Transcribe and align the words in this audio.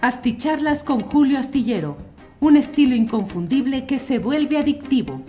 Asticharlas 0.00 0.84
con 0.84 1.00
Julio 1.00 1.40
Astillero, 1.40 1.96
un 2.38 2.56
estilo 2.56 2.94
inconfundible 2.94 3.84
que 3.84 3.98
se 3.98 4.20
vuelve 4.20 4.56
adictivo. 4.56 5.22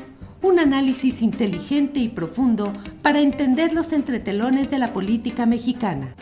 Un 0.44 0.60
análisis 0.60 1.24
inteligente 1.24 2.00
y 2.00 2.08
profundo 2.08 2.72
para 3.02 3.20
entender 3.20 3.74
los 3.74 3.92
entretelones 3.94 4.70
de 4.70 4.78
la 4.78 4.94
política 4.94 5.48
mexicana. 5.48 6.14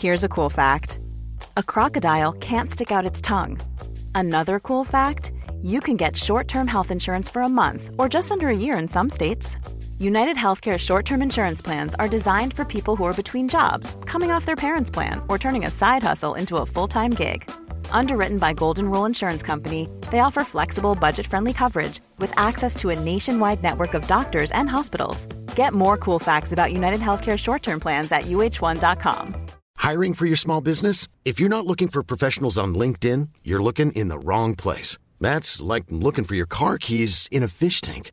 Here's 0.00 0.24
a 0.24 0.28
cool 0.28 0.48
fact 0.48 1.00
a 1.58 1.62
crocodile 1.62 2.32
can't 2.40 2.70
stick 2.70 2.90
out 2.90 3.04
its 3.04 3.20
tongue. 3.20 3.58
Another 4.14 4.58
cool 4.58 4.84
fact 4.84 5.32
you 5.60 5.80
can 5.80 5.98
get 5.98 6.16
short 6.16 6.48
term 6.48 6.66
health 6.66 6.90
insurance 6.90 7.28
for 7.28 7.42
a 7.42 7.48
month 7.48 7.90
or 7.98 8.08
just 8.08 8.32
under 8.32 8.48
a 8.48 8.56
year 8.56 8.78
in 8.78 8.88
some 8.88 9.10
states. 9.10 9.58
United 10.00 10.36
Healthcare 10.36 10.78
short 10.78 11.04
term 11.04 11.22
insurance 11.22 11.60
plans 11.60 11.96
are 11.96 12.06
designed 12.08 12.54
for 12.54 12.64
people 12.64 12.94
who 12.94 13.02
are 13.04 13.12
between 13.12 13.48
jobs, 13.48 13.96
coming 14.06 14.30
off 14.30 14.44
their 14.44 14.54
parents' 14.54 14.92
plan, 14.92 15.20
or 15.28 15.38
turning 15.38 15.64
a 15.64 15.70
side 15.70 16.04
hustle 16.04 16.34
into 16.34 16.58
a 16.58 16.66
full 16.66 16.86
time 16.86 17.10
gig. 17.10 17.50
Underwritten 17.90 18.38
by 18.38 18.52
Golden 18.52 18.88
Rule 18.88 19.06
Insurance 19.06 19.42
Company, 19.42 19.88
they 20.12 20.20
offer 20.20 20.44
flexible, 20.44 20.94
budget 20.94 21.26
friendly 21.26 21.52
coverage 21.52 22.00
with 22.18 22.32
access 22.38 22.76
to 22.76 22.90
a 22.90 23.00
nationwide 23.00 23.60
network 23.60 23.94
of 23.94 24.06
doctors 24.06 24.52
and 24.52 24.70
hospitals. 24.70 25.26
Get 25.56 25.74
more 25.74 25.96
cool 25.96 26.20
facts 26.20 26.52
about 26.52 26.72
United 26.72 27.00
Healthcare 27.00 27.36
short 27.36 27.64
term 27.64 27.80
plans 27.80 28.12
at 28.12 28.22
uh1.com. 28.22 29.34
Hiring 29.78 30.14
for 30.14 30.26
your 30.26 30.36
small 30.36 30.60
business? 30.60 31.08
If 31.24 31.40
you're 31.40 31.48
not 31.48 31.66
looking 31.66 31.88
for 31.88 32.04
professionals 32.04 32.56
on 32.56 32.72
LinkedIn, 32.72 33.30
you're 33.42 33.62
looking 33.62 33.90
in 33.92 34.06
the 34.06 34.18
wrong 34.20 34.54
place. 34.54 34.96
That's 35.20 35.60
like 35.60 35.84
looking 35.90 36.24
for 36.24 36.36
your 36.36 36.46
car 36.46 36.78
keys 36.78 37.26
in 37.32 37.42
a 37.42 37.48
fish 37.48 37.80
tank. 37.80 38.12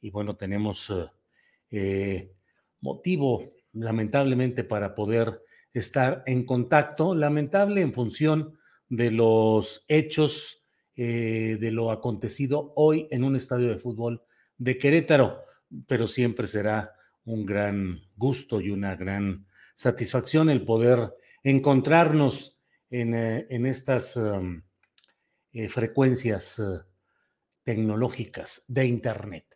Y 0.00 0.10
bueno, 0.10 0.34
tenemos 0.34 0.90
eh, 0.90 1.06
eh, 1.70 2.32
motivo, 2.80 3.44
lamentablemente, 3.72 4.64
para 4.64 4.94
poder 4.94 5.42
estar 5.72 6.22
en 6.26 6.44
contacto, 6.44 7.14
lamentable 7.14 7.80
en 7.80 7.92
función 7.92 8.58
de 8.88 9.10
los 9.10 9.84
hechos 9.88 10.64
eh, 10.96 11.58
de 11.60 11.70
lo 11.70 11.90
acontecido 11.90 12.72
hoy 12.76 13.06
en 13.10 13.24
un 13.24 13.36
estadio 13.36 13.68
de 13.68 13.78
fútbol 13.78 14.22
de 14.58 14.76
Querétaro, 14.78 15.42
pero 15.86 16.08
siempre 16.08 16.46
será 16.46 16.94
un 17.24 17.44
gran 17.44 18.00
gusto 18.16 18.60
y 18.60 18.70
una 18.70 18.96
gran 18.96 19.46
satisfacción 19.76 20.50
el 20.50 20.64
poder 20.64 21.14
encontrarnos 21.44 22.58
en, 22.90 23.14
en 23.14 23.66
estas 23.66 24.18
frecuencias 25.68 26.60
tecnológicas 27.62 28.64
de 28.66 28.86
Internet. 28.86 29.49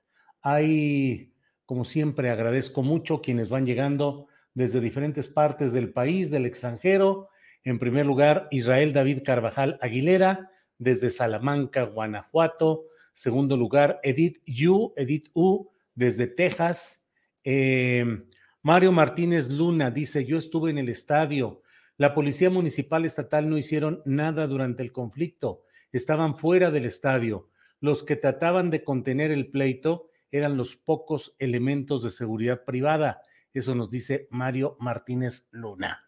Hay, 0.46 1.32
como 1.64 1.86
siempre, 1.86 2.28
agradezco 2.28 2.82
mucho 2.82 3.22
quienes 3.22 3.48
van 3.48 3.64
llegando 3.64 4.26
desde 4.52 4.82
diferentes 4.82 5.26
partes 5.26 5.72
del 5.72 5.90
país, 5.90 6.30
del 6.30 6.44
extranjero. 6.44 7.30
En 7.64 7.78
primer 7.78 8.04
lugar, 8.04 8.46
Israel 8.50 8.92
David 8.92 9.22
Carvajal 9.24 9.78
Aguilera, 9.80 10.50
desde 10.76 11.08
Salamanca, 11.08 11.84
Guanajuato. 11.84 12.84
Segundo 13.14 13.56
lugar, 13.56 14.00
Edith 14.02 14.42
Yu, 14.44 14.92
Edith 14.98 15.30
U, 15.33 15.70
desde 15.94 16.27
Texas. 16.27 17.06
Em, 17.42 18.27
Mario 18.60 18.92
Martínez 18.92 19.48
Luna 19.48 19.90
dice, 19.90 20.27
yo 20.27 20.36
estuve 20.36 20.70
en 20.70 20.77
el 20.77 20.90
estadio. 20.90 21.62
La 21.96 22.12
Policía 22.12 22.50
Municipal 22.50 23.06
Estatal 23.06 23.48
no 23.48 23.56
hicieron 23.56 24.02
nada 24.04 24.46
durante 24.46 24.83
el 24.83 24.92
conflicto. 24.92 25.62
Estaban 25.90 26.36
fuera 26.36 26.70
del 26.70 26.84
estadio. 26.84 27.48
Los 27.80 28.04
que 28.04 28.16
trataban 28.16 28.68
de 28.68 28.84
contener 28.84 29.30
el 29.30 29.50
pleito 29.50 30.10
eran 30.36 30.56
los 30.56 30.74
pocos 30.74 31.36
elementos 31.39 32.02
de 32.02 32.11
seguridad 32.11 32.64
privada. 32.64 33.22
Eso 33.52 33.72
nos 33.77 33.89
dice 33.89 34.27
Mario 34.30 34.77
Martínez 34.80 35.46
Luna. 35.52 36.02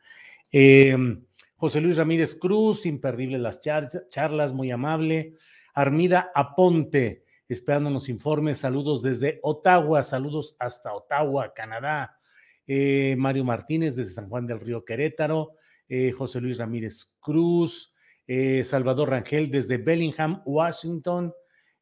Em, 0.50 1.24
José 1.54 1.80
Luis 1.80 1.96
Ramírez 1.96 2.34
Cruz, 2.34 2.86
imperdible 2.86 3.38
las 3.38 3.60
charlas, 3.60 4.52
muy 4.52 4.72
amable. 4.72 5.34
Armida 5.74 6.32
Aponte, 6.34 7.24
esperándonos 7.48 8.08
informes. 8.08 8.58
Saludos 8.58 9.00
desde 9.00 9.38
Ottawa, 9.44 10.02
saludos 10.02 10.56
hasta 10.58 10.92
Ottawa, 10.92 11.54
Canadá. 11.54 12.18
Eh, 12.66 13.14
Mario 13.16 13.44
Martínez 13.44 13.94
desde 13.94 14.12
San 14.12 14.28
Juan 14.28 14.48
del 14.48 14.58
Río 14.58 14.84
Querétaro. 14.84 15.52
Eh, 15.88 16.10
José 16.10 16.40
Luis 16.40 16.58
Ramírez 16.58 17.14
Cruz. 17.20 17.94
Eh, 18.26 18.64
Salvador 18.64 19.10
Rangel 19.10 19.52
desde 19.52 19.76
Bellingham, 19.76 20.42
Washington. 20.44 21.32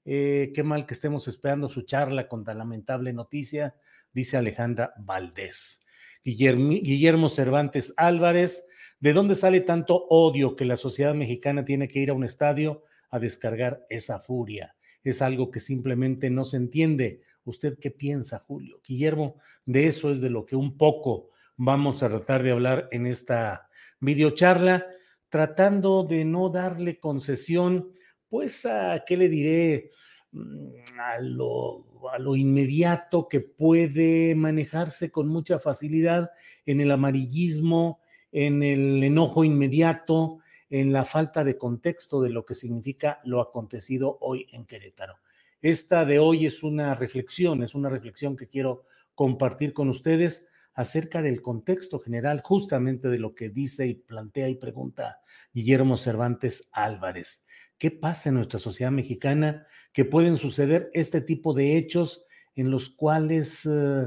Eh, 0.05 0.53
qué 0.55 0.63
mal 0.63 0.87
que 0.87 0.95
estemos 0.95 1.29
esperando 1.29 1.69
su 1.69 1.83
charla 1.83 2.29
con 2.29 2.45
tan 2.45 2.59
lamentable 2.59 3.13
noticia, 3.13 3.75
dice 4.13 4.37
Alejandra 4.37 4.93
Valdés. 4.99 5.85
Guillermo, 6.23 7.29
Cervantes 7.29 7.95
Álvarez, 7.97 8.67
¿de 9.01 9.13
dónde 9.13 9.35
sale 9.35 9.61
tanto 9.61 10.07
odio 10.09 10.57
que 10.57 10.65
la 10.65 10.77
sociedad 10.77 11.15
mexicana 11.15 11.65
tiene 11.65 11.89
que 11.89 12.01
ir 12.01 12.11
a 12.11 12.15
un 12.15 12.25
estadio 12.25 12.85
a 13.11 13.19
descargar 13.19 13.85
esa 13.91 14.19
furia? 14.19 14.75
Es 15.03 15.21
algo 15.21 15.51
que 15.51 15.61
simplemente 15.61 16.31
no 16.31 16.45
se 16.45 16.57
entiende. 16.57 17.21
¿Usted 17.45 17.79
qué 17.79 17.91
piensa, 17.91 18.39
Julio? 18.39 18.81
Guillermo, 18.87 19.37
de 19.67 19.87
eso 19.87 20.11
es 20.11 20.21
de 20.21 20.31
lo 20.31 20.47
que 20.47 20.57
un 20.57 20.79
poco 20.79 21.31
vamos 21.57 22.03
a 22.03 22.09
tratar 22.09 22.43
de 22.43 22.53
hablar 22.53 22.89
en 22.91 23.07
esta 23.07 23.69
videocharla, 24.01 24.87
tratando 25.29 26.05
de 26.05 26.25
no 26.25 26.49
darle 26.49 26.99
concesión 26.99 27.91
pues, 28.35 28.67
a, 28.67 29.05
¿qué 29.07 29.17
le 29.17 29.29
diré? 29.29 29.93
Mm, 30.33 30.99
a 30.99 31.21
lo, 31.21 31.87
a 32.13 32.19
lo 32.19 32.35
inmediato 32.35 33.29
que 33.29 33.39
puede 33.39 34.35
manejarse 34.35 35.13
con 35.13 35.29
mucha 35.29 35.61
facilidad 35.61 36.33
en 36.67 36.81
el 36.81 36.91
amarillismo, 36.91 38.01
en 38.33 38.65
el 38.65 39.05
enojo 39.05 39.45
inmediato, 39.45 40.41
en 40.69 40.93
la 40.93 41.05
falta 41.05 41.45
de 41.45 41.57
contexto 41.57 42.21
de 42.21 42.31
lo 42.31 42.45
que 42.45 42.55
significa 42.55 43.21
lo 43.23 43.41
acontecido 43.41 44.19
hoy 44.21 44.49
en 44.51 44.65
Querétaro. 44.65 45.15
Esta 45.63 46.05
de 46.05 46.19
hoy 46.19 46.47
es 46.47 46.65
una 46.65 46.93
reflexión, 46.95 47.63
es 47.63 47.77
una 47.77 47.89
reflexión 47.89 48.37
que 48.37 48.49
quiero 48.49 48.83
compartir 49.15 49.73
con 49.73 49.89
ustedes 49.89 50.49
acerca 50.73 51.23
del 51.23 51.41
contexto 51.41 52.01
general, 52.01 52.43
justamente 52.43 53.07
de 53.07 53.21
lo 53.21 53.33
que 53.37 53.49
dice 53.49 53.87
y 53.87 53.95
plantea 53.95 54.49
y 54.49 54.57
pregunta 54.57 55.21
Guillermo 55.53 55.97
Cervantes 55.97 56.69
Álvarez. 56.73 57.44
¿Qué 57.79 57.91
pasa 57.91 58.29
en 58.29 58.37
nuestra 58.37 58.59
sociedad 58.59 58.91
mexicana? 58.91 59.67
Que 59.93 60.05
pueden 60.05 60.37
suceder 60.37 60.91
este 60.93 61.21
tipo 61.21 61.55
de 61.55 61.77
hechos 61.77 62.25
en 62.55 62.71
los 62.71 62.91
cuales 62.91 63.69
eh, 63.71 64.07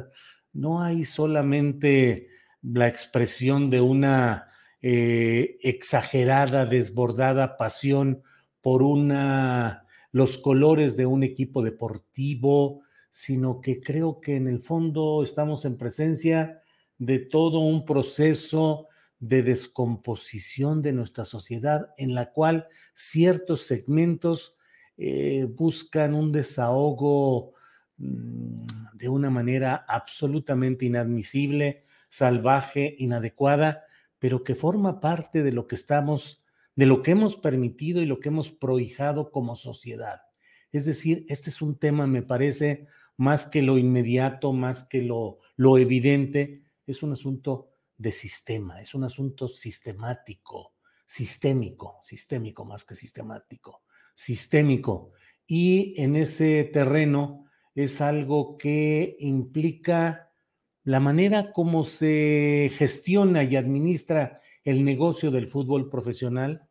no 0.54 0.82
hay 0.82 1.06
solamente 1.06 2.30
la 2.62 2.88
expresión 2.88 3.70
de 3.70 3.82
una 3.82 4.50
eh, 4.82 5.58
exagerada, 5.62 6.66
desbordada 6.66 7.58
pasión 7.58 8.24
por 8.62 8.84
una, 8.84 9.86
los 10.12 10.38
colores 10.38 10.98
de 10.98 11.06
un 11.06 11.24
equipo 11.24 11.62
deportivo, 11.62 12.82
sino 13.10 13.62
que 13.62 13.82
creo 13.82 14.20
que 14.22 14.36
en 14.36 14.48
el 14.48 14.60
fondo 14.60 15.24
estamos 15.24 15.66
en 15.66 15.78
presencia 15.78 16.62
de 16.98 17.20
todo 17.20 17.60
un 17.60 17.86
proceso 17.86 18.88
de 19.20 19.42
descomposición 19.44 20.82
de 20.82 20.94
nuestra 20.94 21.26
sociedad 21.26 21.94
en 21.98 22.14
la 22.14 22.32
cual 22.32 22.68
ciertos 22.94 23.64
segmentos 23.64 24.56
eh, 24.98 25.48
buscan 25.50 26.14
un 26.14 26.32
desahogo 26.32 27.54
mm, 27.98 28.66
de 28.94 29.10
una 29.10 29.30
manera 29.30 29.86
absolutamente 29.88 30.86
inadmisible, 30.86 31.84
salvaje, 32.10 32.96
inadecuada, 33.00 33.84
pero 34.20 34.44
que 34.44 34.56
forma 34.56 35.00
parte 35.00 35.44
de 35.44 35.52
lo 35.52 35.68
que 35.68 35.76
estamos, 35.76 36.44
de 36.76 36.86
lo 36.86 37.04
que 37.04 37.12
hemos 37.12 37.36
permitido 37.36 38.02
y 38.02 38.06
lo 38.06 38.20
que 38.20 38.30
hemos 38.30 38.52
prohijado 38.52 39.32
como 39.32 39.56
sociedad. 39.56 40.22
Es 40.72 40.86
decir, 40.86 41.26
este 41.30 41.50
es 41.50 41.62
un 41.62 41.78
tema, 41.78 42.08
me 42.08 42.24
parece, 42.24 42.88
más 43.18 43.46
que 43.48 43.62
lo 43.62 43.78
inmediato, 43.78 44.54
más 44.54 44.88
que 44.88 45.02
lo, 45.02 45.40
lo 45.56 45.78
evidente, 45.78 46.64
es 46.86 47.04
un 47.04 47.14
asunto 47.14 47.70
de 47.98 48.12
sistema, 48.12 48.82
es 48.82 48.94
un 48.94 49.04
asunto 49.04 49.48
sistemático, 49.48 50.74
sistémico, 51.06 52.00
sistémico 52.04 52.66
más 52.66 52.86
que 52.86 52.96
sistemático, 52.96 53.82
sistémico. 54.14 55.12
Y 55.48 55.94
en 56.02 56.16
ese 56.16 56.64
terreno 56.66 57.46
es 57.74 58.02
algo 58.02 58.58
que 58.58 59.16
implica 59.20 60.32
la 60.84 61.00
manera 61.00 61.52
como 61.52 61.84
se 61.84 62.72
gestiona 62.76 63.44
y 63.44 63.56
administra 63.56 64.42
el 64.64 64.84
negocio 64.84 65.32
del 65.32 65.48
fútbol 65.48 65.90
profesional, 65.90 66.68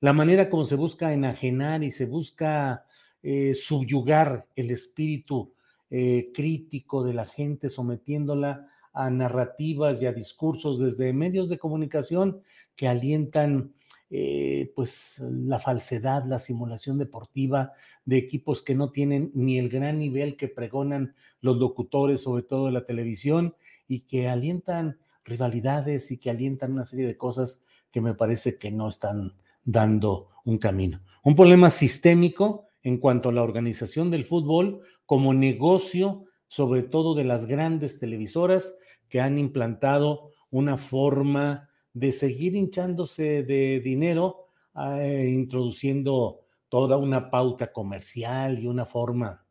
la 0.00 0.12
manera 0.12 0.48
como 0.48 0.64
se 0.64 0.74
busca 0.74 1.12
enajenar 1.12 1.82
y 1.82 1.90
se 1.90 2.06
busca 2.06 2.84
eh, 3.22 3.54
subyugar 3.54 4.46
el 4.54 4.70
espíritu 4.70 5.54
eh, 5.90 6.30
crítico 6.34 7.02
de 7.02 7.14
la 7.14 7.26
gente, 7.26 7.68
sometiéndola 7.68 8.68
a 8.98 9.10
narrativas 9.10 10.02
y 10.02 10.06
a 10.06 10.12
discursos 10.12 10.80
desde 10.80 11.12
medios 11.12 11.48
de 11.48 11.56
comunicación 11.56 12.40
que 12.74 12.88
alientan 12.88 13.72
eh, 14.10 14.72
pues 14.74 15.20
la 15.20 15.60
falsedad, 15.60 16.24
la 16.26 16.40
simulación 16.40 16.98
deportiva 16.98 17.72
de 18.04 18.18
equipos 18.18 18.62
que 18.62 18.74
no 18.74 18.90
tienen 18.90 19.30
ni 19.34 19.58
el 19.58 19.68
gran 19.68 20.00
nivel 20.00 20.36
que 20.36 20.48
pregonan 20.48 21.14
los 21.40 21.58
locutores, 21.58 22.22
sobre 22.22 22.42
todo 22.42 22.66
de 22.66 22.72
la 22.72 22.86
televisión, 22.86 23.54
y 23.86 24.00
que 24.00 24.28
alientan 24.28 24.98
rivalidades 25.24 26.10
y 26.10 26.18
que 26.18 26.30
alientan 26.30 26.72
una 26.72 26.84
serie 26.84 27.06
de 27.06 27.16
cosas 27.16 27.64
que 27.92 28.00
me 28.00 28.14
parece 28.14 28.58
que 28.58 28.72
no 28.72 28.88
están 28.88 29.34
dando 29.64 30.30
un 30.44 30.58
camino. 30.58 31.00
Un 31.22 31.36
problema 31.36 31.70
sistémico 31.70 32.66
en 32.82 32.98
cuanto 32.98 33.28
a 33.28 33.32
la 33.32 33.42
organización 33.42 34.10
del 34.10 34.24
fútbol 34.24 34.80
como 35.06 35.34
negocio, 35.34 36.24
sobre 36.48 36.82
todo 36.82 37.14
de 37.14 37.24
las 37.24 37.46
grandes 37.46 38.00
televisoras 38.00 38.78
que 39.08 39.20
han 39.20 39.38
implantado 39.38 40.32
una 40.50 40.76
forma 40.76 41.68
de 41.92 42.12
seguir 42.12 42.54
hinchándose 42.54 43.42
de 43.42 43.80
dinero, 43.80 44.46
eh, 44.76 45.30
introduciendo 45.32 46.44
toda 46.68 46.96
una 46.96 47.30
pauta 47.30 47.72
comercial 47.72 48.58
y 48.58 48.66
una 48.66 48.84
forma 48.84 49.44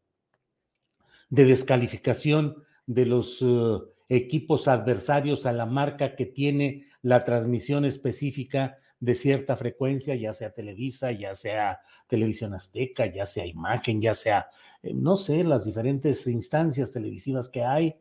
de 1.30 1.45
descalificación 1.45 2.63
de 2.86 3.06
los 3.06 3.42
eh, 3.42 3.80
equipos 4.09 4.68
adversarios 4.68 5.45
a 5.45 5.51
la 5.51 5.65
marca 5.65 6.15
que 6.15 6.25
tiene 6.25 6.86
la 7.01 7.25
transmisión 7.25 7.86
específica 7.86 8.77
de 9.00 9.15
cierta 9.15 9.56
frecuencia, 9.56 10.15
ya 10.15 10.33
sea 10.33 10.54
Televisa, 10.54 11.12
ya 11.12 11.33
sea 11.33 11.81
Televisión 12.07 12.54
Azteca, 12.54 13.06
ya 13.06 13.25
sea 13.25 13.45
Imagen, 13.45 14.01
ya 14.01 14.13
sea, 14.13 14.48
eh, 14.81 14.94
no 14.94 15.18
sé, 15.18 15.44
las 15.44 15.65
diferentes 15.65 16.25
instancias 16.27 16.92
televisivas 16.92 17.50
que 17.50 17.63
hay, 17.63 17.95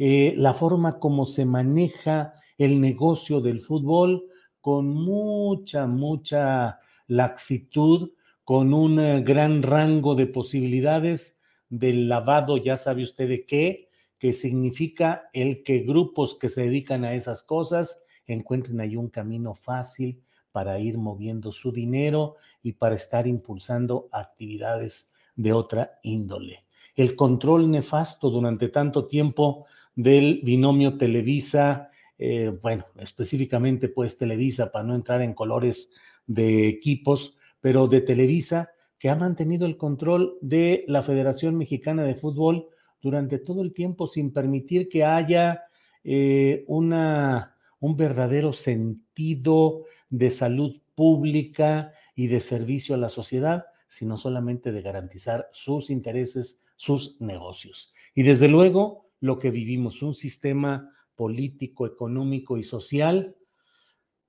la 0.00 0.54
forma 0.54 0.98
como 0.98 1.26
se 1.26 1.44
maneja 1.44 2.32
el 2.56 2.80
negocio 2.80 3.42
del 3.42 3.60
fútbol 3.60 4.24
con 4.62 4.88
mucha, 4.88 5.86
mucha 5.86 6.80
laxitud, 7.06 8.12
con 8.44 8.72
un 8.72 8.98
eh, 8.98 9.22
gran 9.22 9.62
rango 9.62 10.14
de 10.14 10.26
posibilidades 10.26 11.38
del 11.68 12.08
lavado, 12.08 12.56
ya 12.56 12.76
sabe 12.76 13.02
usted 13.02 13.28
de 13.28 13.44
qué, 13.44 13.90
que 14.18 14.32
significa 14.32 15.28
el 15.32 15.62
que 15.62 15.80
grupos 15.80 16.34
que 16.34 16.48
se 16.48 16.62
dedican 16.62 17.04
a 17.04 17.14
esas 17.14 17.42
cosas 17.42 18.02
encuentren 18.26 18.80
ahí 18.80 18.96
un 18.96 19.08
camino 19.08 19.54
fácil 19.54 20.22
para 20.50 20.78
ir 20.78 20.96
moviendo 20.96 21.52
su 21.52 21.72
dinero 21.72 22.36
y 22.62 22.72
para 22.72 22.96
estar 22.96 23.26
impulsando 23.26 24.08
actividades 24.12 25.12
de 25.36 25.52
otra 25.52 25.98
índole. 26.02 26.64
El 26.96 27.16
control 27.16 27.70
nefasto 27.70 28.30
durante 28.30 28.68
tanto 28.68 29.06
tiempo 29.06 29.66
del 30.02 30.40
binomio 30.42 30.96
Televisa 30.96 31.90
eh, 32.22 32.52
bueno, 32.60 32.84
específicamente 32.98 33.88
pues 33.88 34.18
Televisa, 34.18 34.70
para 34.70 34.84
no 34.84 34.94
entrar 34.94 35.22
en 35.22 35.32
colores 35.32 35.90
de 36.26 36.68
equipos, 36.68 37.38
pero 37.62 37.86
de 37.88 38.02
Televisa, 38.02 38.72
que 38.98 39.08
ha 39.08 39.16
mantenido 39.16 39.64
el 39.64 39.78
control 39.78 40.36
de 40.42 40.84
la 40.86 41.02
Federación 41.02 41.56
Mexicana 41.56 42.04
de 42.04 42.14
Fútbol 42.14 42.68
durante 43.00 43.38
todo 43.38 43.62
el 43.62 43.72
tiempo 43.72 44.06
sin 44.06 44.34
permitir 44.34 44.90
que 44.90 45.02
haya 45.02 45.62
eh, 46.04 46.64
una, 46.66 47.56
un 47.78 47.96
verdadero 47.96 48.52
sentido 48.52 49.84
de 50.10 50.30
salud 50.30 50.76
pública 50.94 51.94
y 52.14 52.26
de 52.26 52.40
servicio 52.40 52.94
a 52.94 52.98
la 52.98 53.08
sociedad, 53.08 53.64
sino 53.88 54.18
solamente 54.18 54.72
de 54.72 54.82
garantizar 54.82 55.48
sus 55.54 55.88
intereses, 55.88 56.62
sus 56.76 57.18
negocios. 57.18 57.94
Y 58.14 58.24
desde 58.24 58.48
luego, 58.48 59.09
lo 59.20 59.38
que 59.38 59.50
vivimos, 59.50 60.02
un 60.02 60.14
sistema 60.14 60.92
político, 61.14 61.86
económico 61.86 62.56
y 62.56 62.64
social. 62.64 63.36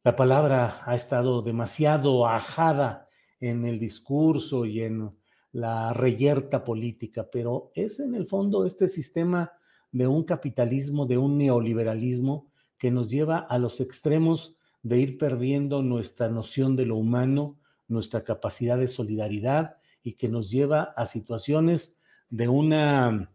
La 0.03 0.15
palabra 0.15 0.81
ha 0.85 0.95
estado 0.95 1.41
demasiado 1.41 2.27
ajada 2.27 3.07
en 3.39 3.65
el 3.65 3.79
discurso 3.79 4.65
y 4.65 4.81
en 4.81 5.11
la 5.53 5.93
reyerta 5.93 6.63
política, 6.63 7.29
pero 7.31 7.71
es 7.75 7.99
en 7.99 8.15
el 8.15 8.27
fondo 8.27 8.65
este 8.65 8.87
sistema 8.87 9.51
de 9.91 10.07
un 10.07 10.23
capitalismo, 10.23 11.05
de 11.05 11.17
un 11.17 11.37
neoliberalismo 11.37 12.51
que 12.77 12.91
nos 12.91 13.09
lleva 13.09 13.39
a 13.39 13.57
los 13.57 13.79
extremos 13.81 14.57
de 14.83 14.99
ir 14.99 15.17
perdiendo 15.17 15.83
nuestra 15.83 16.29
noción 16.29 16.75
de 16.75 16.85
lo 16.85 16.97
humano, 16.97 17.59
nuestra 17.87 18.23
capacidad 18.23 18.77
de 18.77 18.87
solidaridad 18.87 19.77
y 20.03 20.13
que 20.13 20.29
nos 20.29 20.49
lleva 20.49 20.93
a 20.95 21.05
situaciones 21.05 21.99
de 22.29 22.47
una 22.47 23.31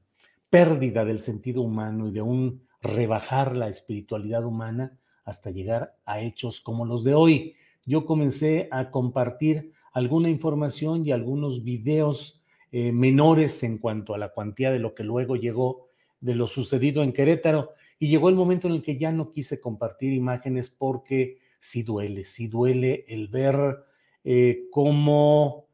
pérdida 0.50 1.04
del 1.04 1.20
sentido 1.20 1.62
humano 1.62 2.08
y 2.08 2.12
de 2.12 2.22
un 2.22 2.62
rebajar 2.80 3.56
la 3.56 3.68
espiritualidad 3.68 4.44
humana 4.44 4.98
hasta 5.24 5.50
llegar 5.50 5.96
a 6.04 6.20
hechos 6.20 6.60
como 6.60 6.86
los 6.86 7.04
de 7.04 7.14
hoy. 7.14 7.54
Yo 7.84 8.06
comencé 8.06 8.68
a 8.70 8.90
compartir 8.90 9.72
alguna 9.92 10.28
información 10.28 11.06
y 11.06 11.12
algunos 11.12 11.64
videos 11.64 12.44
eh, 12.72 12.92
menores 12.92 13.62
en 13.62 13.78
cuanto 13.78 14.14
a 14.14 14.18
la 14.18 14.30
cuantía 14.30 14.70
de 14.70 14.78
lo 14.78 14.94
que 14.94 15.04
luego 15.04 15.36
llegó 15.36 15.88
de 16.20 16.34
lo 16.34 16.46
sucedido 16.46 17.02
en 17.02 17.12
Querétaro 17.12 17.72
y 17.98 18.08
llegó 18.08 18.28
el 18.28 18.34
momento 18.34 18.68
en 18.68 18.74
el 18.74 18.82
que 18.82 18.96
ya 18.96 19.12
no 19.12 19.30
quise 19.30 19.60
compartir 19.60 20.12
imágenes 20.12 20.68
porque 20.70 21.38
sí 21.58 21.82
duele, 21.82 22.24
sí 22.24 22.48
duele 22.48 23.04
el 23.08 23.28
ver 23.28 23.84
eh, 24.24 24.66
cómo 24.70 25.65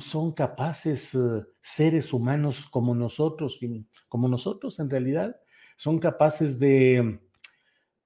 son 0.00 0.32
capaces 0.32 1.14
eh, 1.14 1.44
seres 1.60 2.12
humanos 2.12 2.66
como 2.66 2.94
nosotros, 2.94 3.60
como 4.08 4.28
nosotros 4.28 4.78
en 4.80 4.90
realidad, 4.90 5.36
son 5.76 5.98
capaces 5.98 6.58
de, 6.58 7.20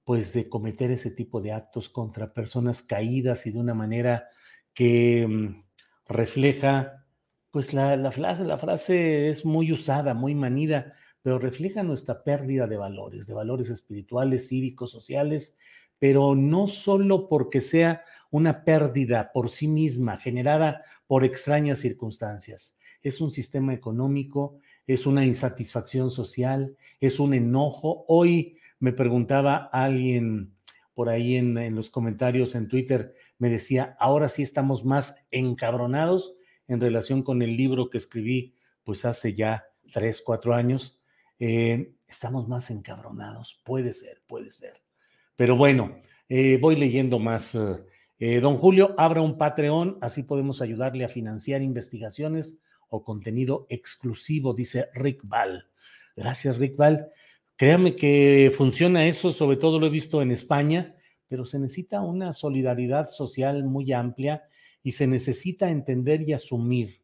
pues, 0.04 0.32
de 0.32 0.48
cometer 0.48 0.90
ese 0.90 1.10
tipo 1.10 1.40
de 1.40 1.52
actos 1.52 1.88
contra 1.88 2.32
personas 2.34 2.82
caídas 2.82 3.46
y 3.46 3.50
de 3.50 3.58
una 3.58 3.74
manera 3.74 4.28
que 4.74 5.26
mm, 5.26 5.64
refleja, 6.06 7.06
pues 7.50 7.72
la, 7.72 7.96
la, 7.96 8.10
frase, 8.10 8.44
la 8.44 8.58
frase 8.58 9.28
es 9.30 9.44
muy 9.44 9.72
usada, 9.72 10.14
muy 10.14 10.34
manida, 10.34 10.92
pero 11.22 11.38
refleja 11.38 11.82
nuestra 11.82 12.22
pérdida 12.22 12.66
de 12.66 12.76
valores, 12.76 13.26
de 13.26 13.34
valores 13.34 13.70
espirituales, 13.70 14.48
cívicos, 14.48 14.90
sociales, 14.90 15.58
pero 16.04 16.34
no 16.34 16.68
solo 16.68 17.30
porque 17.30 17.62
sea 17.62 18.02
una 18.30 18.62
pérdida 18.62 19.32
por 19.32 19.48
sí 19.48 19.68
misma 19.68 20.18
generada 20.18 20.82
por 21.06 21.24
extrañas 21.24 21.78
circunstancias. 21.78 22.76
Es 23.00 23.22
un 23.22 23.30
sistema 23.30 23.72
económico 23.72 24.58
es 24.86 25.06
una 25.06 25.24
insatisfacción 25.24 26.10
social, 26.10 26.76
es 27.00 27.18
un 27.20 27.32
enojo. 27.32 28.04
Hoy 28.06 28.58
me 28.80 28.92
preguntaba 28.92 29.70
alguien 29.72 30.54
por 30.92 31.08
ahí 31.08 31.36
en, 31.36 31.74
los 31.74 31.88
comentarios 31.88 32.54
en 32.54 32.68
Twitter, 32.68 33.14
me 33.38 33.48
decía, 33.48 33.96
ahora 33.98 34.28
sí 34.28 34.42
estamos 34.42 34.84
más 34.84 35.26
encabronados 35.30 36.36
en 36.68 36.82
relación 36.82 37.22
con 37.22 37.40
el 37.40 37.56
libro 37.56 37.88
que 37.88 37.96
escribí 37.96 38.54
pues 38.84 39.06
hace 39.06 39.32
ya 39.32 39.64
tres, 39.90 40.20
cuatro 40.22 40.52
años. 40.52 41.00
Eh, 41.38 41.94
estamos 42.06 42.46
más 42.46 42.70
encabronados, 42.70 43.58
puede 43.64 43.94
ser, 43.94 44.22
puede 44.26 44.52
ser. 44.52 44.83
Pero 45.36 45.56
bueno, 45.56 46.00
eh, 46.28 46.58
voy 46.60 46.76
leyendo 46.76 47.18
más. 47.18 47.56
Eh, 48.18 48.40
don 48.40 48.56
Julio, 48.56 48.94
abra 48.96 49.20
un 49.20 49.36
Patreon, 49.36 49.98
así 50.00 50.22
podemos 50.22 50.62
ayudarle 50.62 51.04
a 51.04 51.08
financiar 51.08 51.62
investigaciones 51.62 52.60
o 52.88 53.02
contenido 53.02 53.66
exclusivo, 53.68 54.54
dice 54.54 54.88
Rick 54.94 55.22
Val. 55.24 55.68
Gracias, 56.16 56.58
Rick 56.58 56.76
Val. 56.76 57.08
Créame 57.56 57.96
que 57.96 58.52
funciona 58.56 59.06
eso, 59.06 59.30
sobre 59.30 59.56
todo 59.56 59.78
lo 59.78 59.86
he 59.86 59.90
visto 59.90 60.22
en 60.22 60.30
España, 60.30 60.96
pero 61.28 61.46
se 61.46 61.58
necesita 61.58 62.00
una 62.00 62.32
solidaridad 62.32 63.08
social 63.08 63.64
muy 63.64 63.92
amplia 63.92 64.44
y 64.82 64.92
se 64.92 65.06
necesita 65.06 65.70
entender 65.70 66.22
y 66.22 66.32
asumir 66.32 67.02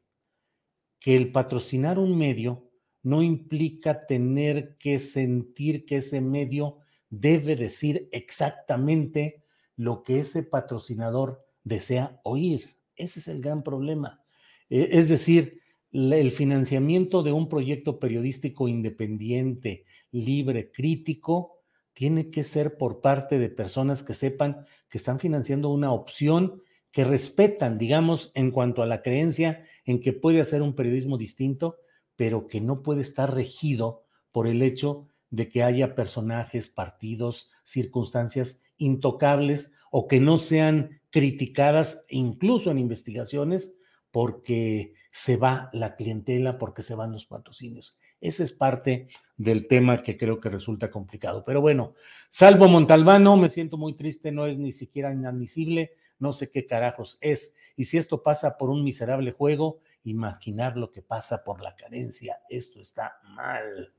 que 0.99 1.17
el 1.17 1.33
patrocinar 1.33 1.99
un 1.99 2.17
medio 2.17 2.69
no 3.03 3.23
implica 3.23 4.07
tener 4.07 4.77
que 4.77 4.99
sentir 4.99 5.87
que 5.87 5.97
ese 5.97 6.21
medio 6.21 6.80
debe 7.11 7.57
decir 7.57 8.09
exactamente 8.13 9.43
lo 9.77 10.03
que 10.03 10.21
ese 10.21 10.43
patrocinador 10.43 11.45
desea 11.65 12.21
oír. 12.23 12.77
Ese 12.97 13.21
es 13.21 13.29
el 13.29 13.43
gran 13.43 13.63
problema. 13.63 14.23
E, 14.69 14.89
es 14.93 15.09
decir, 15.09 15.61
el 15.93 16.31
financiamiento 16.31 17.23
de 17.23 17.33
un 17.33 17.49
proyecto 17.49 17.99
periodístico 17.99 18.69
independiente, 18.69 19.85
libre, 20.13 20.71
crítico, 20.71 21.57
tiene 21.93 22.31
que 22.31 22.45
ser 22.45 22.79
por 22.79 23.01
parte 23.01 23.39
de 23.39 23.49
personas 23.49 24.03
que 24.03 24.15
sepan 24.15 24.65
que 24.89 24.99
están 24.99 25.19
financiando 25.19 25.71
una 25.71 25.93
opción 25.93 26.63
que 26.93 27.05
respetan, 27.05 27.79
digamos, 27.79 28.33
en 28.35 28.51
cuanto 28.51 28.83
a 28.83 28.87
la 28.87 29.03
creencia 29.03 29.65
en 29.85 30.01
que 30.01 30.13
puede 30.13 30.41
hacer 30.41 30.63
un 30.63 30.75
periodismo 30.75 31.19
distinto, 31.19 31.77
pero 32.17 32.47
que 32.47 32.61
no 32.61 32.83
puede 32.83 33.01
estar 33.01 33.35
regido 33.35 34.05
por 34.33 34.47
el 34.47 34.63
hecho 34.63 35.09
de 35.31 35.49
que 35.49 35.63
haya 35.63 35.95
personajes, 35.95 36.69
partidos, 36.69 37.51
circunstancias 37.65 38.63
intocables 38.77 39.75
o 39.91 40.07
que 40.07 40.21
no 40.21 40.37
sean 40.37 41.01
criticadas 41.11 42.05
incluso 42.09 42.71
en 42.71 42.79
investigaciones 42.79 43.77
porque 44.11 44.95
se 45.11 45.37
va 45.37 45.71
la 45.73 45.97
clientela, 45.97 46.59
porque 46.59 46.83
se 46.83 46.95
van 46.95 47.13
los 47.13 47.27
patrocinios. 47.27 47.99
Ese 48.21 48.45
es 48.45 48.53
parte 48.53 49.09
del 49.37 49.67
tema 49.67 50.03
que 50.03 50.17
creo 50.17 50.41
que 50.41 50.51
resulta 50.51 50.91
complicado. 50.91 51.45
Pero 51.45 51.61
bueno, 51.61 51.95
salvo 52.29 52.69
Montalbano, 52.69 53.37
me 53.37 53.49
siento 53.49 53.77
muy 53.77 53.95
triste, 53.95 54.31
no 54.31 54.47
es 54.47 54.59
ni 54.59 54.73
siquiera 54.73 55.13
inadmisible, 55.13 55.93
no 56.19 56.33
sé 56.33 56.51
qué 56.51 56.67
carajos 56.67 57.19
es. 57.21 57.57
Y 57.77 57.87
si 57.87 57.99
esto 57.99 58.23
pasa 58.23 58.59
por 58.59 58.69
un 58.69 58.85
miserable 58.85 59.33
juego, 59.33 59.81
imaginar 60.05 60.77
lo 60.77 60.93
que 60.93 61.03
pasa 61.03 61.43
por 61.45 61.63
la 61.63 61.75
carencia, 61.75 62.41
esto 62.49 62.81
está 62.81 63.19
mal. 63.25 63.93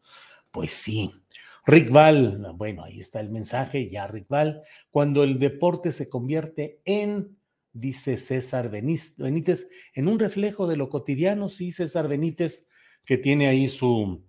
Pues 0.52 0.74
sí. 0.74 1.12
Rick 1.66 1.92
Val, 1.92 2.54
bueno, 2.56 2.84
ahí 2.84 3.00
está 3.00 3.20
el 3.20 3.30
mensaje, 3.30 3.88
ya 3.90 4.08
Rick 4.08 4.28
Val, 4.28 4.64
cuando 4.90 5.24
el 5.24 5.38
deporte 5.38 5.92
se 5.92 6.10
convierte 6.10 6.82
en, 6.86 7.38
dice 7.72 8.18
César 8.18 8.70
Benítez, 8.72 9.70
en 9.94 10.08
un 10.08 10.18
reflejo 10.18 10.68
de 10.68 10.76
lo 10.76 10.90
cotidiano, 10.90 11.50
sí, 11.50 11.72
César 11.72 12.08
Benítez, 12.08 12.68
que 13.06 13.18
tiene 13.18 13.48
ahí 13.48 13.70
su, 13.70 14.24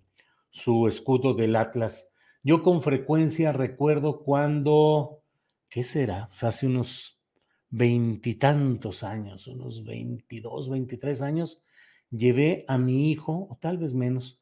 su 0.51 0.87
escudo 0.87 1.33
del 1.33 1.55
Atlas. 1.55 2.13
Yo 2.43 2.61
con 2.61 2.83
frecuencia 2.83 3.51
recuerdo 3.51 4.23
cuando, 4.23 5.23
¿qué 5.69 5.83
será? 5.83 6.29
hace 6.39 6.67
unos 6.67 7.19
veintitantos 7.71 9.01
años, 9.01 9.47
unos 9.47 9.83
veintidós, 9.83 10.69
veintitrés 10.69 11.23
años, 11.23 11.63
llevé 12.11 12.63
a 12.67 12.77
mi 12.77 13.09
hijo, 13.09 13.47
o 13.49 13.57
tal 13.59 13.79
vez 13.79 13.95
menos, 13.95 14.39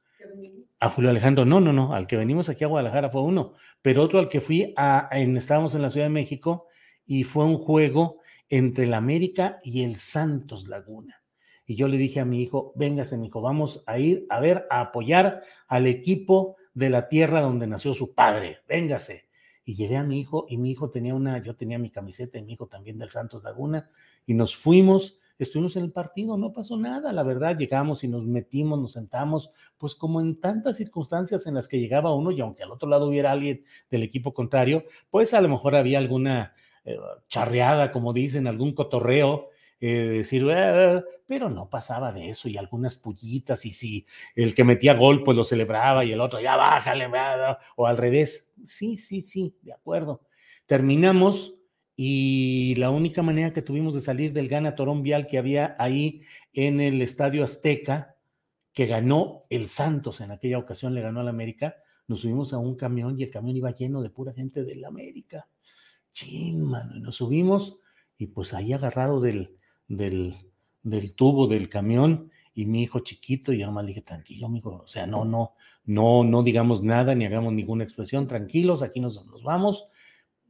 a 0.82 0.90
Julio 0.90 1.12
Alejandro, 1.12 1.46
no, 1.46 1.62
no, 1.62 1.72
no, 1.72 1.94
al 1.94 2.08
que 2.08 2.18
venimos 2.18 2.50
aquí 2.50 2.64
a 2.64 2.68
Guadalajara 2.68 3.12
fue 3.12 3.22
uno, 3.22 3.54
pero 3.84 4.02
otro 4.02 4.18
al 4.18 4.28
que 4.28 4.42
fui 4.42 4.74
a, 4.76 5.08
en, 5.12 5.38
estábamos 5.38 5.76
en 5.76 5.84
la 5.84 5.92
Ciudad 5.92 6.08
de 6.08 6.12
México 6.12 6.66
y 7.06 7.24
fue 7.24 7.46
un 7.46 7.60
juego 7.60 8.18
entre 8.50 8.86
el 8.86 8.96
América 8.96 9.60
y 9.64 9.84
el 9.84 9.96
Santos 9.96 10.68
Laguna. 10.68 11.22
Y 11.68 11.76
yo 11.76 11.88
le 11.88 11.98
dije 11.98 12.20
a 12.20 12.26
mi 12.26 12.42
hijo, 12.42 12.74
véngase, 12.76 13.16
mi 13.16 13.28
hijo, 13.28 13.42
vamos 13.42 13.84
a 13.86 14.00
ir 14.00 14.26
a 14.30 14.40
ver, 14.40 14.66
a 14.72 14.82
apoyar 14.82 15.44
al 15.68 15.86
equipo 15.86 16.58
de 16.74 16.90
la 16.90 17.08
tierra 17.10 17.42
donde 17.42 17.68
nació 17.68 17.94
su 17.94 18.16
padre, 18.16 18.58
véngase. 18.68 19.30
Y 19.64 19.76
llegué 19.76 19.98
a 19.98 20.04
mi 20.04 20.20
hijo 20.20 20.48
y 20.50 20.58
mi 20.58 20.72
hijo 20.72 20.90
tenía 20.90 21.14
una, 21.14 21.44
yo 21.44 21.56
tenía 21.56 21.78
mi 21.78 21.92
camiseta 21.92 22.40
y 22.40 22.42
mi 22.42 22.54
hijo 22.54 22.66
también 22.66 22.98
del 22.98 23.12
Santos 23.12 23.44
Laguna 23.44 23.88
y 24.26 24.34
nos 24.34 24.56
fuimos 24.56 25.20
estuvimos 25.44 25.76
en 25.76 25.84
el 25.84 25.92
partido, 25.92 26.38
no 26.38 26.54
pasó 26.54 26.78
nada, 26.78 27.12
la 27.14 27.24
verdad, 27.24 27.58
llegamos 27.58 28.04
y 28.04 28.08
nos 28.08 28.24
metimos, 28.24 28.80
nos 28.80 28.94
sentamos, 28.94 29.52
pues 29.78 29.96
como 29.96 30.22
en 30.22 30.40
tantas 30.40 30.78
circunstancias 30.78 31.48
en 31.48 31.56
las 31.56 31.68
que 31.68 31.80
llegaba 31.80 32.14
uno 32.14 32.32
y 32.32 32.42
aunque 32.42 32.64
al 32.64 32.72
otro 32.72 32.90
lado 32.90 33.08
hubiera 33.08 33.32
alguien 33.32 33.64
del 33.90 34.04
equipo 34.04 34.34
contrario, 34.34 34.86
pues 35.10 35.34
a 35.34 35.42
lo 35.42 35.50
mejor 35.50 35.76
había 35.76 35.98
alguna 35.98 36.54
eh, 36.86 36.98
charreada, 37.28 37.92
como 37.92 38.14
dicen, 38.14 38.48
algún 38.48 38.74
cotorreo, 38.74 39.50
eh, 39.80 40.10
decir, 40.18 40.50
ah", 40.52 41.04
pero 41.26 41.50
no 41.50 41.70
pasaba 41.70 42.12
de 42.12 42.30
eso 42.30 42.50
y 42.50 42.58
algunas 42.58 42.96
pullitas 42.96 43.66
y 43.66 43.72
si 43.72 44.06
el 44.36 44.54
que 44.54 44.64
metía 44.64 44.94
gol 44.94 45.24
pues 45.24 45.38
lo 45.38 45.44
celebraba 45.44 46.06
y 46.06 46.12
el 46.12 46.22
otro 46.22 46.40
ya 46.40 46.56
bájale, 46.56 47.08
o 47.76 47.88
al 47.88 47.98
revés. 47.98 48.52
Sí, 48.66 48.98
sí, 48.98 49.22
sí, 49.22 49.56
de 49.62 49.74
acuerdo. 49.74 50.22
Terminamos 50.66 51.61
y 52.04 52.74
la 52.78 52.90
única 52.90 53.22
manera 53.22 53.54
que 53.54 53.62
tuvimos 53.62 53.94
de 53.94 54.02
salir 54.02 54.34
del 54.34 54.48
Gana 54.48 54.74
Torón 54.74 55.04
Vial 55.04 55.28
que 55.28 55.38
había 55.38 55.76
ahí 55.78 56.24
en 56.52 56.82
el 56.82 57.00
Estadio 57.00 57.44
Azteca, 57.44 58.16
que 58.74 58.88
ganó 58.88 59.44
el 59.52 59.68
Santos 59.68 60.20
en 60.20 60.32
aquella 60.32 60.58
ocasión, 60.58 60.96
le 60.96 61.02
ganó 61.02 61.20
al 61.20 61.28
América, 61.28 61.76
nos 62.08 62.22
subimos 62.22 62.54
a 62.54 62.58
un 62.58 62.74
camión 62.74 63.20
y 63.20 63.24
el 63.24 63.30
camión 63.30 63.56
iba 63.56 63.70
lleno 63.70 64.02
de 64.02 64.10
pura 64.10 64.34
gente 64.34 64.64
del 64.64 64.84
América. 64.84 65.48
Chin, 66.12 66.64
mano, 66.64 66.96
y 66.96 67.02
nos 67.02 67.18
subimos 67.18 67.78
y 68.18 68.26
pues 68.26 68.56
ahí 68.56 68.74
agarrado 68.74 69.20
del, 69.20 69.56
del, 69.88 70.34
del 70.82 71.14
tubo 71.14 71.46
del 71.46 71.70
camión 71.70 72.32
y 72.56 72.66
mi 72.66 72.82
hijo 72.82 73.02
chiquito, 73.02 73.54
y 73.54 73.60
yo 73.60 73.68
nomás 73.68 73.86
dije, 73.86 74.02
tranquilo, 74.02 74.48
amigo, 74.48 74.82
o 74.84 74.88
sea, 74.88 75.06
no, 75.06 75.24
no, 75.24 75.54
no, 75.86 76.24
no 76.24 76.42
digamos 76.42 76.82
nada 76.82 77.14
ni 77.14 77.26
hagamos 77.26 77.54
ninguna 77.54 77.84
expresión, 77.84 78.26
tranquilos, 78.26 78.82
aquí 78.82 79.00
nos, 79.00 79.24
nos 79.28 79.44
vamos 79.44 79.91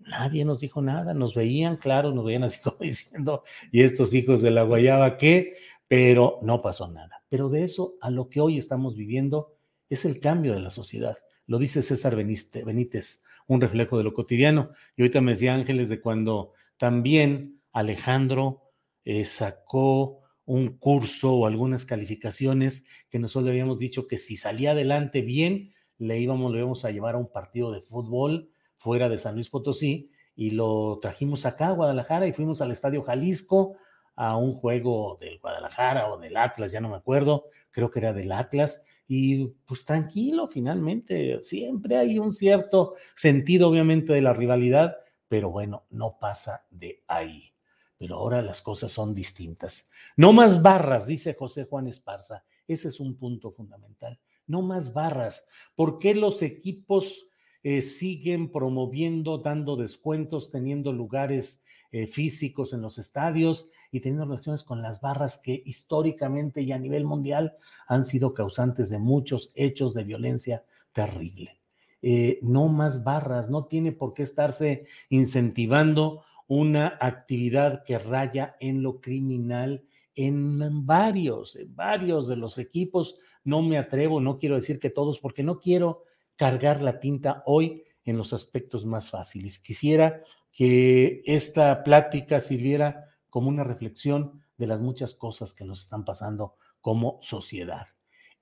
Nadie 0.07 0.45
nos 0.45 0.59
dijo 0.59 0.81
nada, 0.81 1.13
nos 1.13 1.35
veían, 1.35 1.77
claro, 1.77 2.11
nos 2.11 2.25
veían 2.25 2.43
así 2.43 2.59
como 2.63 2.77
diciendo, 2.79 3.43
y 3.71 3.83
estos 3.83 4.13
hijos 4.13 4.41
de 4.41 4.51
la 4.51 4.63
guayaba, 4.63 5.17
¿qué? 5.17 5.55
Pero 5.87 6.39
no 6.41 6.61
pasó 6.61 6.87
nada. 6.87 7.23
Pero 7.29 7.49
de 7.49 7.63
eso 7.63 7.95
a 8.01 8.09
lo 8.09 8.29
que 8.29 8.41
hoy 8.41 8.57
estamos 8.57 8.95
viviendo 8.95 9.55
es 9.89 10.05
el 10.05 10.19
cambio 10.19 10.53
de 10.53 10.61
la 10.61 10.69
sociedad. 10.69 11.17
Lo 11.47 11.59
dice 11.59 11.83
César 11.83 12.15
Benítez, 12.15 13.23
un 13.47 13.59
reflejo 13.59 13.97
de 13.97 14.03
lo 14.03 14.13
cotidiano. 14.13 14.71
Y 14.95 15.01
ahorita 15.01 15.21
me 15.21 15.31
decía 15.33 15.53
Ángeles 15.53 15.89
de 15.89 15.99
cuando 15.99 16.53
también 16.77 17.61
Alejandro 17.73 18.71
eh, 19.03 19.25
sacó 19.25 20.21
un 20.45 20.77
curso 20.77 21.33
o 21.33 21.45
algunas 21.45 21.85
calificaciones 21.85 22.85
que 23.09 23.19
nosotros 23.19 23.45
le 23.45 23.51
habíamos 23.51 23.79
dicho 23.79 24.07
que 24.07 24.17
si 24.17 24.35
salía 24.35 24.71
adelante 24.71 25.21
bien, 25.21 25.73
le 25.97 26.19
íbamos, 26.19 26.51
le 26.51 26.59
íbamos 26.59 26.85
a 26.85 26.91
llevar 26.91 27.15
a 27.15 27.19
un 27.19 27.31
partido 27.31 27.71
de 27.71 27.81
fútbol 27.81 28.49
fuera 28.81 29.09
de 29.09 29.19
San 29.19 29.35
Luis 29.35 29.47
Potosí 29.47 30.09
y 30.35 30.51
lo 30.51 30.97
trajimos 30.99 31.45
acá 31.45 31.67
a 31.67 31.73
Guadalajara 31.73 32.25
y 32.25 32.33
fuimos 32.33 32.61
al 32.61 32.71
Estadio 32.71 33.03
Jalisco 33.03 33.75
a 34.15 34.35
un 34.37 34.53
juego 34.55 35.19
del 35.21 35.37
Guadalajara 35.39 36.11
o 36.11 36.17
del 36.17 36.35
Atlas, 36.35 36.71
ya 36.71 36.81
no 36.81 36.89
me 36.89 36.95
acuerdo, 36.95 37.45
creo 37.69 37.91
que 37.91 37.99
era 37.99 38.11
del 38.11 38.31
Atlas, 38.31 38.83
y 39.07 39.45
pues 39.65 39.85
tranquilo, 39.85 40.47
finalmente, 40.47 41.43
siempre 41.43 41.97
hay 41.97 42.17
un 42.17 42.33
cierto 42.33 42.95
sentido 43.15 43.69
obviamente 43.69 44.13
de 44.13 44.21
la 44.21 44.33
rivalidad, 44.33 44.97
pero 45.27 45.51
bueno, 45.51 45.85
no 45.91 46.17
pasa 46.19 46.65
de 46.71 47.03
ahí. 47.07 47.53
Pero 47.97 48.15
ahora 48.15 48.41
las 48.41 48.63
cosas 48.63 48.91
son 48.91 49.13
distintas. 49.13 49.91
No 50.17 50.33
más 50.33 50.63
barras, 50.63 51.05
dice 51.05 51.35
José 51.35 51.65
Juan 51.65 51.87
Esparza. 51.87 52.43
Ese 52.67 52.87
es 52.87 52.99
un 52.99 53.15
punto 53.15 53.51
fundamental. 53.51 54.19
No 54.47 54.63
más 54.63 54.91
barras. 54.91 55.47
¿Por 55.75 55.99
qué 55.99 56.15
los 56.15 56.41
equipos 56.41 57.30
eh, 57.63 57.81
siguen 57.81 58.51
promoviendo, 58.51 59.37
dando 59.37 59.75
descuentos, 59.75 60.51
teniendo 60.51 60.91
lugares 60.91 61.63
eh, 61.91 62.07
físicos 62.07 62.71
en 62.73 62.81
los 62.81 62.97
estadios 62.97 63.67
y 63.91 63.99
teniendo 63.99 64.25
relaciones 64.25 64.63
con 64.63 64.81
las 64.81 65.01
barras 65.01 65.37
que 65.37 65.61
históricamente 65.65 66.61
y 66.61 66.71
a 66.71 66.79
nivel 66.79 67.03
mundial 67.03 67.57
han 67.85 68.05
sido 68.05 68.33
causantes 68.33 68.89
de 68.89 68.97
muchos 68.97 69.51
hechos 69.55 69.93
de 69.93 70.05
violencia 70.05 70.63
terrible. 70.93 71.59
Eh, 72.01 72.39
no 72.41 72.67
más 72.67 73.03
barras, 73.03 73.49
no 73.49 73.65
tiene 73.65 73.91
por 73.91 74.13
qué 74.13 74.23
estarse 74.23 74.85
incentivando 75.09 76.23
una 76.47 76.97
actividad 76.99 77.83
que 77.83 77.99
raya 77.99 78.55
en 78.59 78.81
lo 78.81 78.99
criminal 79.01 79.83
en 80.15 80.85
varios, 80.85 81.55
en 81.55 81.75
varios 81.75 82.27
de 82.27 82.37
los 82.37 82.57
equipos. 82.57 83.17
No 83.43 83.61
me 83.61 83.77
atrevo, 83.77 84.19
no 84.19 84.37
quiero 84.37 84.55
decir 84.55 84.79
que 84.79 84.89
todos, 84.89 85.19
porque 85.19 85.43
no 85.43 85.59
quiero 85.59 86.03
cargar 86.41 86.81
la 86.81 86.99
tinta 86.99 87.43
hoy 87.45 87.83
en 88.03 88.17
los 88.17 88.33
aspectos 88.33 88.83
más 88.83 89.11
fáciles. 89.11 89.59
Quisiera 89.59 90.23
que 90.51 91.21
esta 91.27 91.83
plática 91.83 92.39
sirviera 92.39 93.05
como 93.29 93.47
una 93.47 93.63
reflexión 93.63 94.41
de 94.57 94.65
las 94.65 94.79
muchas 94.79 95.13
cosas 95.13 95.53
que 95.53 95.65
nos 95.65 95.81
están 95.81 96.03
pasando 96.03 96.55
como 96.81 97.19
sociedad. 97.21 97.85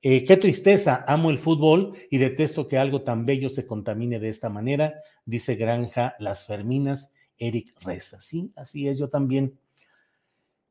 Eh, 0.02 0.24
qué 0.24 0.38
tristeza, 0.38 1.04
amo 1.10 1.30
el 1.30 1.40
fútbol 1.40 1.94
y 2.10 2.20
detesto 2.20 2.70
que 2.70 2.78
algo 2.78 3.02
tan 3.02 3.26
bello 3.26 3.50
se 3.50 3.68
contamine 3.68 4.18
de 4.18 4.30
esta 4.30 4.48
manera, 4.48 4.94
dice 5.26 5.56
Granja 5.56 6.16
Las 6.20 6.46
Ferminas, 6.46 7.18
Eric 7.38 7.76
Reza. 7.82 8.22
Sí, 8.22 8.54
así 8.56 8.88
es, 8.88 8.98
yo 8.98 9.10
también. 9.10 9.60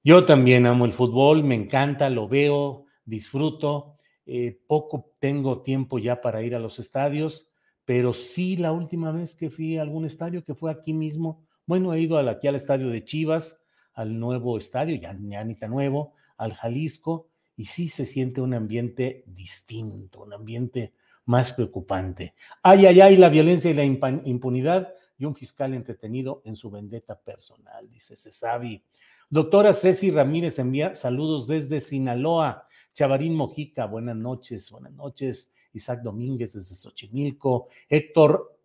Yo 0.02 0.24
también 0.24 0.64
amo 0.64 0.86
el 0.86 0.94
fútbol, 0.94 1.44
me 1.44 1.56
encanta, 1.56 2.08
lo 2.08 2.26
veo, 2.26 2.86
disfruto, 3.04 3.97
eh, 4.30 4.60
poco 4.66 5.10
tengo 5.18 5.62
tiempo 5.62 5.98
ya 5.98 6.20
para 6.20 6.42
ir 6.42 6.54
a 6.54 6.58
los 6.58 6.78
estadios, 6.78 7.50
pero 7.86 8.12
sí 8.12 8.58
la 8.58 8.72
última 8.72 9.10
vez 9.10 9.34
que 9.34 9.48
fui 9.48 9.78
a 9.78 9.82
algún 9.82 10.04
estadio, 10.04 10.44
que 10.44 10.54
fue 10.54 10.70
aquí 10.70 10.92
mismo, 10.92 11.46
bueno, 11.64 11.94
he 11.94 12.00
ido 12.02 12.18
aquí 12.18 12.46
al 12.46 12.54
estadio 12.54 12.90
de 12.90 13.02
Chivas, 13.04 13.64
al 13.94 14.20
nuevo 14.20 14.58
estadio, 14.58 14.96
ya, 14.96 15.14
ni 15.14 15.54
tan 15.54 15.70
nuevo, 15.70 16.12
al 16.36 16.52
Jalisco, 16.52 17.28
y 17.56 17.64
sí 17.64 17.88
se 17.88 18.04
siente 18.04 18.42
un 18.42 18.52
ambiente 18.52 19.24
distinto, 19.26 20.24
un 20.24 20.34
ambiente 20.34 20.92
más 21.24 21.52
preocupante. 21.52 22.34
Ay, 22.62 22.84
ay, 22.84 23.00
ay, 23.00 23.16
la 23.16 23.30
violencia 23.30 23.70
y 23.70 23.74
la 23.74 23.84
impunidad 23.84 24.92
y 25.16 25.24
un 25.24 25.34
fiscal 25.34 25.72
entretenido 25.72 26.42
en 26.44 26.54
su 26.54 26.70
vendetta 26.70 27.18
personal, 27.18 27.88
dice 27.88 28.14
Cesavi. 28.14 28.84
Doctora 29.30 29.74
Ceci 29.74 30.10
Ramírez 30.10 30.58
envía 30.58 30.94
saludos 30.94 31.46
desde 31.46 31.80
Sinaloa. 31.80 32.66
Chavarín 32.98 33.36
Mojica, 33.36 33.86
buenas 33.86 34.16
noches, 34.16 34.72
buenas 34.72 34.92
noches. 34.92 35.54
Isaac 35.72 36.02
Domínguez 36.02 36.54
desde 36.54 36.74
Xochimilco. 36.74 37.68
Héctor 37.88 38.58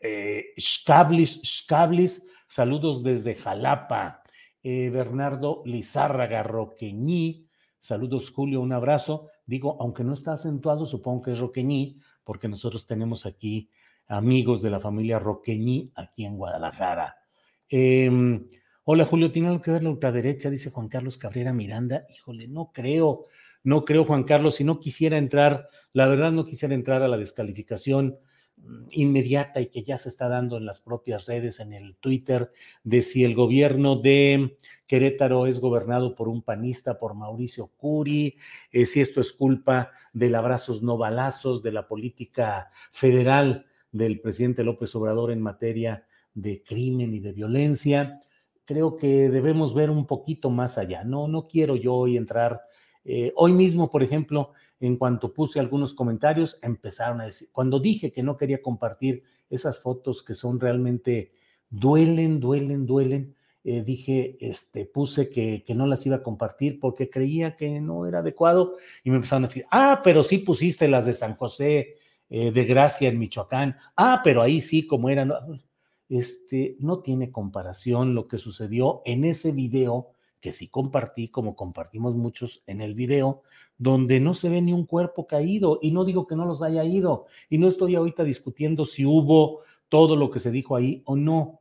eh, 0.00 0.54
saludos 2.48 3.02
desde 3.02 3.34
Jalapa. 3.34 4.22
Eh, 4.62 4.88
Bernardo 4.88 5.60
Lizárraga 5.66 6.42
Roqueñí, 6.42 7.46
saludos 7.78 8.30
Julio, 8.30 8.62
un 8.62 8.72
abrazo. 8.72 9.28
Digo, 9.44 9.76
aunque 9.80 10.02
no 10.02 10.14
está 10.14 10.32
acentuado, 10.32 10.86
supongo 10.86 11.24
que 11.24 11.32
es 11.32 11.38
Roqueñí, 11.38 12.00
porque 12.24 12.48
nosotros 12.48 12.86
tenemos 12.86 13.26
aquí 13.26 13.68
amigos 14.06 14.62
de 14.62 14.70
la 14.70 14.80
familia 14.80 15.18
Roqueñi 15.18 15.92
aquí 15.94 16.24
en 16.24 16.38
Guadalajara. 16.38 17.18
Em, 17.68 18.48
hola 18.84 19.04
Julio, 19.04 19.30
¿tiene 19.30 19.48
algo 19.48 19.60
que 19.60 19.72
ver 19.72 19.82
la 19.82 19.90
ultraderecha? 19.90 20.48
Dice 20.48 20.70
Juan 20.70 20.88
Carlos 20.88 21.18
Cabrera 21.18 21.52
Miranda. 21.52 22.06
Híjole, 22.08 22.48
no 22.48 22.72
creo, 22.72 23.26
no 23.64 23.84
creo 23.84 24.04
Juan 24.04 24.24
Carlos, 24.24 24.56
si 24.56 24.64
no 24.64 24.80
quisiera 24.80 25.18
entrar, 25.18 25.68
la 25.92 26.06
verdad 26.06 26.32
no 26.32 26.44
quisiera 26.44 26.74
entrar 26.74 27.02
a 27.02 27.08
la 27.08 27.16
descalificación 27.16 28.18
inmediata 28.90 29.60
y 29.60 29.66
que 29.66 29.82
ya 29.82 29.98
se 29.98 30.08
está 30.08 30.28
dando 30.28 30.56
en 30.56 30.66
las 30.66 30.80
propias 30.80 31.26
redes, 31.26 31.60
en 31.60 31.72
el 31.72 31.96
Twitter, 31.96 32.50
de 32.82 33.02
si 33.02 33.24
el 33.24 33.34
gobierno 33.34 33.96
de 33.96 34.58
Querétaro 34.86 35.46
es 35.46 35.60
gobernado 35.60 36.14
por 36.14 36.28
un 36.28 36.42
panista, 36.42 36.98
por 36.98 37.14
Mauricio 37.14 37.68
Curi, 37.76 38.36
eh, 38.72 38.86
si 38.86 39.00
esto 39.00 39.20
es 39.20 39.32
culpa 39.32 39.90
del 40.12 40.34
abrazos 40.34 40.82
no 40.82 40.96
balazos, 40.96 41.62
de 41.62 41.72
la 41.72 41.86
política 41.86 42.70
federal 42.90 43.66
del 43.92 44.20
presidente 44.20 44.64
López 44.64 44.94
Obrador 44.94 45.30
en 45.30 45.40
materia 45.40 46.06
de 46.34 46.62
crimen 46.62 47.14
y 47.14 47.20
de 47.20 47.32
violencia. 47.32 48.20
Creo 48.64 48.96
que 48.96 49.28
debemos 49.30 49.74
ver 49.74 49.90
un 49.90 50.06
poquito 50.06 50.50
más 50.50 50.78
allá. 50.78 51.04
No, 51.04 51.26
no 51.26 51.48
quiero 51.48 51.74
yo 51.76 51.94
hoy 51.94 52.16
entrar. 52.16 52.62
Eh, 53.10 53.32
hoy 53.36 53.54
mismo, 53.54 53.90
por 53.90 54.02
ejemplo, 54.02 54.52
en 54.80 54.96
cuanto 54.96 55.32
puse 55.32 55.58
algunos 55.58 55.94
comentarios, 55.94 56.58
empezaron 56.60 57.22
a 57.22 57.24
decir, 57.24 57.48
cuando 57.52 57.80
dije 57.80 58.12
que 58.12 58.22
no 58.22 58.36
quería 58.36 58.60
compartir 58.60 59.22
esas 59.48 59.80
fotos 59.80 60.22
que 60.22 60.34
son 60.34 60.60
realmente 60.60 61.32
duelen, 61.70 62.38
duelen, 62.38 62.84
duelen, 62.84 63.34
eh, 63.64 63.82
dije, 63.82 64.36
este, 64.40 64.84
puse 64.84 65.30
que, 65.30 65.64
que, 65.66 65.74
no 65.74 65.86
las 65.86 66.04
iba 66.04 66.16
a 66.16 66.22
compartir 66.22 66.78
porque 66.78 67.08
creía 67.08 67.56
que 67.56 67.80
no 67.80 68.04
era 68.04 68.18
adecuado 68.18 68.76
y 69.02 69.08
me 69.08 69.16
empezaron 69.16 69.44
a 69.44 69.48
decir, 69.48 69.64
ah, 69.70 70.02
pero 70.04 70.22
sí 70.22 70.38
pusiste 70.38 70.86
las 70.86 71.06
de 71.06 71.14
San 71.14 71.34
José 71.34 71.96
eh, 72.28 72.50
de 72.50 72.64
Gracia 72.66 73.08
en 73.08 73.18
Michoacán, 73.18 73.78
ah, 73.96 74.20
pero 74.22 74.42
ahí 74.42 74.60
sí, 74.60 74.86
como 74.86 75.08
era, 75.08 75.26
este, 76.10 76.76
no 76.78 77.00
tiene 77.00 77.32
comparación 77.32 78.14
lo 78.14 78.28
que 78.28 78.36
sucedió 78.36 79.00
en 79.06 79.24
ese 79.24 79.52
video 79.52 80.10
que 80.40 80.52
sí 80.52 80.68
compartí, 80.68 81.28
como 81.28 81.56
compartimos 81.56 82.16
muchos 82.16 82.62
en 82.66 82.80
el 82.80 82.94
video, 82.94 83.42
donde 83.76 84.20
no 84.20 84.34
se 84.34 84.48
ve 84.48 84.60
ni 84.60 84.72
un 84.72 84.86
cuerpo 84.86 85.26
caído, 85.26 85.78
y 85.82 85.90
no 85.90 86.04
digo 86.04 86.26
que 86.26 86.36
no 86.36 86.46
los 86.46 86.62
haya 86.62 86.84
ido, 86.84 87.26
y 87.48 87.58
no 87.58 87.68
estoy 87.68 87.94
ahorita 87.94 88.24
discutiendo 88.24 88.84
si 88.84 89.04
hubo 89.04 89.60
todo 89.88 90.16
lo 90.16 90.30
que 90.30 90.40
se 90.40 90.50
dijo 90.50 90.76
ahí 90.76 91.02
o 91.06 91.16
no. 91.16 91.60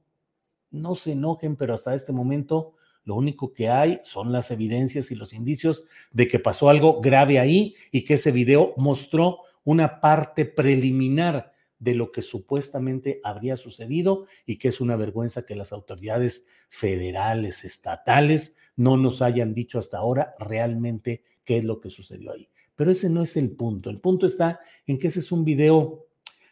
No 0.69 0.95
se 0.95 1.13
enojen, 1.13 1.55
pero 1.55 1.73
hasta 1.73 1.93
este 1.93 2.11
momento 2.11 2.73
lo 3.03 3.15
único 3.15 3.53
que 3.53 3.69
hay 3.69 4.01
son 4.03 4.33
las 4.33 4.51
evidencias 4.51 5.11
y 5.11 5.15
los 5.15 5.33
indicios 5.33 5.85
de 6.11 6.27
que 6.27 6.39
pasó 6.39 6.69
algo 6.69 6.99
grave 6.99 7.39
ahí 7.39 7.75
y 7.89 8.03
que 8.03 8.15
ese 8.15 8.31
video 8.31 8.73
mostró 8.75 9.39
una 9.63 10.01
parte 10.01 10.43
preliminar 10.43 11.53
de 11.79 11.95
lo 11.95 12.11
que 12.11 12.21
supuestamente 12.21 13.19
habría 13.23 13.57
sucedido 13.57 14.25
y 14.45 14.57
que 14.57 14.69
es 14.69 14.81
una 14.81 14.95
vergüenza 14.95 15.45
que 15.45 15.55
las 15.55 15.71
autoridades 15.71 16.47
federales, 16.69 17.63
estatales, 17.63 18.57
no 18.75 18.97
nos 18.97 19.21
hayan 19.21 19.53
dicho 19.53 19.79
hasta 19.79 19.97
ahora 19.97 20.35
realmente 20.39 21.23
qué 21.43 21.57
es 21.57 21.63
lo 21.63 21.79
que 21.79 21.89
sucedió 21.89 22.31
ahí. 22.31 22.49
Pero 22.75 22.91
ese 22.91 23.09
no 23.09 23.23
es 23.23 23.35
el 23.37 23.51
punto. 23.51 23.89
El 23.89 23.99
punto 23.99 24.25
está 24.25 24.59
en 24.85 24.99
que 24.99 25.07
ese 25.07 25.19
es 25.19 25.31
un 25.31 25.43
video 25.43 26.05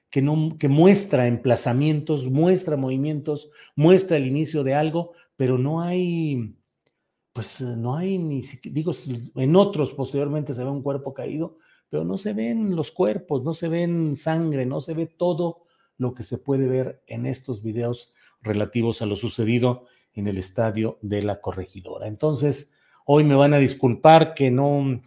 que, 0.10 0.22
no, 0.22 0.58
que 0.58 0.68
muestra 0.68 1.28
emplazamientos, 1.28 2.30
muestra 2.30 2.78
movimientos, 2.78 3.52
muestra 3.76 4.18
el 4.18 4.26
inicio 4.26 4.64
de 4.64 4.74
algo, 4.74 5.12
pero 5.36 5.58
no 5.58 5.82
hay, 5.82 6.56
pues 7.34 7.62
no 7.62 7.96
hay 7.96 8.18
ni, 8.18 8.42
digo, 8.64 8.94
en 9.36 9.56
otros 9.56 9.94
posteriormente 9.94 10.54
se 10.54 10.64
ve 10.64 10.70
un 10.70 10.82
cuerpo 10.82 11.14
caído, 11.14 11.58
pero 11.90 12.04
no 12.04 12.18
se 12.18 12.34
ven 12.34 12.76
los 12.76 12.92
cuerpos, 12.92 13.44
no 13.44 13.54
se 13.54 13.68
ven 13.68 14.16
sangre, 14.16 14.66
no 14.66 14.82
se 14.82 14.94
ve 14.94 15.06
todo 15.06 15.64
lo 15.98 16.14
que 16.14 16.24
se 16.24 16.38
puede 16.38 16.68
ver 16.68 17.02
en 17.08 17.26
estos 17.26 17.64
videos 17.64 18.14
relativos 18.42 19.02
a 19.02 19.06
lo 19.06 19.16
sucedido 19.16 19.86
en 20.14 20.28
el 20.28 20.38
estadio 20.38 20.98
de 21.02 21.22
la 21.22 21.42
corregidora. 21.42 22.08
Entonces, 22.08 22.74
hoy 23.06 23.24
me 23.24 23.36
van 23.36 23.54
a 23.54 23.60
disculpar 23.60 24.34
que 24.34 24.52
no, 24.52 25.02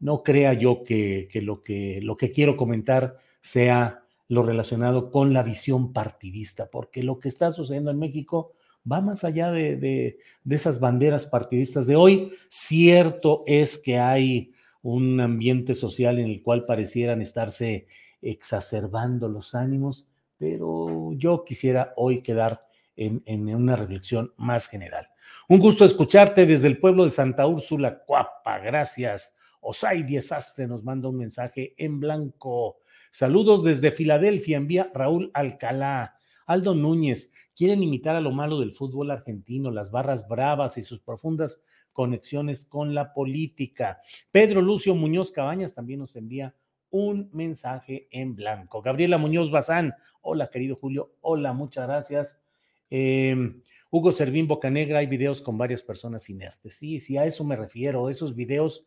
no 0.00 0.22
crea 0.22 0.54
yo 0.54 0.84
que, 0.84 1.28
lo 1.42 1.62
que 1.62 2.00
lo 2.02 2.16
que 2.16 2.30
quiero 2.30 2.56
comentar 2.56 3.18
sea 3.40 4.02
lo 4.28 4.42
relacionado 4.42 5.10
con 5.10 5.34
la 5.34 5.42
visión 5.42 5.92
partidista, 5.92 6.70
porque 6.70 7.02
lo 7.02 7.20
que 7.20 7.28
está 7.28 7.52
sucediendo 7.52 7.90
en 7.90 7.98
México 7.98 8.52
va 8.90 9.00
más 9.00 9.24
allá 9.24 9.50
de, 9.50 9.76
de, 9.76 10.18
de 10.44 10.56
esas 10.56 10.80
banderas 10.80 11.26
partidistas 11.26 11.86
de 11.86 11.96
hoy. 11.96 12.32
Cierto 12.48 13.44
es 13.46 13.78
que 13.78 13.98
hay 13.98 14.53
un 14.84 15.18
ambiente 15.18 15.74
social 15.74 16.18
en 16.18 16.26
el 16.26 16.42
cual 16.42 16.66
parecieran 16.66 17.22
estarse 17.22 17.86
exacerbando 18.20 19.30
los 19.30 19.54
ánimos, 19.54 20.06
pero 20.36 21.12
yo 21.14 21.42
quisiera 21.42 21.94
hoy 21.96 22.20
quedar 22.20 22.66
en, 22.94 23.22
una 23.54 23.76
reflexión 23.76 24.34
más 24.36 24.68
general. 24.68 25.08
Un 25.48 25.58
gusto 25.58 25.86
escucharte 25.86 26.44
desde 26.44 26.68
el 26.68 26.78
pueblo 26.78 27.06
de 27.06 27.10
Santa 27.10 27.46
Úrsula, 27.46 28.04
Cuapa, 28.04 28.58
gracias. 28.58 29.36
Osay 29.62 30.02
Diezastre 30.02 30.66
nos 30.66 30.84
manda 30.84 31.08
un 31.08 31.16
mensaje 31.16 31.74
en 31.78 31.98
blanco. 31.98 32.76
Saludos 33.10 33.64
desde 33.64 33.90
Filadelfia, 33.90 34.58
envía 34.58 34.90
Raúl 34.92 35.30
Alcalá. 35.32 36.18
Aldo 36.44 36.74
Núñez, 36.74 37.32
quieren 37.56 37.82
imitar 37.82 38.16
a 38.16 38.20
lo 38.20 38.32
malo 38.32 38.60
del 38.60 38.72
fútbol 38.72 39.10
argentino, 39.10 39.70
las 39.70 39.90
barras 39.90 40.28
bravas 40.28 40.76
y 40.76 40.82
sus 40.82 41.00
profundas 41.00 41.62
conexiones 41.94 42.66
con 42.66 42.94
la 42.94 43.14
política. 43.14 44.02
Pedro 44.30 44.60
Lucio 44.60 44.94
Muñoz 44.94 45.32
Cabañas 45.32 45.74
también 45.74 46.00
nos 46.00 46.14
envía 46.16 46.54
un 46.90 47.30
mensaje 47.32 48.08
en 48.10 48.36
blanco. 48.36 48.82
Gabriela 48.82 49.16
Muñoz 49.16 49.50
Bazán, 49.50 49.94
hola 50.20 50.50
querido 50.50 50.76
Julio, 50.76 51.14
hola, 51.22 51.52
muchas 51.52 51.86
gracias. 51.86 52.42
Em, 52.90 53.62
Hugo 53.90 54.12
Servín 54.12 54.46
Bocanegra, 54.46 54.98
hay 54.98 55.06
videos 55.06 55.40
con 55.40 55.56
varias 55.56 55.82
personas 55.82 56.28
inertes. 56.28 56.74
Sí, 56.74 57.00
sí, 57.00 57.16
a 57.16 57.24
eso 57.24 57.44
me 57.44 57.56
refiero, 57.56 58.10
esos 58.10 58.34
videos. 58.34 58.86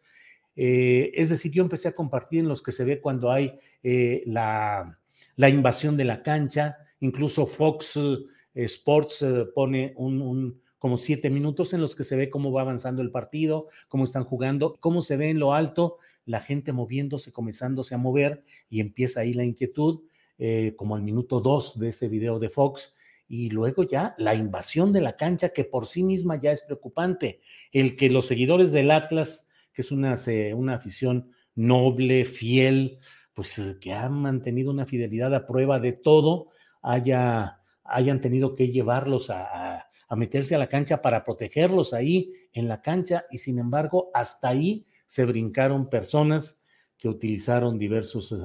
Eh, 0.55 1.11
es 1.15 1.29
decir, 1.29 1.51
yo 1.51 1.63
empecé 1.63 1.87
a 1.87 1.95
compartir 1.95 2.39
en 2.39 2.49
los 2.49 2.61
que 2.61 2.71
se 2.71 2.83
ve 2.83 2.99
cuando 2.99 3.31
hay 3.31 3.57
eh, 3.83 4.23
la, 4.25 4.99
la, 5.35 5.49
invasión 5.49 5.95
de 5.97 6.05
la 6.05 6.23
cancha, 6.23 6.77
incluso 6.99 7.45
Fox 7.45 7.97
eh, 7.97 8.63
Sports 8.63 9.25
pone 9.53 9.93
un 9.97 10.61
como 10.79 10.97
siete 10.97 11.29
minutos 11.29 11.73
en 11.73 11.81
los 11.81 11.95
que 11.95 12.03
se 12.03 12.15
ve 12.15 12.29
cómo 12.29 12.51
va 12.51 12.61
avanzando 12.61 13.01
el 13.01 13.11
partido, 13.11 13.67
cómo 13.87 14.03
están 14.03 14.23
jugando, 14.23 14.75
cómo 14.79 15.01
se 15.01 15.17
ve 15.17 15.29
en 15.29 15.39
lo 15.39 15.53
alto 15.53 15.97
la 16.27 16.41
gente 16.41 16.73
moviéndose, 16.73 17.31
comenzándose 17.31 17.95
a 17.95 17.97
mover 17.97 18.43
y 18.69 18.81
empieza 18.81 19.21
ahí 19.21 19.33
la 19.33 19.45
inquietud, 19.45 20.01
eh, 20.37 20.73
como 20.75 20.95
al 20.95 21.01
minuto 21.01 21.39
dos 21.39 21.79
de 21.79 21.89
ese 21.89 22.09
video 22.09 22.37
de 22.37 22.49
Fox. 22.49 22.95
Y 23.29 23.49
luego 23.49 23.83
ya 23.83 24.13
la 24.17 24.35
invasión 24.35 24.93
de 24.93 25.01
la 25.01 25.15
cancha, 25.15 25.49
que 25.49 25.63
por 25.63 25.87
sí 25.87 26.03
misma 26.03 26.39
ya 26.39 26.51
es 26.51 26.61
preocupante. 26.61 27.39
El 27.71 27.95
que 27.95 28.09
los 28.09 28.27
seguidores 28.27 28.71
del 28.71 28.91
Atlas, 28.91 29.49
que 29.73 29.81
es 29.81 29.91
una, 29.91 30.15
una 30.55 30.75
afición 30.75 31.31
noble, 31.55 32.25
fiel, 32.25 32.99
pues 33.33 33.57
eh, 33.57 33.77
que 33.79 33.93
han 33.93 34.13
mantenido 34.13 34.69
una 34.69 34.85
fidelidad 34.85 35.33
a 35.33 35.45
prueba 35.45 35.79
de 35.79 35.93
todo, 35.93 36.49
haya, 36.81 37.61
hayan 37.83 38.21
tenido 38.21 38.53
que 38.53 38.69
llevarlos 38.69 39.29
a 39.29 39.87
meterse 40.15 40.55
a 40.55 40.57
la 40.57 40.67
cancha 40.67 41.01
para 41.01 41.23
protegerlos 41.23 41.93
ahí 41.93 42.33
en 42.53 42.67
la 42.67 42.81
cancha 42.81 43.25
y 43.29 43.39
sin 43.39 43.59
embargo 43.59 44.09
hasta 44.13 44.49
ahí 44.49 44.87
se 45.05 45.25
brincaron 45.25 45.89
personas 45.89 46.63
que 46.97 47.09
utilizaron 47.09 47.77
diversos 47.77 48.31
eh, 48.31 48.35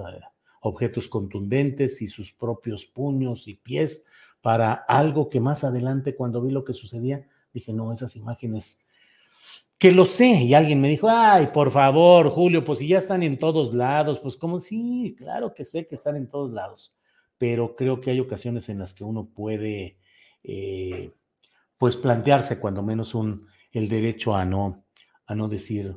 objetos 0.60 1.08
contundentes 1.08 2.02
y 2.02 2.08
sus 2.08 2.32
propios 2.32 2.86
puños 2.86 3.48
y 3.48 3.54
pies 3.54 4.06
para 4.40 4.72
algo 4.72 5.30
que 5.30 5.40
más 5.40 5.64
adelante 5.64 6.16
cuando 6.16 6.42
vi 6.42 6.50
lo 6.50 6.64
que 6.64 6.74
sucedía 6.74 7.26
dije 7.52 7.72
no, 7.72 7.92
esas 7.92 8.16
imágenes 8.16 8.86
que 9.78 9.90
lo 9.90 10.06
sé 10.06 10.26
y 10.26 10.54
alguien 10.54 10.80
me 10.80 10.88
dijo, 10.88 11.08
ay, 11.10 11.48
por 11.48 11.72
favor, 11.72 12.30
Julio, 12.30 12.64
pues 12.64 12.78
si 12.78 12.86
ya 12.86 12.98
están 12.98 13.24
en 13.24 13.36
todos 13.36 13.74
lados, 13.74 14.20
pues 14.20 14.36
como 14.36 14.60
sí, 14.60 15.16
claro 15.18 15.52
que 15.52 15.64
sé 15.64 15.88
que 15.88 15.96
están 15.96 16.14
en 16.14 16.28
todos 16.28 16.52
lados, 16.52 16.94
pero 17.36 17.74
creo 17.74 18.00
que 18.00 18.12
hay 18.12 18.20
ocasiones 18.20 18.68
en 18.68 18.78
las 18.78 18.94
que 18.94 19.02
uno 19.02 19.26
puede 19.34 19.96
eh, 20.44 21.10
pues 21.82 21.96
plantearse 21.96 22.60
cuando 22.60 22.80
menos 22.80 23.12
un, 23.12 23.48
el 23.72 23.88
derecho 23.88 24.36
a 24.36 24.44
no, 24.44 24.86
a 25.26 25.34
no 25.34 25.48
decir. 25.48 25.96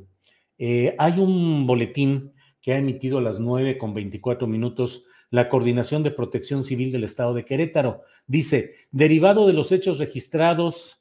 Eh, 0.58 0.96
hay 0.98 1.20
un 1.20 1.64
boletín 1.64 2.32
que 2.60 2.72
ha 2.72 2.78
emitido 2.78 3.18
a 3.18 3.20
las 3.20 3.38
9 3.38 3.78
con 3.78 3.94
24 3.94 4.48
minutos 4.48 5.04
la 5.30 5.48
Coordinación 5.48 6.02
de 6.02 6.10
Protección 6.10 6.64
Civil 6.64 6.90
del 6.90 7.04
Estado 7.04 7.34
de 7.34 7.44
Querétaro. 7.44 8.02
Dice, 8.26 8.74
derivado 8.90 9.46
de 9.46 9.52
los 9.52 9.70
hechos 9.70 10.00
registrados 10.00 11.00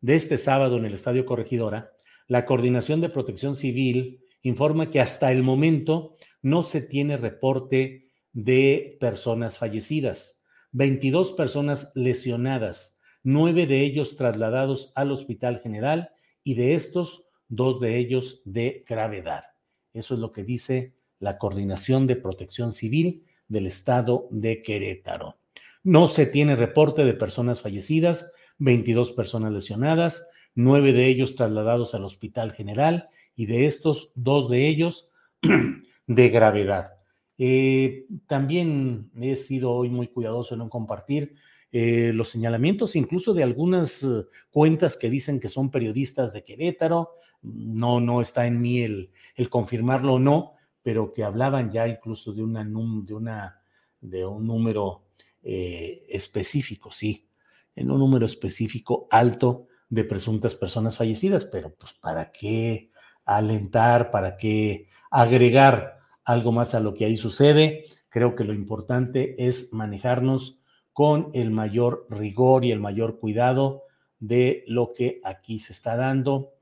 de 0.00 0.14
este 0.14 0.38
sábado 0.38 0.78
en 0.78 0.84
el 0.84 0.94
Estadio 0.94 1.26
Corregidora, 1.26 1.94
la 2.28 2.46
Coordinación 2.46 3.00
de 3.00 3.08
Protección 3.08 3.56
Civil 3.56 4.20
informa 4.42 4.92
que 4.92 5.00
hasta 5.00 5.32
el 5.32 5.42
momento 5.42 6.14
no 6.42 6.62
se 6.62 6.80
tiene 6.80 7.16
reporte 7.16 8.12
de 8.32 8.96
personas 9.00 9.58
fallecidas. 9.58 10.43
22 10.74 11.32
personas 11.34 11.92
lesionadas, 11.94 12.98
nueve 13.22 13.68
de 13.68 13.82
ellos 13.84 14.16
trasladados 14.16 14.92
al 14.96 15.12
Hospital 15.12 15.60
General 15.60 16.10
y 16.42 16.54
de 16.54 16.74
estos, 16.74 17.28
dos 17.48 17.78
de 17.78 17.96
ellos 17.96 18.42
de 18.44 18.84
gravedad. 18.84 19.44
Eso 19.92 20.14
es 20.14 20.20
lo 20.20 20.32
que 20.32 20.42
dice 20.42 20.94
la 21.20 21.38
Coordinación 21.38 22.08
de 22.08 22.16
Protección 22.16 22.72
Civil 22.72 23.22
del 23.46 23.68
Estado 23.68 24.26
de 24.32 24.62
Querétaro. 24.62 25.38
No 25.84 26.08
se 26.08 26.26
tiene 26.26 26.56
reporte 26.56 27.04
de 27.04 27.14
personas 27.14 27.62
fallecidas, 27.62 28.32
22 28.58 29.12
personas 29.12 29.52
lesionadas, 29.52 30.28
nueve 30.56 30.92
de 30.92 31.06
ellos 31.06 31.36
trasladados 31.36 31.94
al 31.94 32.02
Hospital 32.02 32.50
General 32.50 33.08
y 33.36 33.46
de 33.46 33.66
estos, 33.66 34.10
dos 34.16 34.50
de 34.50 34.66
ellos 34.66 35.08
de 36.08 36.28
gravedad. 36.30 36.93
Eh, 37.38 38.06
también 38.26 39.10
he 39.20 39.36
sido 39.36 39.72
hoy 39.72 39.88
muy 39.88 40.08
cuidadoso 40.08 40.54
en 40.54 40.68
compartir 40.68 41.34
eh, 41.72 42.12
los 42.14 42.28
señalamientos 42.28 42.94
incluso 42.94 43.34
de 43.34 43.42
algunas 43.42 44.04
eh, 44.04 44.26
cuentas 44.52 44.96
que 44.96 45.10
dicen 45.10 45.40
que 45.40 45.48
son 45.48 45.70
periodistas 45.70 46.32
de 46.32 46.44
Querétaro. 46.44 47.10
No, 47.42 48.00
no 48.00 48.20
está 48.20 48.46
en 48.46 48.60
mí 48.60 48.80
el, 48.80 49.10
confirmarlo 49.50 50.14
o 50.14 50.18
no, 50.18 50.54
pero 50.82 51.12
que 51.12 51.24
hablaban 51.24 51.70
ya 51.70 51.86
incluso 51.88 52.32
de, 52.32 52.42
una, 52.42 52.62
un 52.62 54.46
número 54.46 55.02
específico, 55.42 56.90
sí, 56.90 57.28
en 57.76 57.90
un 57.90 57.98
número 57.98 58.24
específico 58.24 59.06
alto 59.10 59.68
de 59.90 60.04
presuntas 60.04 60.54
personas 60.54 60.96
fallecidas, 60.96 61.44
pero 61.44 61.74
pues 61.74 61.92
para 61.92 62.32
qué 62.32 62.90
alentar, 63.26 64.10
para 64.10 64.38
qué 64.38 64.88
agregar 65.10 65.98
algo 66.24 66.52
más 66.52 66.74
a 66.74 66.80
lo 66.80 66.94
que 66.94 67.04
ahí 67.04 67.16
sucede. 67.16 67.84
Creo 68.08 68.34
que 68.34 68.44
lo 68.44 68.52
importante 68.52 69.46
es 69.46 69.72
manejarnos 69.72 70.58
con 70.92 71.30
el 71.34 71.50
mayor 71.50 72.06
rigor 72.08 72.64
y 72.64 72.70
el 72.70 72.80
mayor 72.80 73.18
cuidado 73.18 73.82
de 74.20 74.64
lo 74.66 74.92
que 74.92 75.20
aquí 75.24 75.58
se 75.58 75.72
está 75.72 75.96
dando. 75.96 76.52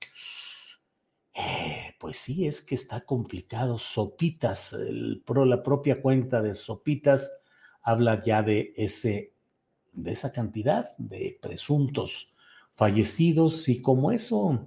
Eh, 1.34 1.94
pues 1.98 2.18
sí, 2.18 2.46
es 2.46 2.62
que 2.62 2.74
está 2.74 3.02
complicado. 3.02 3.78
Sopitas, 3.78 4.74
la 4.74 5.62
propia 5.62 6.00
cuenta 6.00 6.42
de 6.42 6.54
Sopitas 6.54 7.42
habla 7.82 8.22
ya 8.22 8.42
de, 8.42 8.72
ese, 8.76 9.32
de 9.92 10.12
esa 10.12 10.32
cantidad 10.32 10.96
de 10.98 11.38
presuntos 11.40 12.32
fallecidos 12.72 13.68
y 13.68 13.82
como 13.82 14.12
eso, 14.12 14.66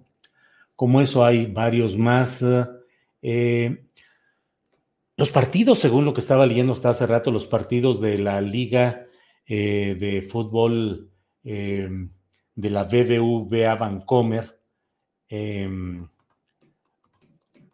como 0.75 1.01
eso 1.01 1.25
hay 1.25 1.47
varios 1.47 1.97
más. 1.97 2.43
Eh, 3.21 3.84
los 5.17 5.29
partidos, 5.29 5.79
según 5.79 6.05
lo 6.05 6.13
que 6.13 6.21
estaba 6.21 6.45
leyendo 6.45 6.73
hasta 6.73 6.89
hace 6.89 7.07
rato, 7.07 7.31
los 7.31 7.47
partidos 7.47 8.01
de 8.01 8.17
la 8.17 8.41
Liga 8.41 9.07
eh, 9.45 9.95
de 9.99 10.21
Fútbol 10.21 11.11
eh, 11.43 11.89
de 12.55 12.69
la 12.69 12.83
BBVA 12.83 13.75
Vancomer 13.75 14.59
em, 15.29 16.07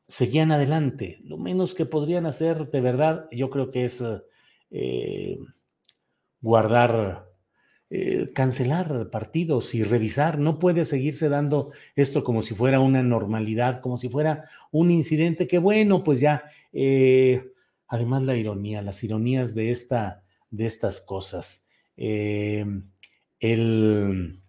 seguían 0.07 0.51
adelante. 0.51 1.19
Lo 1.23 1.37
menos 1.37 1.73
que 1.73 1.85
podrían 1.85 2.25
hacer, 2.25 2.69
de 2.69 2.81
verdad, 2.81 3.27
yo 3.31 3.49
creo 3.49 3.71
que 3.71 3.85
es 3.85 4.03
eh, 4.69 5.39
guardar 6.41 7.30
eh, 7.93 8.31
cancelar 8.33 9.09
partidos 9.09 9.75
y 9.75 9.83
revisar. 9.83 10.39
No 10.39 10.59
puede 10.59 10.85
seguirse 10.85 11.27
dando 11.27 11.73
esto 11.97 12.23
como 12.23 12.41
si 12.41 12.55
fuera 12.55 12.79
una 12.79 13.03
normalidad, 13.03 13.81
como 13.81 13.97
si 13.97 14.07
fuera 14.07 14.45
un 14.71 14.91
incidente 14.91 15.45
que, 15.45 15.57
bueno, 15.57 16.01
pues 16.01 16.21
ya, 16.21 16.45
eh, 16.71 17.51
además 17.87 18.23
la 18.23 18.37
ironía, 18.37 18.81
las 18.81 19.03
ironías 19.03 19.53
de, 19.55 19.71
esta, 19.71 20.23
de 20.49 20.67
estas 20.67 21.01
cosas. 21.01 21.67
Eh, 21.97 22.65
el, 23.41 24.39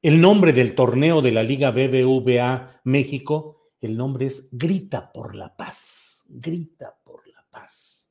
el 0.00 0.20
nombre 0.22 0.54
del 0.54 0.74
torneo 0.74 1.20
de 1.20 1.32
la 1.32 1.42
Liga 1.42 1.72
BBVA 1.72 2.80
México, 2.84 3.72
el 3.78 3.94
nombre 3.98 4.24
es 4.24 4.48
Grita 4.52 5.12
por 5.12 5.34
la 5.34 5.54
Paz, 5.54 6.24
Grita 6.30 6.96
por 7.04 7.28
la 7.28 7.44
Paz. 7.50 8.10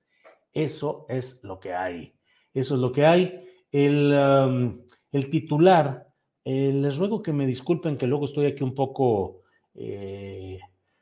Eso 0.54 1.08
es 1.10 1.44
lo 1.44 1.60
que 1.60 1.74
hay. 1.74 2.14
Eso 2.54 2.76
es 2.76 2.82
lo 2.82 2.92
que 2.92 3.08
hay. 3.08 3.49
El, 3.72 4.86
titular, 5.30 6.08
eh, 6.44 6.72
les 6.74 6.98
ruego 6.98 7.22
que 7.22 7.34
me 7.34 7.46
disculpen 7.46 7.98
que 7.98 8.08
luego 8.08 8.26
estoy 8.26 8.48
aquí 8.48 8.64
un 8.64 8.74
poco 8.74 9.42
eh, 9.76 10.60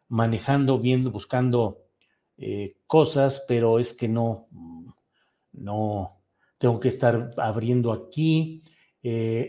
manejando, 0.09 0.77
viendo, 0.77 1.11
buscando 1.11 1.85
eh, 2.37 2.77
cosas, 2.85 3.45
pero 3.47 3.79
es 3.79 3.93
que 3.93 4.07
no, 4.07 4.47
no, 5.53 6.21
tengo 6.57 6.79
que 6.79 6.89
estar 6.89 7.31
abriendo 7.37 7.91
aquí. 7.91 8.63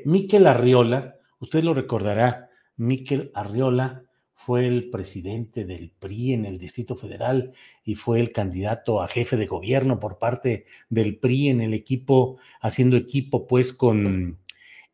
Miquel 0.05 0.47
Arriola, 0.47 1.17
usted 1.41 1.65
lo 1.65 1.75
recordará, 1.75 2.49
Miquel 2.77 3.33
Arriola 3.35 4.08
fue 4.39 4.69
el 4.69 4.89
presidente 4.89 5.65
del 5.65 5.91
PRI 5.91 6.33
en 6.33 6.45
el 6.45 6.59
Distrito 6.59 6.95
Federal 6.95 7.53
y 7.85 7.97
fue 7.97 8.21
el 8.21 8.31
candidato 8.31 9.03
a 9.03 9.09
jefe 9.09 9.37
de 9.37 9.47
gobierno 9.47 9.99
por 9.99 10.19
parte 10.19 10.65
del 10.89 11.19
PRI 11.19 11.49
en 11.49 11.61
el 11.61 11.75
equipo, 11.75 12.39
haciendo 12.61 12.97
equipo 12.97 13.49
pues 13.49 13.73
con, 13.73 14.39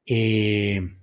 eh, 0.06 0.96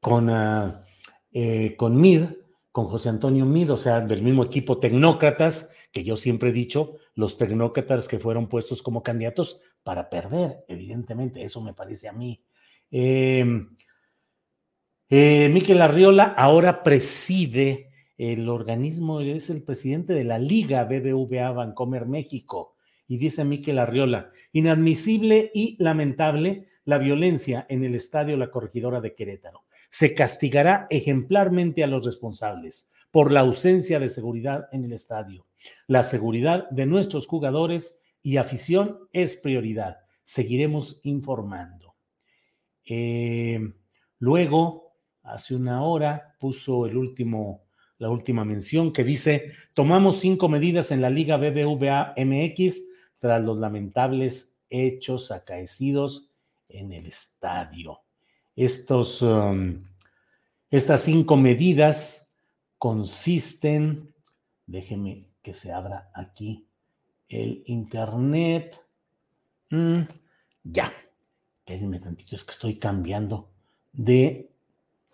con, 0.00 0.28
ah, 0.28 0.84
eh, 1.32 1.76
con 1.76 1.98
MID, 1.98 2.24
con 2.70 2.84
José 2.84 3.08
Antonio 3.08 3.46
Mid, 3.46 3.72
o 3.72 3.78
sea, 3.78 4.02
del 4.02 4.20
mismo 4.20 4.44
equipo 4.44 4.78
tecnócratas, 4.78 5.72
que 5.90 6.04
yo 6.04 6.18
siempre 6.18 6.50
he 6.50 6.52
dicho, 6.52 6.98
los 7.14 7.38
tecnócratas 7.38 8.06
que 8.06 8.18
fueron 8.18 8.48
puestos 8.48 8.82
como 8.82 9.02
candidatos 9.02 9.62
para 9.82 10.10
perder, 10.10 10.62
evidentemente, 10.68 11.42
eso 11.42 11.62
me 11.62 11.72
parece 11.72 12.06
a 12.06 12.12
mí. 12.12 12.42
Eh, 12.90 13.46
eh, 15.08 15.48
Miquel 15.52 15.82
Arriola 15.82 16.34
ahora 16.36 16.82
preside 16.82 17.90
el 18.18 18.48
organismo, 18.48 19.20
es 19.20 19.50
el 19.50 19.62
presidente 19.62 20.14
de 20.14 20.24
la 20.24 20.38
Liga 20.38 20.84
BBVA 20.84 21.52
Bancomer 21.52 22.06
México. 22.06 22.74
Y 23.08 23.18
dice 23.18 23.44
Miquel 23.44 23.78
Arriola, 23.78 24.30
inadmisible 24.52 25.50
y 25.54 25.76
lamentable 25.82 26.68
la 26.84 26.98
violencia 26.98 27.66
en 27.68 27.84
el 27.84 27.94
estadio 27.94 28.36
La 28.36 28.50
Corregidora 28.50 29.00
de 29.00 29.14
Querétaro. 29.14 29.64
Se 29.90 30.14
castigará 30.14 30.86
ejemplarmente 30.90 31.84
a 31.84 31.86
los 31.86 32.04
responsables 32.04 32.90
por 33.10 33.32
la 33.32 33.40
ausencia 33.40 34.00
de 34.00 34.08
seguridad 34.08 34.68
en 34.72 34.84
el 34.84 34.92
estadio. 34.92 35.46
La 35.86 36.02
seguridad 36.02 36.68
de 36.70 36.86
nuestros 36.86 37.26
jugadores 37.26 38.02
y 38.22 38.38
afición 38.38 38.98
es 39.12 39.36
prioridad. 39.36 39.98
Seguiremos 40.24 41.00
informando. 41.04 41.94
Eh, 42.84 43.60
luego, 44.18 44.85
hace 45.26 45.54
una 45.54 45.82
hora 45.82 46.36
puso 46.38 46.86
el 46.86 46.96
último, 46.96 47.64
la 47.98 48.10
última 48.10 48.44
mención 48.44 48.92
que 48.92 49.04
dice, 49.04 49.52
tomamos 49.74 50.18
cinco 50.20 50.48
medidas 50.48 50.90
en 50.90 51.00
la 51.00 51.10
Liga 51.10 51.36
BBVA 51.36 52.14
MX 52.16 52.82
tras 53.18 53.42
los 53.42 53.58
lamentables 53.58 54.56
hechos 54.70 55.30
acaecidos 55.30 56.30
en 56.68 56.92
el 56.92 57.06
estadio. 57.06 58.00
Um, 58.56 59.84
estas 60.70 61.00
cinco 61.02 61.36
medidas 61.36 62.34
consisten, 62.78 64.14
déjeme 64.66 65.28
que 65.42 65.54
se 65.54 65.72
abra 65.72 66.10
aquí 66.14 66.66
el 67.28 67.62
internet. 67.66 68.80
Mm, 69.70 70.02
ya, 70.64 70.92
espérenme 71.58 72.00
tantito, 72.00 72.36
es 72.36 72.44
que 72.44 72.52
estoy 72.52 72.78
cambiando 72.78 73.50
de 73.92 74.55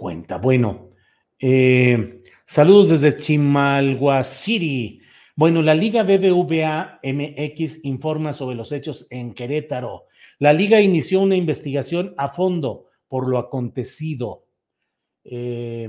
cuenta. 0.02 0.36
Bueno, 0.38 0.90
eh, 1.38 2.22
saludos 2.44 2.88
desde 2.88 3.16
Chimalhuaciri. 3.16 5.00
Bueno, 5.36 5.62
la 5.62 5.76
Liga 5.76 6.02
BBVA 6.02 6.98
MX 7.04 7.84
informa 7.84 8.32
sobre 8.32 8.56
los 8.56 8.72
hechos 8.72 9.06
en 9.10 9.32
Querétaro. 9.32 10.06
La 10.40 10.52
Liga 10.52 10.80
inició 10.80 11.20
una 11.20 11.36
investigación 11.36 12.14
a 12.18 12.30
fondo 12.30 12.88
por 13.06 13.28
lo 13.28 13.38
acontecido 13.38 14.48
eh, 15.22 15.88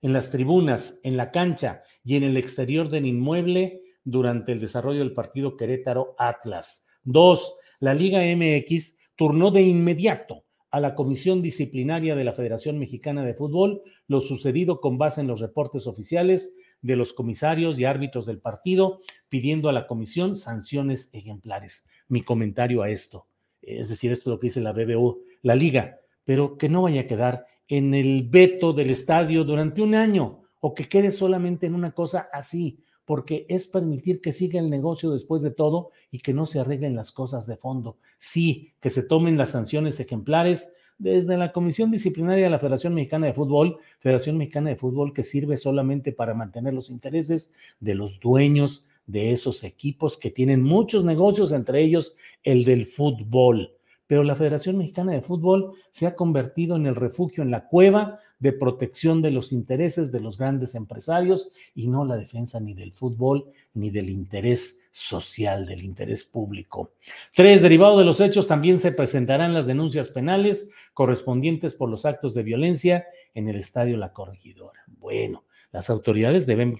en 0.00 0.12
las 0.14 0.30
tribunas, 0.30 0.98
en 1.02 1.18
la 1.18 1.30
cancha 1.30 1.82
y 2.02 2.16
en 2.16 2.22
el 2.22 2.38
exterior 2.38 2.88
del 2.88 3.04
inmueble 3.04 3.82
durante 4.02 4.52
el 4.52 4.60
desarrollo 4.60 5.00
del 5.00 5.12
partido 5.12 5.58
Querétaro 5.58 6.14
Atlas. 6.16 6.86
Dos, 7.04 7.58
la 7.80 7.92
Liga 7.92 8.22
MX 8.34 8.96
turnó 9.14 9.50
de 9.50 9.60
inmediato 9.60 10.41
a 10.72 10.80
la 10.80 10.94
Comisión 10.94 11.42
Disciplinaria 11.42 12.16
de 12.16 12.24
la 12.24 12.32
Federación 12.32 12.78
Mexicana 12.78 13.22
de 13.24 13.34
Fútbol 13.34 13.82
lo 14.08 14.22
sucedido 14.22 14.80
con 14.80 14.96
base 14.96 15.20
en 15.20 15.26
los 15.26 15.38
reportes 15.38 15.86
oficiales 15.86 16.54
de 16.80 16.96
los 16.96 17.12
comisarios 17.12 17.78
y 17.78 17.84
árbitros 17.84 18.24
del 18.24 18.40
partido, 18.40 19.00
pidiendo 19.28 19.68
a 19.68 19.72
la 19.72 19.86
comisión 19.86 20.34
sanciones 20.34 21.10
ejemplares. 21.12 21.86
Mi 22.08 22.22
comentario 22.22 22.82
a 22.82 22.88
esto, 22.88 23.28
es 23.60 23.90
decir, 23.90 24.12
esto 24.12 24.30
es 24.30 24.34
lo 24.34 24.38
que 24.38 24.46
dice 24.46 24.62
la 24.62 24.72
BBU, 24.72 25.22
la 25.42 25.54
liga, 25.54 25.98
pero 26.24 26.56
que 26.56 26.70
no 26.70 26.82
vaya 26.82 27.02
a 27.02 27.06
quedar 27.06 27.44
en 27.68 27.92
el 27.92 28.26
veto 28.28 28.72
del 28.72 28.90
estadio 28.90 29.44
durante 29.44 29.82
un 29.82 29.94
año 29.94 30.40
o 30.60 30.72
que 30.72 30.88
quede 30.88 31.10
solamente 31.10 31.66
en 31.66 31.74
una 31.74 31.92
cosa 31.92 32.30
así, 32.32 32.82
porque 33.04 33.46
es 33.48 33.66
permitir 33.66 34.20
que 34.20 34.32
siga 34.32 34.60
el 34.60 34.70
negocio 34.70 35.10
después 35.10 35.42
de 35.42 35.50
todo 35.50 35.90
y 36.10 36.20
que 36.20 36.32
no 36.32 36.46
se 36.46 36.60
arreglen 36.60 36.96
las 36.96 37.12
cosas 37.12 37.46
de 37.46 37.56
fondo. 37.56 37.98
Sí, 38.18 38.72
que 38.80 38.90
se 38.90 39.02
tomen 39.02 39.36
las 39.36 39.50
sanciones 39.50 39.98
ejemplares 40.00 40.74
desde 40.98 41.36
la 41.36 41.52
Comisión 41.52 41.90
Disciplinaria 41.90 42.44
de 42.44 42.50
la 42.50 42.58
Federación 42.58 42.94
Mexicana 42.94 43.26
de 43.26 43.32
Fútbol, 43.32 43.78
Federación 43.98 44.38
Mexicana 44.38 44.70
de 44.70 44.76
Fútbol 44.76 45.12
que 45.12 45.24
sirve 45.24 45.56
solamente 45.56 46.12
para 46.12 46.34
mantener 46.34 46.74
los 46.74 46.90
intereses 46.90 47.52
de 47.80 47.94
los 47.94 48.20
dueños 48.20 48.86
de 49.06 49.32
esos 49.32 49.64
equipos 49.64 50.16
que 50.16 50.30
tienen 50.30 50.62
muchos 50.62 51.04
negocios, 51.04 51.50
entre 51.50 51.82
ellos 51.82 52.14
el 52.44 52.64
del 52.64 52.86
fútbol 52.86 53.72
pero 54.12 54.24
la 54.24 54.36
Federación 54.36 54.76
Mexicana 54.76 55.12
de 55.12 55.22
Fútbol 55.22 55.72
se 55.90 56.06
ha 56.06 56.14
convertido 56.14 56.76
en 56.76 56.84
el 56.84 56.94
refugio, 56.94 57.42
en 57.42 57.50
la 57.50 57.66
cueva 57.66 58.18
de 58.38 58.52
protección 58.52 59.22
de 59.22 59.30
los 59.30 59.52
intereses 59.52 60.12
de 60.12 60.20
los 60.20 60.36
grandes 60.36 60.74
empresarios 60.74 61.50
y 61.74 61.88
no 61.88 62.04
la 62.04 62.18
defensa 62.18 62.60
ni 62.60 62.74
del 62.74 62.92
fútbol 62.92 63.50
ni 63.72 63.88
del 63.88 64.10
interés 64.10 64.82
social, 64.90 65.64
del 65.64 65.82
interés 65.82 66.24
público. 66.24 66.90
Tres, 67.34 67.62
derivado 67.62 67.98
de 67.98 68.04
los 68.04 68.20
hechos, 68.20 68.46
también 68.46 68.76
se 68.76 68.92
presentarán 68.92 69.54
las 69.54 69.64
denuncias 69.64 70.10
penales 70.10 70.68
correspondientes 70.92 71.72
por 71.72 71.88
los 71.88 72.04
actos 72.04 72.34
de 72.34 72.42
violencia 72.42 73.06
en 73.32 73.48
el 73.48 73.56
Estadio 73.56 73.96
La 73.96 74.12
Corregidora. 74.12 74.80
Bueno, 74.88 75.44
las 75.70 75.88
autoridades 75.88 76.44
deben, 76.44 76.74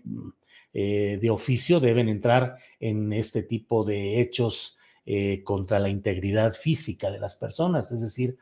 eh, 0.75 1.19
de 1.19 1.31
oficio, 1.31 1.81
deben 1.81 2.11
entrar 2.11 2.59
en 2.79 3.11
este 3.15 3.43
tipo 3.43 3.85
de 3.85 4.21
hechos 4.21 4.81
eh, 5.05 5.43
contra 5.45 5.79
la 5.79 5.89
integridad 5.89 6.53
física 6.53 7.11
de 7.11 7.19
las 7.19 7.35
personas, 7.37 7.91
es 7.93 8.01
decir, 8.01 8.37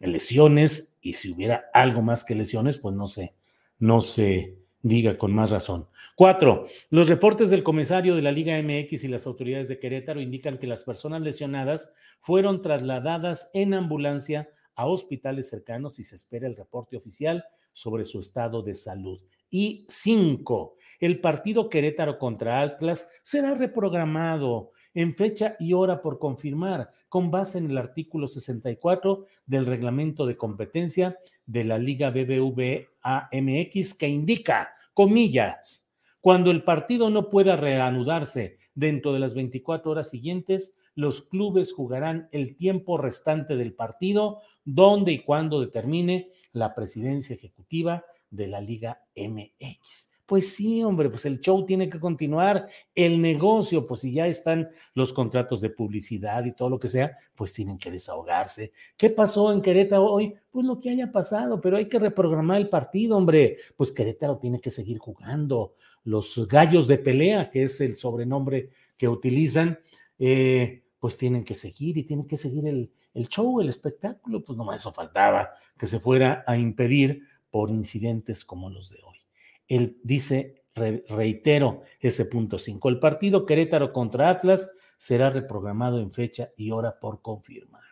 lesiones, 0.00 0.98
y 1.00 1.14
si 1.14 1.32
hubiera 1.32 1.64
algo 1.72 2.02
más 2.02 2.24
que 2.24 2.34
lesiones, 2.34 2.78
pues 2.78 2.94
no 2.94 3.08
se, 3.08 3.34
no 3.78 4.02
se 4.02 4.58
diga 4.82 5.16
con 5.16 5.34
más 5.34 5.50
razón. 5.50 5.88
Cuatro, 6.14 6.66
los 6.90 7.08
reportes 7.08 7.50
del 7.50 7.64
comisario 7.64 8.14
de 8.14 8.22
la 8.22 8.30
Liga 8.30 8.60
MX 8.62 9.04
y 9.04 9.08
las 9.08 9.26
autoridades 9.26 9.68
de 9.68 9.78
Querétaro 9.78 10.20
indican 10.20 10.58
que 10.58 10.66
las 10.66 10.82
personas 10.82 11.22
lesionadas 11.22 11.92
fueron 12.20 12.62
trasladadas 12.62 13.50
en 13.54 13.74
ambulancia 13.74 14.48
a 14.76 14.86
hospitales 14.86 15.48
cercanos 15.48 15.98
y 15.98 16.04
se 16.04 16.16
espera 16.16 16.46
el 16.46 16.54
reporte 16.54 16.96
oficial 16.96 17.44
sobre 17.72 18.04
su 18.04 18.20
estado 18.20 18.62
de 18.62 18.74
salud. 18.74 19.20
Y 19.50 19.86
cinco, 19.88 20.76
el 21.00 21.20
partido 21.20 21.68
Querétaro 21.68 22.18
contra 22.18 22.60
Atlas 22.60 23.10
será 23.22 23.54
reprogramado 23.54 24.72
en 24.94 25.14
fecha 25.14 25.56
y 25.58 25.72
hora 25.72 26.00
por 26.00 26.18
confirmar, 26.18 26.90
con 27.08 27.30
base 27.30 27.58
en 27.58 27.70
el 27.70 27.78
artículo 27.78 28.28
64 28.28 29.26
del 29.46 29.66
reglamento 29.66 30.26
de 30.26 30.36
competencia 30.36 31.18
de 31.46 31.64
la 31.64 31.78
Liga 31.78 32.10
BBVA 32.10 33.28
MX, 33.32 33.94
que 33.94 34.08
indica, 34.08 34.72
comillas, 34.94 35.88
cuando 36.20 36.50
el 36.50 36.64
partido 36.64 37.10
no 37.10 37.28
pueda 37.28 37.56
reanudarse 37.56 38.58
dentro 38.74 39.12
de 39.12 39.18
las 39.18 39.34
24 39.34 39.90
horas 39.90 40.08
siguientes, 40.08 40.76
los 40.94 41.22
clubes 41.22 41.72
jugarán 41.72 42.28
el 42.32 42.56
tiempo 42.56 42.96
restante 42.96 43.56
del 43.56 43.74
partido, 43.74 44.40
donde 44.64 45.12
y 45.12 45.18
cuando 45.18 45.60
determine 45.60 46.30
la 46.52 46.74
presidencia 46.74 47.34
ejecutiva 47.34 48.04
de 48.30 48.46
la 48.46 48.60
Liga 48.60 49.02
MX. 49.16 50.13
Pues 50.26 50.54
sí, 50.54 50.82
hombre, 50.82 51.10
pues 51.10 51.26
el 51.26 51.40
show 51.40 51.66
tiene 51.66 51.90
que 51.90 52.00
continuar, 52.00 52.66
el 52.94 53.20
negocio, 53.20 53.86
pues 53.86 54.00
si 54.00 54.12
ya 54.12 54.26
están 54.26 54.70
los 54.94 55.12
contratos 55.12 55.60
de 55.60 55.68
publicidad 55.68 56.44
y 56.46 56.52
todo 56.52 56.70
lo 56.70 56.78
que 56.78 56.88
sea, 56.88 57.18
pues 57.34 57.52
tienen 57.52 57.76
que 57.76 57.90
desahogarse. 57.90 58.72
¿Qué 58.96 59.10
pasó 59.10 59.52
en 59.52 59.60
Querétaro 59.60 60.06
hoy? 60.06 60.34
Pues 60.50 60.64
lo 60.64 60.78
que 60.78 60.88
haya 60.88 61.12
pasado, 61.12 61.60
pero 61.60 61.76
hay 61.76 61.88
que 61.88 61.98
reprogramar 61.98 62.56
el 62.56 62.70
partido, 62.70 63.18
hombre. 63.18 63.58
Pues 63.76 63.92
Querétaro 63.92 64.38
tiene 64.38 64.60
que 64.60 64.70
seguir 64.70 64.98
jugando. 64.98 65.74
Los 66.04 66.46
gallos 66.48 66.88
de 66.88 66.98
pelea, 66.98 67.50
que 67.50 67.64
es 67.64 67.80
el 67.82 67.96
sobrenombre 67.96 68.70
que 68.96 69.08
utilizan, 69.08 69.78
eh, 70.18 70.84
pues 70.98 71.18
tienen 71.18 71.44
que 71.44 71.54
seguir 71.54 71.98
y 71.98 72.04
tienen 72.04 72.26
que 72.26 72.38
seguir 72.38 72.66
el, 72.66 72.90
el 73.12 73.28
show, 73.28 73.60
el 73.60 73.68
espectáculo, 73.68 74.42
pues 74.42 74.56
no 74.58 74.72
eso 74.72 74.90
faltaba 74.90 75.50
que 75.78 75.86
se 75.86 76.00
fuera 76.00 76.44
a 76.46 76.56
impedir 76.56 77.22
por 77.50 77.70
incidentes 77.70 78.44
como 78.44 78.70
los 78.70 78.88
de 78.88 79.02
hoy. 79.02 79.23
Él 79.68 79.98
dice, 80.02 80.64
reitero 80.74 81.82
ese 82.00 82.26
punto 82.26 82.58
5, 82.58 82.88
el 82.88 82.98
partido 82.98 83.46
Querétaro 83.46 83.92
contra 83.92 84.30
Atlas 84.30 84.74
será 84.96 85.30
reprogramado 85.30 86.00
en 86.00 86.10
fecha 86.10 86.48
y 86.56 86.70
hora 86.70 86.98
por 86.98 87.22
confirmar. 87.22 87.82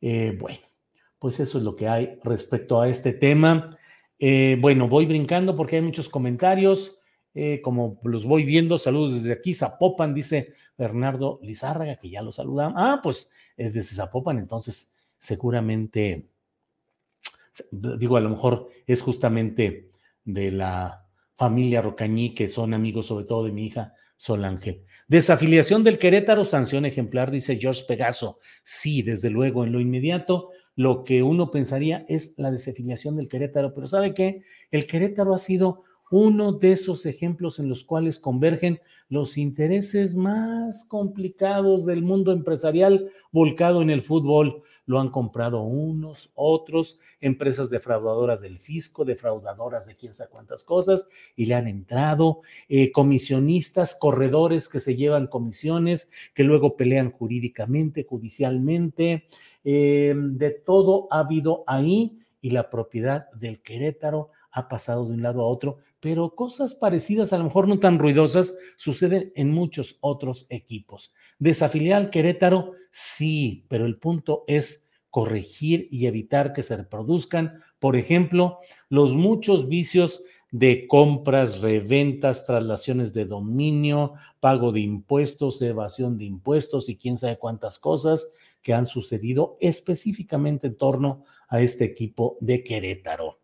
Eh, 0.00 0.36
bueno, 0.38 0.60
pues 1.18 1.40
eso 1.40 1.58
es 1.58 1.64
lo 1.64 1.74
que 1.74 1.88
hay 1.88 2.18
respecto 2.22 2.80
a 2.80 2.88
este 2.88 3.12
tema. 3.12 3.76
Eh, 4.18 4.56
bueno, 4.60 4.88
voy 4.88 5.06
brincando 5.06 5.56
porque 5.56 5.76
hay 5.76 5.82
muchos 5.82 6.08
comentarios. 6.08 6.98
Eh, 7.34 7.60
como 7.60 8.00
los 8.04 8.24
voy 8.24 8.44
viendo, 8.44 8.78
saludos 8.78 9.14
desde 9.14 9.32
aquí, 9.32 9.52
Zapopan, 9.52 10.14
dice 10.14 10.54
Bernardo 10.78 11.38
Lizárraga, 11.42 11.96
que 11.96 12.08
ya 12.08 12.22
lo 12.22 12.32
saludamos. 12.32 12.74
Ah, 12.78 13.00
pues 13.02 13.30
desde 13.56 13.82
Zapopan, 13.82 14.38
entonces 14.38 14.94
seguramente, 15.18 16.28
digo, 17.70 18.16
a 18.16 18.20
lo 18.20 18.30
mejor 18.30 18.68
es 18.86 19.02
justamente 19.02 19.90
de 20.26 20.50
la 20.50 21.06
familia 21.34 21.80
Rocañí, 21.80 22.34
que 22.34 22.50
son 22.50 22.74
amigos 22.74 23.06
sobre 23.06 23.24
todo 23.24 23.44
de 23.44 23.52
mi 23.52 23.66
hija 23.66 23.94
Solange. 24.18 24.84
Desafiliación 25.08 25.84
del 25.84 25.98
Querétaro, 25.98 26.44
sanción 26.44 26.84
ejemplar, 26.84 27.30
dice 27.30 27.56
George 27.56 27.84
Pegaso. 27.86 28.38
Sí, 28.62 29.02
desde 29.02 29.30
luego, 29.30 29.64
en 29.64 29.72
lo 29.72 29.80
inmediato, 29.80 30.50
lo 30.74 31.04
que 31.04 31.22
uno 31.22 31.50
pensaría 31.50 32.04
es 32.08 32.34
la 32.38 32.50
desafiliación 32.50 33.16
del 33.16 33.28
Querétaro, 33.28 33.72
pero 33.74 33.86
¿sabe 33.86 34.12
qué? 34.12 34.42
El 34.70 34.86
Querétaro 34.86 35.34
ha 35.34 35.38
sido 35.38 35.84
uno 36.10 36.52
de 36.52 36.72
esos 36.72 37.04
ejemplos 37.06 37.58
en 37.58 37.68
los 37.68 37.84
cuales 37.84 38.18
convergen 38.18 38.80
los 39.08 39.36
intereses 39.38 40.14
más 40.14 40.86
complicados 40.88 41.84
del 41.84 42.02
mundo 42.02 42.32
empresarial 42.32 43.10
volcado 43.32 43.82
en 43.82 43.90
el 43.90 44.02
fútbol 44.02 44.62
lo 44.86 45.00
han 45.00 45.08
comprado 45.08 45.62
unos, 45.62 46.30
otros, 46.34 46.98
empresas 47.20 47.70
defraudadoras 47.70 48.40
del 48.40 48.58
fisco, 48.58 49.04
defraudadoras 49.04 49.86
de 49.86 49.96
quién 49.96 50.12
sabe 50.12 50.30
cuántas 50.30 50.64
cosas, 50.64 51.08
y 51.34 51.46
le 51.46 51.54
han 51.54 51.66
entrado, 51.66 52.42
eh, 52.68 52.92
comisionistas, 52.92 53.96
corredores 53.98 54.68
que 54.68 54.80
se 54.80 54.96
llevan 54.96 55.26
comisiones, 55.26 56.10
que 56.34 56.44
luego 56.44 56.76
pelean 56.76 57.10
jurídicamente, 57.10 58.06
judicialmente, 58.08 59.26
eh, 59.64 60.14
de 60.16 60.50
todo 60.50 61.08
ha 61.10 61.20
habido 61.20 61.64
ahí 61.66 62.20
y 62.40 62.50
la 62.50 62.70
propiedad 62.70 63.28
del 63.32 63.60
Querétaro 63.60 64.30
ha 64.52 64.68
pasado 64.68 65.06
de 65.06 65.14
un 65.14 65.22
lado 65.22 65.42
a 65.42 65.48
otro, 65.48 65.78
pero 66.06 66.36
cosas 66.36 66.72
parecidas, 66.72 67.32
a 67.32 67.38
lo 67.38 67.42
mejor 67.42 67.66
no 67.66 67.80
tan 67.80 67.98
ruidosas, 67.98 68.56
suceden 68.76 69.32
en 69.34 69.50
muchos 69.50 69.98
otros 70.00 70.46
equipos. 70.50 71.12
Desafiliar 71.40 72.00
al 72.00 72.10
Querétaro, 72.10 72.74
sí, 72.92 73.66
pero 73.68 73.86
el 73.86 73.98
punto 73.98 74.44
es 74.46 74.88
corregir 75.10 75.88
y 75.90 76.06
evitar 76.06 76.52
que 76.52 76.62
se 76.62 76.76
reproduzcan, 76.76 77.58
por 77.80 77.96
ejemplo, 77.96 78.60
los 78.88 79.16
muchos 79.16 79.66
vicios 79.66 80.22
de 80.52 80.86
compras, 80.86 81.58
reventas, 81.58 82.46
traslaciones 82.46 83.12
de 83.12 83.24
dominio, 83.24 84.12
pago 84.38 84.70
de 84.70 84.82
impuestos, 84.82 85.60
evasión 85.60 86.18
de 86.18 86.26
impuestos 86.26 86.88
y 86.88 86.94
quién 86.94 87.18
sabe 87.18 87.36
cuántas 87.36 87.80
cosas 87.80 88.30
que 88.62 88.74
han 88.74 88.86
sucedido 88.86 89.58
específicamente 89.60 90.68
en 90.68 90.78
torno 90.78 91.24
a 91.48 91.60
este 91.60 91.84
equipo 91.84 92.36
de 92.40 92.62
Querétaro. 92.62 93.40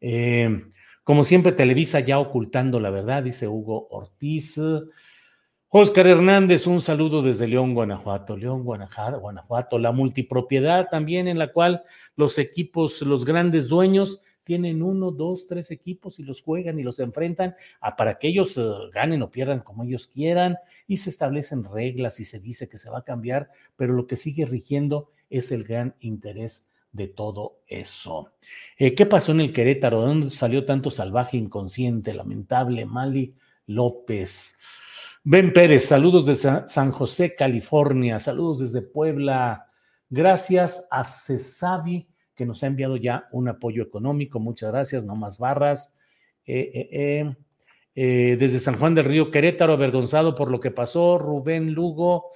Eh, 0.00 0.62
como 1.06 1.22
siempre, 1.22 1.52
Televisa 1.52 2.00
ya 2.00 2.18
ocultando 2.18 2.80
la 2.80 2.90
verdad, 2.90 3.22
dice 3.22 3.46
Hugo 3.46 3.86
Ortiz. 3.92 4.60
Oscar 5.68 6.08
Hernández, 6.08 6.66
un 6.66 6.82
saludo 6.82 7.22
desde 7.22 7.46
León, 7.46 7.74
Guanajuato. 7.74 8.36
León, 8.36 8.64
Guanajuato, 8.64 9.20
Guanajuato, 9.20 9.78
la 9.78 9.92
multipropiedad 9.92 10.88
también 10.90 11.28
en 11.28 11.38
la 11.38 11.52
cual 11.52 11.84
los 12.16 12.38
equipos, 12.38 13.02
los 13.02 13.24
grandes 13.24 13.68
dueños 13.68 14.20
tienen 14.42 14.82
uno, 14.82 15.12
dos, 15.12 15.46
tres 15.46 15.70
equipos 15.70 16.18
y 16.18 16.24
los 16.24 16.42
juegan 16.42 16.80
y 16.80 16.82
los 16.82 16.98
enfrentan 16.98 17.54
a, 17.80 17.94
para 17.94 18.18
que 18.18 18.26
ellos 18.26 18.58
eh, 18.58 18.64
ganen 18.92 19.22
o 19.22 19.30
pierdan 19.30 19.60
como 19.60 19.84
ellos 19.84 20.08
quieran 20.08 20.56
y 20.88 20.96
se 20.96 21.10
establecen 21.10 21.62
reglas 21.62 22.18
y 22.18 22.24
se 22.24 22.40
dice 22.40 22.68
que 22.68 22.78
se 22.78 22.90
va 22.90 22.98
a 22.98 23.04
cambiar, 23.04 23.48
pero 23.76 23.92
lo 23.92 24.08
que 24.08 24.16
sigue 24.16 24.44
rigiendo 24.44 25.12
es 25.30 25.52
el 25.52 25.62
gran 25.62 25.94
interés 26.00 26.68
de 26.96 27.08
todo 27.08 27.60
eso. 27.66 28.32
Eh, 28.76 28.94
¿Qué 28.94 29.06
pasó 29.06 29.32
en 29.32 29.42
el 29.42 29.52
Querétaro? 29.52 30.00
¿De 30.00 30.06
dónde 30.06 30.30
salió 30.30 30.64
tanto 30.64 30.90
salvaje, 30.90 31.36
inconsciente, 31.36 32.14
lamentable? 32.14 32.86
Mali 32.86 33.34
López. 33.66 34.58
Ben 35.22 35.52
Pérez, 35.52 35.84
saludos 35.84 36.26
desde 36.26 36.68
San 36.68 36.90
José, 36.90 37.34
California. 37.34 38.18
Saludos 38.18 38.60
desde 38.60 38.80
Puebla. 38.82 39.66
Gracias 40.08 40.88
a 40.90 41.04
Cesavi, 41.04 42.08
que 42.34 42.46
nos 42.46 42.62
ha 42.62 42.68
enviado 42.68 42.96
ya 42.96 43.28
un 43.32 43.48
apoyo 43.48 43.82
económico. 43.82 44.40
Muchas 44.40 44.70
gracias, 44.70 45.04
no 45.04 45.16
más 45.16 45.38
barras. 45.38 45.94
Eh, 46.46 47.34
eh, 47.94 48.36
desde 48.38 48.60
San 48.60 48.78
Juan 48.78 48.94
del 48.94 49.06
Río, 49.06 49.30
Querétaro, 49.30 49.72
avergonzado 49.72 50.34
por 50.34 50.50
lo 50.50 50.60
que 50.60 50.70
pasó. 50.70 51.18
Rubén 51.18 51.72
Lugo. 51.72 52.30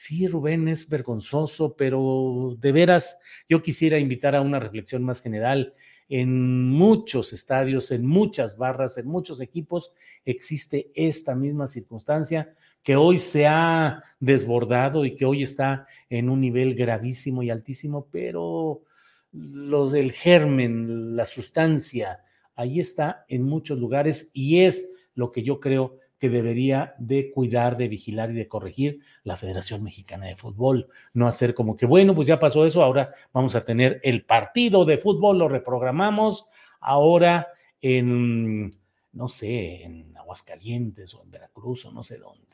Sí, 0.00 0.28
Rubén, 0.28 0.68
es 0.68 0.88
vergonzoso, 0.88 1.74
pero 1.74 2.56
de 2.60 2.70
veras 2.70 3.18
yo 3.48 3.60
quisiera 3.60 3.98
invitar 3.98 4.36
a 4.36 4.40
una 4.40 4.60
reflexión 4.60 5.02
más 5.02 5.20
general. 5.20 5.74
En 6.08 6.70
muchos 6.70 7.32
estadios, 7.32 7.90
en 7.90 8.06
muchas 8.06 8.56
barras, 8.56 8.96
en 8.96 9.08
muchos 9.08 9.40
equipos 9.40 9.92
existe 10.24 10.92
esta 10.94 11.34
misma 11.34 11.66
circunstancia 11.66 12.54
que 12.80 12.94
hoy 12.94 13.18
se 13.18 13.48
ha 13.48 14.04
desbordado 14.20 15.04
y 15.04 15.16
que 15.16 15.24
hoy 15.24 15.42
está 15.42 15.88
en 16.08 16.30
un 16.30 16.42
nivel 16.42 16.76
gravísimo 16.76 17.42
y 17.42 17.50
altísimo, 17.50 18.06
pero 18.12 18.82
lo 19.32 19.90
del 19.90 20.12
germen, 20.12 21.16
la 21.16 21.26
sustancia, 21.26 22.20
ahí 22.54 22.78
está 22.78 23.24
en 23.26 23.42
muchos 23.42 23.80
lugares 23.80 24.30
y 24.32 24.60
es 24.60 24.92
lo 25.16 25.32
que 25.32 25.42
yo 25.42 25.58
creo 25.58 25.98
que 26.18 26.28
debería 26.28 26.94
de 26.98 27.30
cuidar, 27.30 27.76
de 27.76 27.88
vigilar 27.88 28.30
y 28.30 28.34
de 28.34 28.48
corregir 28.48 29.00
la 29.22 29.36
Federación 29.36 29.82
Mexicana 29.82 30.26
de 30.26 30.36
Fútbol. 30.36 30.88
No 31.12 31.26
hacer 31.26 31.54
como 31.54 31.76
que, 31.76 31.86
bueno, 31.86 32.14
pues 32.14 32.28
ya 32.28 32.40
pasó 32.40 32.66
eso, 32.66 32.82
ahora 32.82 33.12
vamos 33.32 33.54
a 33.54 33.64
tener 33.64 34.00
el 34.02 34.24
partido 34.24 34.84
de 34.84 34.98
fútbol, 34.98 35.38
lo 35.38 35.48
reprogramamos 35.48 36.48
ahora 36.80 37.48
en, 37.80 38.76
no 39.12 39.28
sé, 39.28 39.84
en 39.84 40.16
Aguascalientes 40.16 41.14
o 41.14 41.22
en 41.22 41.30
Veracruz 41.30 41.84
o 41.86 41.92
no 41.92 42.02
sé 42.02 42.18
dónde. 42.18 42.48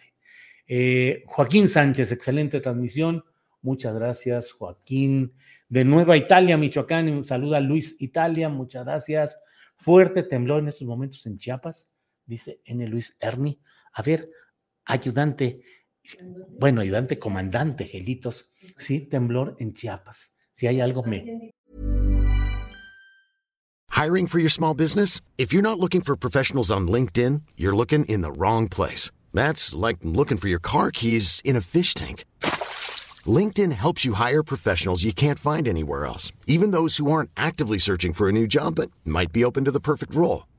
Eh, 0.66 1.24
Joaquín 1.27 1.68
Sánchez, 1.68 2.12
excelente 2.12 2.61
transmisión. 2.61 3.24
Muchas 3.62 3.94
gracias, 3.94 4.53
Joaquín. 4.53 5.33
De 5.68 5.85
Nueva 5.85 6.16
Italia, 6.16 6.57
Michoacán, 6.57 7.24
saluda 7.24 7.61
Luis 7.61 7.96
Italia, 7.98 8.48
muchas 8.48 8.85
gracias. 8.85 9.42
Fuerte 9.77 10.22
temblor 10.22 10.61
en 10.61 10.68
estos 10.68 10.87
momentos 10.87 11.24
en 11.27 11.38
Chiapas, 11.38 11.93
dice 12.26 12.60
N. 12.64 12.87
Luis 12.87 13.16
Erni. 13.20 13.60
A 13.94 14.02
ver, 14.02 14.28
ayudante, 14.84 15.62
bueno, 16.58 16.80
ayudante 16.80 17.18
comandante, 17.18 17.84
Gelitos, 17.87 18.50
sí, 18.78 19.06
temblor 19.06 19.56
en 19.58 19.72
Chiapas. 19.72 20.34
Si 20.52 20.66
hay 20.66 20.80
algo 20.80 21.02
me. 21.02 21.52
Hiring 23.90 24.26
for 24.26 24.40
your 24.40 24.50
small 24.50 24.74
business? 24.74 25.20
If 25.38 25.52
you're 25.52 25.62
not 25.62 25.78
looking 25.78 26.00
for 26.00 26.16
professionals 26.16 26.72
on 26.72 26.88
LinkedIn, 26.88 27.42
you're 27.56 27.76
looking 27.76 28.04
in 28.06 28.22
the 28.22 28.32
wrong 28.32 28.68
place. 28.68 29.10
That's 29.32 29.74
like 29.74 29.98
looking 30.02 30.37
for 30.37 30.48
your 30.48 30.60
car 30.60 30.90
keys 30.90 31.40
in 31.44 31.56
a 31.56 31.60
fish 31.60 31.94
tank. 31.94 32.24
LinkedIn 33.26 33.72
helps 33.72 34.04
you 34.04 34.14
hire 34.14 34.42
professionals 34.42 35.04
you 35.04 35.12
can't 35.12 35.38
find 35.38 35.66
anywhere 35.66 36.06
else, 36.06 36.32
even 36.46 36.72
those 36.72 36.96
who 36.98 37.10
aren't 37.10 37.30
actively 37.37 37.78
searching 37.78 38.12
for 38.12 38.28
a 38.28 38.32
new 38.32 38.46
job 38.46 38.74
but 38.74 38.90
might 39.04 39.32
be 39.32 39.44
open 39.44 39.64
to 39.64 39.70
the 39.70 39.80
perfect 39.80 40.14
role. 40.14 40.46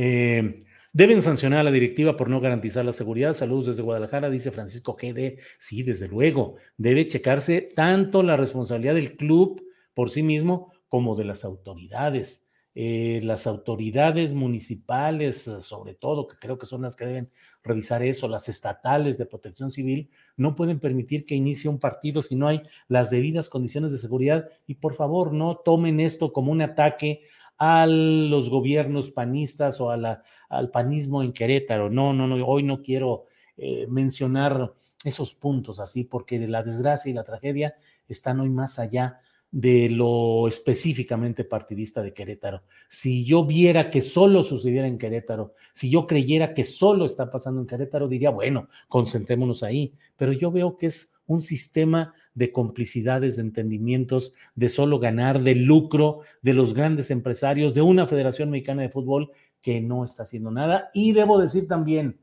Eh, 0.00 0.64
deben 0.92 1.22
sancionar 1.22 1.58
a 1.58 1.64
la 1.64 1.72
directiva 1.72 2.16
por 2.16 2.30
no 2.30 2.40
garantizar 2.40 2.84
la 2.84 2.92
seguridad. 2.92 3.34
Saludos 3.34 3.66
desde 3.66 3.82
Guadalajara, 3.82 4.30
dice 4.30 4.52
Francisco 4.52 4.96
GD. 4.96 5.40
Sí, 5.58 5.82
desde 5.82 6.06
luego. 6.06 6.54
Debe 6.76 7.08
checarse 7.08 7.62
tanto 7.74 8.22
la 8.22 8.36
responsabilidad 8.36 8.94
del 8.94 9.16
club 9.16 9.60
por 9.94 10.10
sí 10.10 10.22
mismo 10.22 10.72
como 10.86 11.16
de 11.16 11.24
las 11.24 11.44
autoridades. 11.44 12.48
Eh, 12.76 13.18
las 13.24 13.48
autoridades 13.48 14.34
municipales, 14.34 15.50
sobre 15.62 15.94
todo, 15.94 16.28
que 16.28 16.36
creo 16.38 16.58
que 16.58 16.66
son 16.66 16.82
las 16.82 16.94
que 16.94 17.06
deben 17.06 17.30
revisar 17.64 18.04
eso, 18.04 18.28
las 18.28 18.48
estatales 18.48 19.18
de 19.18 19.26
protección 19.26 19.72
civil, 19.72 20.10
no 20.36 20.54
pueden 20.54 20.78
permitir 20.78 21.26
que 21.26 21.34
inicie 21.34 21.68
un 21.68 21.80
partido 21.80 22.22
si 22.22 22.36
no 22.36 22.46
hay 22.46 22.62
las 22.86 23.10
debidas 23.10 23.48
condiciones 23.48 23.90
de 23.90 23.98
seguridad. 23.98 24.48
Y 24.68 24.74
por 24.74 24.94
favor, 24.94 25.32
no 25.32 25.56
tomen 25.56 25.98
esto 25.98 26.32
como 26.32 26.52
un 26.52 26.62
ataque 26.62 27.22
a 27.58 27.86
los 27.86 28.48
gobiernos 28.48 29.10
panistas 29.10 29.80
o 29.80 29.90
a 29.90 29.96
la, 29.96 30.22
al 30.48 30.70
panismo 30.70 31.22
en 31.22 31.32
Querétaro. 31.32 31.90
No, 31.90 32.12
no, 32.12 32.26
no, 32.26 32.46
hoy 32.46 32.62
no 32.62 32.82
quiero 32.82 33.24
eh, 33.56 33.86
mencionar 33.88 34.72
esos 35.04 35.34
puntos 35.34 35.80
así, 35.80 36.04
porque 36.04 36.38
la 36.46 36.62
desgracia 36.62 37.10
y 37.10 37.14
la 37.14 37.24
tragedia 37.24 37.74
están 38.08 38.40
hoy 38.40 38.50
más 38.50 38.78
allá 38.78 39.20
de 39.50 39.88
lo 39.88 40.46
específicamente 40.46 41.44
partidista 41.44 42.02
de 42.02 42.12
Querétaro. 42.12 42.62
Si 42.88 43.24
yo 43.24 43.44
viera 43.44 43.88
que 43.90 44.02
solo 44.02 44.42
sucediera 44.42 44.86
en 44.86 44.98
Querétaro, 44.98 45.54
si 45.72 45.90
yo 45.90 46.06
creyera 46.06 46.52
que 46.54 46.64
solo 46.64 47.06
está 47.06 47.30
pasando 47.30 47.60
en 47.60 47.66
Querétaro, 47.66 48.08
diría, 48.08 48.30
bueno, 48.30 48.68
concentrémonos 48.88 49.62
ahí, 49.62 49.94
pero 50.16 50.32
yo 50.32 50.50
veo 50.50 50.76
que 50.76 50.86
es 50.86 51.17
un 51.28 51.42
sistema 51.42 52.14
de 52.34 52.50
complicidades, 52.50 53.36
de 53.36 53.42
entendimientos, 53.42 54.34
de 54.56 54.68
solo 54.68 54.98
ganar, 54.98 55.40
de 55.42 55.54
lucro 55.54 56.22
de 56.42 56.54
los 56.54 56.74
grandes 56.74 57.12
empresarios, 57.12 57.74
de 57.74 57.82
una 57.82 58.08
Federación 58.08 58.50
Mexicana 58.50 58.82
de 58.82 58.88
Fútbol 58.88 59.30
que 59.60 59.80
no 59.80 60.04
está 60.04 60.24
haciendo 60.24 60.50
nada. 60.50 60.90
Y 60.94 61.12
debo 61.12 61.38
decir 61.38 61.68
también, 61.68 62.18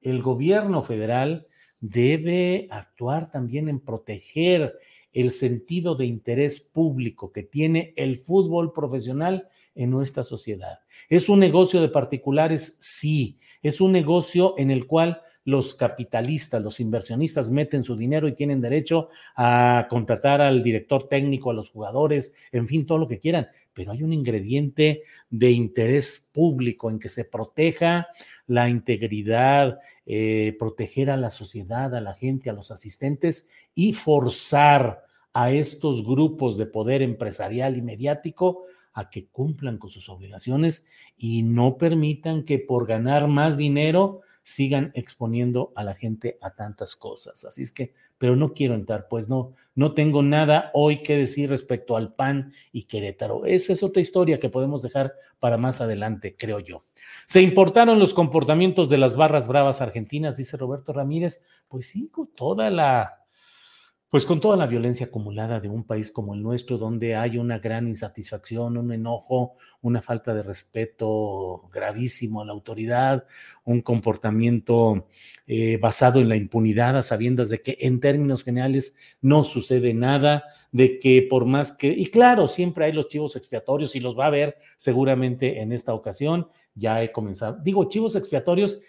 el 0.00 0.22
gobierno 0.22 0.82
federal 0.82 1.46
debe 1.80 2.66
actuar 2.70 3.30
también 3.30 3.68
en 3.68 3.80
proteger 3.80 4.74
el 5.12 5.30
sentido 5.30 5.94
de 5.94 6.06
interés 6.06 6.60
público 6.60 7.32
que 7.32 7.42
tiene 7.42 7.92
el 7.96 8.18
fútbol 8.18 8.72
profesional 8.72 9.48
en 9.74 9.90
nuestra 9.90 10.24
sociedad. 10.24 10.78
¿Es 11.08 11.28
un 11.28 11.40
negocio 11.40 11.80
de 11.80 11.88
particulares? 11.88 12.76
Sí. 12.80 13.38
Es 13.62 13.80
un 13.80 13.92
negocio 13.92 14.54
en 14.58 14.70
el 14.70 14.86
cual 14.86 15.22
los 15.46 15.76
capitalistas, 15.76 16.62
los 16.62 16.80
inversionistas 16.80 17.50
meten 17.50 17.84
su 17.84 17.96
dinero 17.96 18.26
y 18.26 18.34
tienen 18.34 18.60
derecho 18.60 19.08
a 19.36 19.86
contratar 19.88 20.40
al 20.40 20.60
director 20.62 21.08
técnico, 21.08 21.50
a 21.50 21.54
los 21.54 21.70
jugadores, 21.70 22.34
en 22.50 22.66
fin, 22.66 22.84
todo 22.84 22.98
lo 22.98 23.06
que 23.06 23.20
quieran, 23.20 23.46
pero 23.72 23.92
hay 23.92 24.02
un 24.02 24.12
ingrediente 24.12 25.04
de 25.30 25.52
interés 25.52 26.28
público 26.34 26.90
en 26.90 26.98
que 26.98 27.08
se 27.08 27.24
proteja 27.24 28.08
la 28.48 28.68
integridad, 28.68 29.78
eh, 30.04 30.56
proteger 30.58 31.10
a 31.10 31.16
la 31.16 31.30
sociedad, 31.30 31.94
a 31.94 32.00
la 32.00 32.14
gente, 32.14 32.50
a 32.50 32.52
los 32.52 32.72
asistentes 32.72 33.48
y 33.72 33.92
forzar 33.92 35.04
a 35.32 35.52
estos 35.52 36.04
grupos 36.04 36.58
de 36.58 36.66
poder 36.66 37.02
empresarial 37.02 37.76
y 37.76 37.82
mediático 37.82 38.64
a 38.94 39.10
que 39.10 39.26
cumplan 39.26 39.78
con 39.78 39.90
sus 39.90 40.08
obligaciones 40.08 40.88
y 41.16 41.42
no 41.42 41.76
permitan 41.76 42.42
que 42.42 42.58
por 42.58 42.88
ganar 42.88 43.28
más 43.28 43.56
dinero 43.56 44.22
sigan 44.46 44.92
exponiendo 44.94 45.72
a 45.74 45.82
la 45.82 45.96
gente 45.96 46.38
a 46.40 46.54
tantas 46.54 46.94
cosas. 46.94 47.44
Así 47.44 47.64
es 47.64 47.72
que, 47.72 47.94
pero 48.16 48.36
no 48.36 48.54
quiero 48.54 48.76
entrar, 48.76 49.08
pues 49.10 49.28
no, 49.28 49.54
no 49.74 49.92
tengo 49.92 50.22
nada 50.22 50.70
hoy 50.72 51.02
que 51.02 51.16
decir 51.16 51.50
respecto 51.50 51.96
al 51.96 52.14
PAN 52.14 52.52
y 52.70 52.84
Querétaro. 52.84 53.44
Esa 53.44 53.72
es 53.72 53.82
otra 53.82 54.00
historia 54.00 54.38
que 54.38 54.48
podemos 54.48 54.82
dejar 54.82 55.14
para 55.40 55.58
más 55.58 55.80
adelante, 55.80 56.36
creo 56.38 56.60
yo. 56.60 56.84
Se 57.26 57.42
importaron 57.42 57.98
los 57.98 58.14
comportamientos 58.14 58.88
de 58.88 58.98
las 58.98 59.16
barras 59.16 59.48
bravas 59.48 59.80
argentinas, 59.80 60.36
dice 60.36 60.56
Roberto 60.56 60.92
Ramírez. 60.92 61.44
Pues 61.66 61.88
sí, 61.88 62.12
toda 62.36 62.70
la 62.70 63.25
pues 64.08 64.24
con 64.24 64.40
toda 64.40 64.56
la 64.56 64.66
violencia 64.66 65.06
acumulada 65.06 65.58
de 65.58 65.68
un 65.68 65.84
país 65.84 66.12
como 66.12 66.34
el 66.34 66.42
nuestro, 66.42 66.78
donde 66.78 67.16
hay 67.16 67.38
una 67.38 67.58
gran 67.58 67.88
insatisfacción, 67.88 68.76
un 68.76 68.92
enojo, 68.92 69.54
una 69.82 70.00
falta 70.00 70.32
de 70.32 70.42
respeto 70.42 71.62
gravísimo 71.72 72.40
a 72.40 72.44
la 72.44 72.52
autoridad, 72.52 73.24
un 73.64 73.80
comportamiento 73.80 75.08
eh, 75.46 75.76
basado 75.78 76.20
en 76.20 76.28
la 76.28 76.36
impunidad, 76.36 76.96
a 76.96 77.02
sabiendas 77.02 77.48
de 77.48 77.62
que 77.62 77.78
en 77.80 78.00
términos 78.00 78.44
generales 78.44 78.96
no 79.20 79.42
sucede 79.42 79.92
nada, 79.92 80.44
de 80.70 80.98
que 80.98 81.26
por 81.28 81.44
más 81.44 81.72
que, 81.72 81.88
y 81.88 82.06
claro, 82.06 82.46
siempre 82.46 82.84
hay 82.84 82.92
los 82.92 83.08
chivos 83.08 83.34
expiatorios 83.34 83.96
y 83.96 84.00
los 84.00 84.16
va 84.16 84.24
a 84.24 84.28
haber 84.28 84.56
seguramente 84.76 85.60
en 85.60 85.72
esta 85.72 85.94
ocasión, 85.94 86.48
ya 86.74 87.02
he 87.02 87.10
comenzado, 87.10 87.58
digo 87.62 87.88
chivos 87.88 88.14
expiatorios 88.14 88.82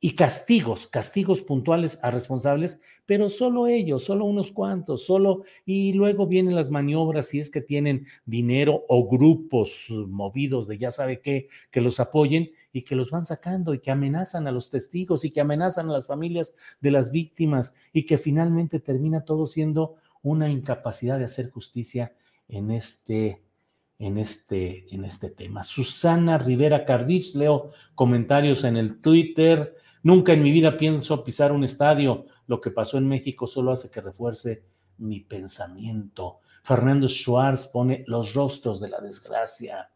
y 0.00 0.14
castigos, 0.14 0.88
castigos 0.88 1.40
puntuales 1.40 1.98
a 2.02 2.10
responsables, 2.10 2.80
pero 3.06 3.30
solo 3.30 3.66
ellos, 3.66 4.04
solo 4.04 4.24
unos 4.26 4.52
cuantos, 4.52 5.04
solo, 5.04 5.44
y 5.64 5.94
luego 5.94 6.26
vienen 6.26 6.54
las 6.54 6.70
maniobras 6.70 7.28
si 7.28 7.40
es 7.40 7.50
que 7.50 7.62
tienen 7.62 8.06
dinero 8.26 8.84
o 8.88 9.08
grupos 9.08 9.86
movidos 9.90 10.66
de 10.66 10.76
ya 10.78 10.90
sabe 10.90 11.20
qué, 11.20 11.48
que 11.70 11.80
los 11.80 11.98
apoyen 11.98 12.50
y 12.72 12.82
que 12.82 12.94
los 12.94 13.10
van 13.10 13.24
sacando 13.24 13.72
y 13.72 13.78
que 13.78 13.90
amenazan 13.90 14.46
a 14.46 14.52
los 14.52 14.68
testigos 14.68 15.24
y 15.24 15.30
que 15.30 15.40
amenazan 15.40 15.88
a 15.88 15.94
las 15.94 16.06
familias 16.06 16.54
de 16.80 16.90
las 16.90 17.10
víctimas 17.10 17.74
y 17.92 18.04
que 18.04 18.18
finalmente 18.18 18.80
termina 18.80 19.24
todo 19.24 19.46
siendo 19.46 19.94
una 20.22 20.50
incapacidad 20.50 21.18
de 21.18 21.24
hacer 21.24 21.50
justicia 21.50 22.12
en 22.48 22.70
este 22.70 23.42
en 23.98 24.18
este, 24.18 24.94
en 24.94 25.04
este 25.04 25.30
tema. 25.30 25.64
Susana 25.64 26.38
Rivera 26.38 26.84
Cardich, 26.84 27.34
leo 27.34 27.70
comentarios 27.94 28.64
en 28.64 28.76
el 28.76 29.00
Twitter. 29.00 29.74
Nunca 30.06 30.32
en 30.34 30.40
mi 30.44 30.52
vida 30.52 30.76
pienso 30.76 31.24
pisar 31.24 31.50
un 31.50 31.64
estadio. 31.64 32.26
Lo 32.46 32.60
que 32.60 32.70
pasó 32.70 32.96
en 32.96 33.08
México 33.08 33.48
solo 33.48 33.72
hace 33.72 33.90
que 33.90 34.00
refuerce 34.00 34.62
mi 34.98 35.18
pensamiento. 35.18 36.38
Fernando 36.62 37.08
Schwartz 37.08 37.66
pone 37.66 38.04
los 38.06 38.32
rostros 38.32 38.80
de 38.80 38.88
la 38.88 39.00
desgracia. 39.00 39.90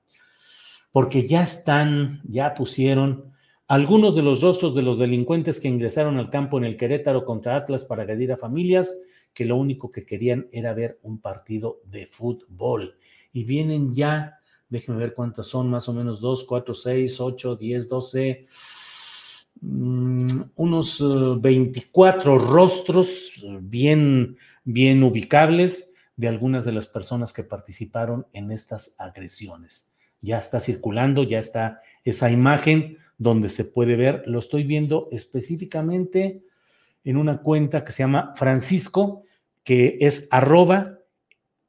porque 0.90 1.28
ya 1.28 1.44
están, 1.44 2.22
ya 2.24 2.54
pusieron 2.54 3.32
algunos 3.68 4.16
de 4.16 4.22
los 4.22 4.40
rostros 4.40 4.74
de 4.74 4.82
los 4.82 4.98
delincuentes 4.98 5.60
que 5.60 5.68
ingresaron 5.68 6.18
al 6.18 6.28
campo 6.28 6.58
en 6.58 6.64
el 6.64 6.76
Querétaro 6.76 7.24
contra 7.24 7.54
Atlas 7.54 7.84
para 7.84 8.02
agredir 8.02 8.32
a 8.32 8.36
familias 8.36 9.00
que 9.32 9.44
lo 9.44 9.54
único 9.58 9.92
que 9.92 10.04
querían 10.04 10.48
era 10.50 10.74
ver 10.74 10.98
un 11.04 11.20
partido 11.20 11.82
de 11.84 12.06
fútbol. 12.06 12.96
Y 13.32 13.44
vienen 13.44 13.94
ya, 13.94 14.40
déjenme 14.68 14.98
ver 14.98 15.14
cuántas 15.14 15.46
son, 15.46 15.70
más 15.70 15.88
o 15.88 15.92
menos 15.92 16.20
2, 16.20 16.46
4, 16.48 16.74
6, 16.74 17.20
8, 17.20 17.54
10, 17.54 17.88
12, 17.88 18.46
unos 19.62 21.02
24 21.40 22.34
eh, 22.34 22.38
rostros 22.38 23.44
bien, 23.60 24.36
bien 24.64 25.02
ubicables 25.02 25.92
de 26.16 26.28
algunas 26.28 26.64
de 26.64 26.72
las 26.72 26.86
personas 26.86 27.32
que 27.32 27.44
participaron 27.44 28.26
en 28.32 28.50
estas 28.50 28.94
agresiones. 28.98 29.90
Ya 30.20 30.38
está 30.38 30.60
circulando, 30.60 31.22
ya 31.22 31.38
está 31.38 31.80
esa 32.04 32.30
imagen 32.30 32.98
donde 33.18 33.50
se 33.50 33.64
puede 33.64 33.96
ver, 33.96 34.22
lo 34.26 34.38
estoy 34.38 34.64
viendo 34.64 35.08
específicamente 35.12 36.42
en 37.04 37.16
una 37.16 37.42
cuenta 37.42 37.84
que 37.84 37.92
se 37.92 38.02
llama 38.02 38.32
Francisco, 38.36 39.24
que 39.62 39.98
es 40.00 40.28
arroba 40.30 40.98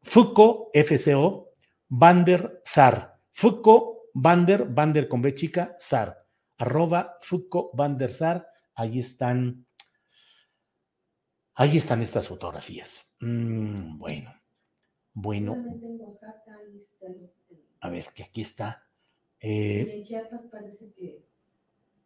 Fuco, 0.02 0.72
FCO, 0.74 1.52
Bander 1.88 2.62
Sar. 2.66 3.18
Fuco, 3.32 4.10
Bander, 4.14 4.66
Bander 4.66 5.08
con 5.08 5.22
B 5.22 5.34
chica, 5.34 5.76
Sar. 5.80 6.21
Arroba 6.62 7.18
Fuco, 7.22 7.72
Bander 7.74 8.12
Sar. 8.12 8.48
Ahí 8.76 9.00
están, 9.00 9.66
ahí 11.56 11.78
están 11.78 12.04
estas 12.04 12.28
fotografías. 12.28 13.16
Mm, 13.20 13.98
bueno, 13.98 14.32
bueno. 15.12 15.58
A 17.80 17.90
ver, 17.90 18.06
que 18.14 18.24
aquí 18.24 18.42
está. 18.42 18.88
Eh, 19.40 19.92
en 19.92 20.04
Chiapas 20.04 20.42
parece 20.52 20.92
que 20.94 21.26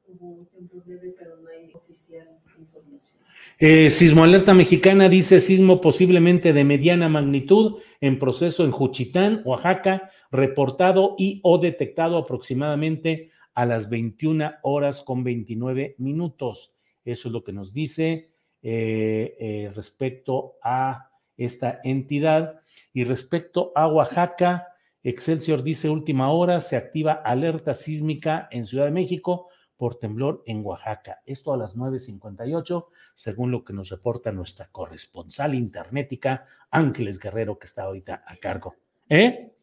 hubo 0.08 0.48
un 0.54 1.14
pero 1.18 1.36
no 1.36 1.50
hay 1.50 1.74
oficial 1.74 2.40
información. 2.58 3.24
Eh, 3.60 3.90
sismo 3.90 4.24
Alerta 4.24 4.54
Mexicana 4.54 5.10
dice 5.10 5.42
sismo 5.42 5.82
posiblemente 5.82 6.54
de 6.54 6.64
mediana 6.64 7.10
magnitud 7.10 7.82
en 8.00 8.20
proceso 8.20 8.64
en 8.64 8.72
Juchitán, 8.72 9.42
Oaxaca, 9.44 10.10
reportado 10.32 11.16
y 11.18 11.42
o 11.44 11.58
detectado 11.58 12.18
aproximadamente 12.18 13.32
a 13.56 13.66
las 13.66 13.90
21 13.90 14.56
horas 14.62 15.02
con 15.02 15.24
29 15.24 15.96
minutos. 15.98 16.76
Eso 17.04 17.30
es 17.30 17.34
lo 17.34 17.44
que 17.44 17.54
nos 17.54 17.74
dice 17.74 18.32
eh, 18.62 19.36
eh, 19.40 19.72
respecto 19.76 20.56
a 20.62 21.10
esta 21.38 21.80
entidad. 21.84 22.60
Y 22.94 23.06
respecto 23.06 23.72
a 23.76 23.88
Oaxaca, 23.88 24.68
Excelsior 25.04 25.64
dice 25.64 25.90
última 25.90 26.32
hora, 26.32 26.60
se 26.60 26.76
activa 26.76 27.14
alerta 27.14 27.74
sísmica 27.74 28.48
en 28.52 28.66
Ciudad 28.66 28.86
de 28.86 28.92
México 28.92 29.50
por 29.78 30.00
temblor 30.00 30.44
en 30.46 30.66
Oaxaca. 30.66 31.22
Esto 31.26 31.54
a 31.54 31.58
las 31.58 31.76
9.58, 31.76 32.88
según 33.14 33.52
lo 33.52 33.64
que 33.64 33.74
nos 33.74 33.90
reporta 33.90 34.32
nuestra 34.32 34.68
corresponsal 34.72 35.54
internética, 35.54 36.46
Ángeles 36.72 37.20
Guerrero, 37.20 37.60
que 37.60 37.68
está 37.68 37.84
ahorita 37.84 38.24
a 38.26 38.36
cargo. 38.38 38.76
¿Eh? 39.08 39.55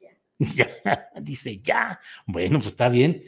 Ya, 0.56 0.68
dice 1.20 1.58
ya. 1.58 2.00
Bueno, 2.26 2.58
pues 2.58 2.68
está 2.68 2.88
bien. 2.88 3.22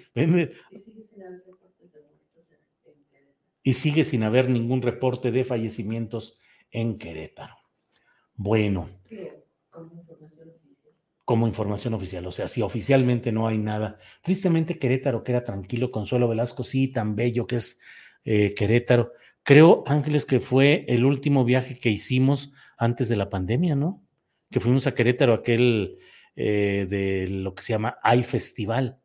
Y 3.62 3.72
sigue 3.72 4.04
sin 4.04 4.24
haber 4.24 4.48
ningún 4.50 4.82
reporte 4.82 5.30
de 5.30 5.44
fallecimientos 5.44 6.38
en 6.70 6.98
Querétaro. 6.98 7.56
Bueno 8.34 8.90
como 11.24 11.46
información 11.46 11.94
oficial. 11.94 12.26
O 12.26 12.32
sea, 12.32 12.48
si 12.48 12.62
oficialmente 12.62 13.32
no 13.32 13.46
hay 13.46 13.58
nada. 13.58 13.98
Tristemente, 14.22 14.78
Querétaro, 14.78 15.24
que 15.24 15.32
era 15.32 15.42
tranquilo, 15.42 15.90
Consuelo 15.90 16.28
Velasco, 16.28 16.64
sí, 16.64 16.88
tan 16.88 17.16
bello 17.16 17.46
que 17.46 17.56
es 17.56 17.80
eh, 18.24 18.54
Querétaro. 18.54 19.12
Creo, 19.42 19.84
Ángeles, 19.86 20.26
que 20.26 20.40
fue 20.40 20.84
el 20.88 21.04
último 21.04 21.44
viaje 21.44 21.78
que 21.78 21.90
hicimos 21.90 22.52
antes 22.76 23.08
de 23.08 23.16
la 23.16 23.30
pandemia, 23.30 23.74
¿no? 23.74 24.02
Que 24.50 24.60
fuimos 24.60 24.86
a 24.86 24.94
Querétaro, 24.94 25.34
aquel 25.34 25.98
eh, 26.36 26.86
de 26.88 27.28
lo 27.28 27.54
que 27.54 27.62
se 27.62 27.72
llama 27.72 27.98
Hay 28.02 28.22
Festival, 28.22 29.00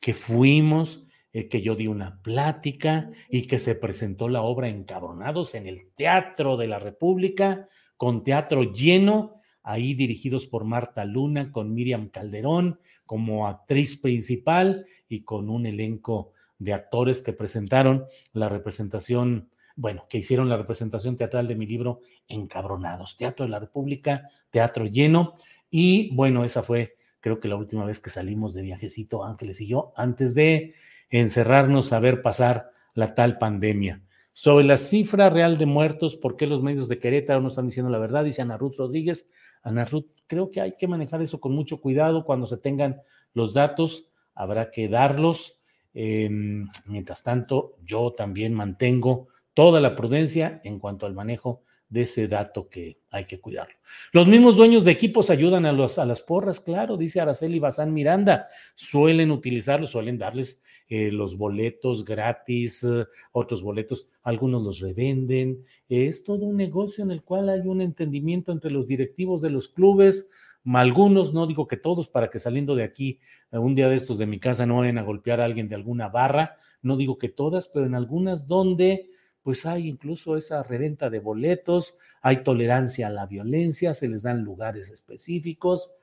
que 0.00 0.14
fuimos, 0.14 1.06
eh, 1.32 1.48
que 1.48 1.62
yo 1.62 1.74
di 1.74 1.86
una 1.86 2.22
plática 2.22 3.10
y 3.28 3.46
que 3.46 3.58
se 3.58 3.74
presentó 3.74 4.28
la 4.28 4.42
obra 4.42 4.68
Encabronados 4.68 5.54
en 5.54 5.66
el 5.66 5.92
Teatro 5.94 6.56
de 6.56 6.68
la 6.68 6.78
República, 6.78 7.68
con 7.96 8.24
teatro 8.24 8.62
lleno 8.72 9.40
ahí 9.62 9.94
dirigidos 9.94 10.46
por 10.46 10.64
Marta 10.64 11.04
Luna, 11.04 11.50
con 11.50 11.72
Miriam 11.74 12.08
Calderón 12.08 12.78
como 13.06 13.48
actriz 13.48 14.00
principal 14.00 14.86
y 15.08 15.22
con 15.22 15.50
un 15.50 15.66
elenco 15.66 16.32
de 16.58 16.72
actores 16.72 17.22
que 17.22 17.32
presentaron 17.32 18.06
la 18.32 18.48
representación, 18.48 19.50
bueno, 19.76 20.06
que 20.08 20.18
hicieron 20.18 20.48
la 20.48 20.56
representación 20.56 21.16
teatral 21.16 21.48
de 21.48 21.56
mi 21.56 21.66
libro 21.66 22.00
Encabronados, 22.28 23.16
Teatro 23.16 23.44
de 23.44 23.50
la 23.50 23.58
República, 23.58 24.28
teatro 24.50 24.86
lleno. 24.86 25.34
Y 25.76 26.14
bueno, 26.14 26.44
esa 26.44 26.62
fue 26.62 26.94
creo 27.18 27.40
que 27.40 27.48
la 27.48 27.56
última 27.56 27.84
vez 27.84 27.98
que 27.98 28.08
salimos 28.08 28.54
de 28.54 28.62
viajecito, 28.62 29.24
Ángeles 29.24 29.60
y 29.60 29.66
yo, 29.66 29.92
antes 29.96 30.32
de 30.32 30.72
encerrarnos 31.10 31.92
a 31.92 31.98
ver 31.98 32.22
pasar 32.22 32.70
la 32.94 33.16
tal 33.16 33.38
pandemia. 33.38 34.00
Sobre 34.32 34.64
la 34.64 34.76
cifra 34.76 35.30
real 35.30 35.58
de 35.58 35.66
muertos, 35.66 36.14
¿por 36.14 36.36
qué 36.36 36.46
los 36.46 36.62
medios 36.62 36.86
de 36.86 37.00
Querétaro 37.00 37.40
no 37.40 37.48
están 37.48 37.66
diciendo 37.66 37.90
la 37.90 37.98
verdad? 37.98 38.22
Dice 38.22 38.40
Ana 38.40 38.56
Ruth 38.56 38.76
Rodríguez, 38.78 39.28
Ana 39.64 39.84
Ruth, 39.84 40.06
creo 40.28 40.52
que 40.52 40.60
hay 40.60 40.76
que 40.76 40.86
manejar 40.86 41.20
eso 41.22 41.40
con 41.40 41.52
mucho 41.52 41.80
cuidado. 41.80 42.24
Cuando 42.24 42.46
se 42.46 42.58
tengan 42.58 43.00
los 43.32 43.52
datos, 43.52 44.12
habrá 44.32 44.70
que 44.70 44.88
darlos. 44.88 45.60
Em, 45.92 46.68
mientras 46.86 47.24
tanto, 47.24 47.78
yo 47.82 48.12
también 48.12 48.54
mantengo 48.54 49.26
toda 49.54 49.80
la 49.80 49.96
prudencia 49.96 50.60
en 50.62 50.78
cuanto 50.78 51.06
al 51.06 51.14
manejo 51.14 51.62
de 51.88 52.02
ese 52.02 52.28
dato 52.28 52.68
que 52.68 52.98
hay 53.10 53.24
que 53.24 53.40
cuidarlo. 53.40 53.74
Los 54.12 54.26
mismos 54.26 54.56
dueños 54.56 54.84
de 54.84 54.92
equipos 54.92 55.30
ayudan 55.30 55.66
a, 55.66 55.72
los, 55.72 55.98
a 55.98 56.06
las 56.06 56.22
porras, 56.22 56.60
claro, 56.60 56.96
dice 56.96 57.20
Araceli 57.20 57.58
Bazán 57.58 57.92
Miranda, 57.92 58.46
suelen 58.74 59.30
utilizarlos, 59.30 59.90
suelen 59.90 60.18
darles 60.18 60.62
eh, 60.88 61.12
los 61.12 61.38
boletos 61.38 62.04
gratis, 62.04 62.84
eh, 62.84 63.06
otros 63.32 63.62
boletos, 63.62 64.08
algunos 64.22 64.62
los 64.62 64.80
revenden. 64.80 65.64
es 65.88 66.24
todo 66.24 66.44
un 66.44 66.56
negocio 66.56 67.04
en 67.04 67.10
el 67.10 67.22
cual 67.24 67.48
hay 67.48 67.60
un 67.60 67.80
entendimiento 67.80 68.52
entre 68.52 68.70
los 68.70 68.86
directivos 68.86 69.40
de 69.40 69.50
los 69.50 69.68
clubes, 69.68 70.30
algunos, 70.72 71.34
no 71.34 71.46
digo 71.46 71.68
que 71.68 71.76
todos, 71.76 72.08
para 72.08 72.30
que 72.30 72.38
saliendo 72.38 72.74
de 72.74 72.84
aquí, 72.84 73.20
eh, 73.52 73.58
un 73.58 73.74
día 73.74 73.88
de 73.88 73.96
estos 73.96 74.18
de 74.18 74.26
mi 74.26 74.38
casa 74.38 74.66
no 74.66 74.78
vayan 74.78 74.98
a 74.98 75.02
golpear 75.02 75.40
a 75.40 75.44
alguien 75.44 75.68
de 75.68 75.74
alguna 75.74 76.08
barra, 76.08 76.56
no 76.82 76.96
digo 76.96 77.18
que 77.18 77.28
todas, 77.28 77.68
pero 77.68 77.86
en 77.86 77.94
algunas 77.94 78.46
donde 78.46 79.10
pues 79.44 79.66
hay 79.66 79.86
incluso 79.86 80.36
esa 80.36 80.62
reventa 80.62 81.10
de 81.10 81.20
boletos, 81.20 81.98
hay 82.22 82.38
tolerancia 82.38 83.08
a 83.08 83.10
la 83.10 83.26
violencia, 83.26 83.92
se 83.92 84.08
les 84.08 84.22
dan 84.22 84.42
lugares 84.42 84.88
específicos, 84.88 85.94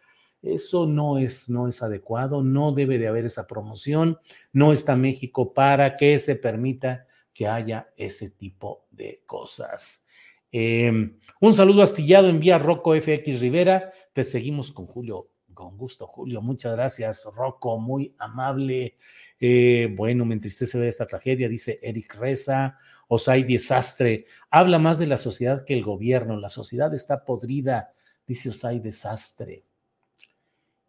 eso 0.43 0.85
no 0.85 1.17
es, 1.17 1.49
no 1.49 1.67
es 1.67 1.81
adecuado, 1.81 2.43
no 2.43 2.71
debe 2.71 2.99
de 2.99 3.07
haber 3.07 3.25
esa 3.25 3.47
promoción, 3.47 4.19
no 4.53 4.73
está 4.73 4.95
México 4.95 5.53
para 5.53 5.97
que 5.97 6.19
se 6.19 6.35
permita 6.35 7.07
que 7.33 7.47
haya 7.47 7.89
ese 7.97 8.29
tipo 8.29 8.85
de 8.91 9.23
cosas. 9.25 10.05
Em, 10.51 11.17
un 11.39 11.53
saludo 11.55 11.81
astillado 11.81 12.29
envía 12.29 12.59
Rocco 12.59 12.93
FX 12.93 13.39
Rivera. 13.39 13.91
Te 14.13 14.23
seguimos 14.23 14.71
con 14.71 14.85
Julio, 14.85 15.29
con 15.53 15.77
gusto, 15.77 16.05
Julio. 16.05 16.41
Muchas 16.41 16.73
gracias, 16.73 17.27
Rocco, 17.35 17.79
muy 17.79 18.13
amable. 18.19 18.97
Eh, 19.39 19.91
bueno, 19.97 20.25
me 20.25 20.35
entristece 20.35 20.77
ver 20.77 20.89
esta 20.89 21.07
tragedia, 21.07 21.49
dice 21.49 21.79
Eric 21.81 22.13
Reza. 22.15 22.77
Osay 23.13 23.43
Desastre. 23.43 24.25
Habla 24.49 24.79
más 24.79 24.97
de 24.97 25.05
la 25.05 25.17
sociedad 25.17 25.65
que 25.65 25.73
el 25.73 25.83
gobierno. 25.83 26.39
La 26.39 26.49
sociedad 26.49 26.93
está 26.93 27.25
podrida, 27.25 27.93
dice 28.25 28.49
Osay 28.49 28.79
Desastre. 28.79 29.65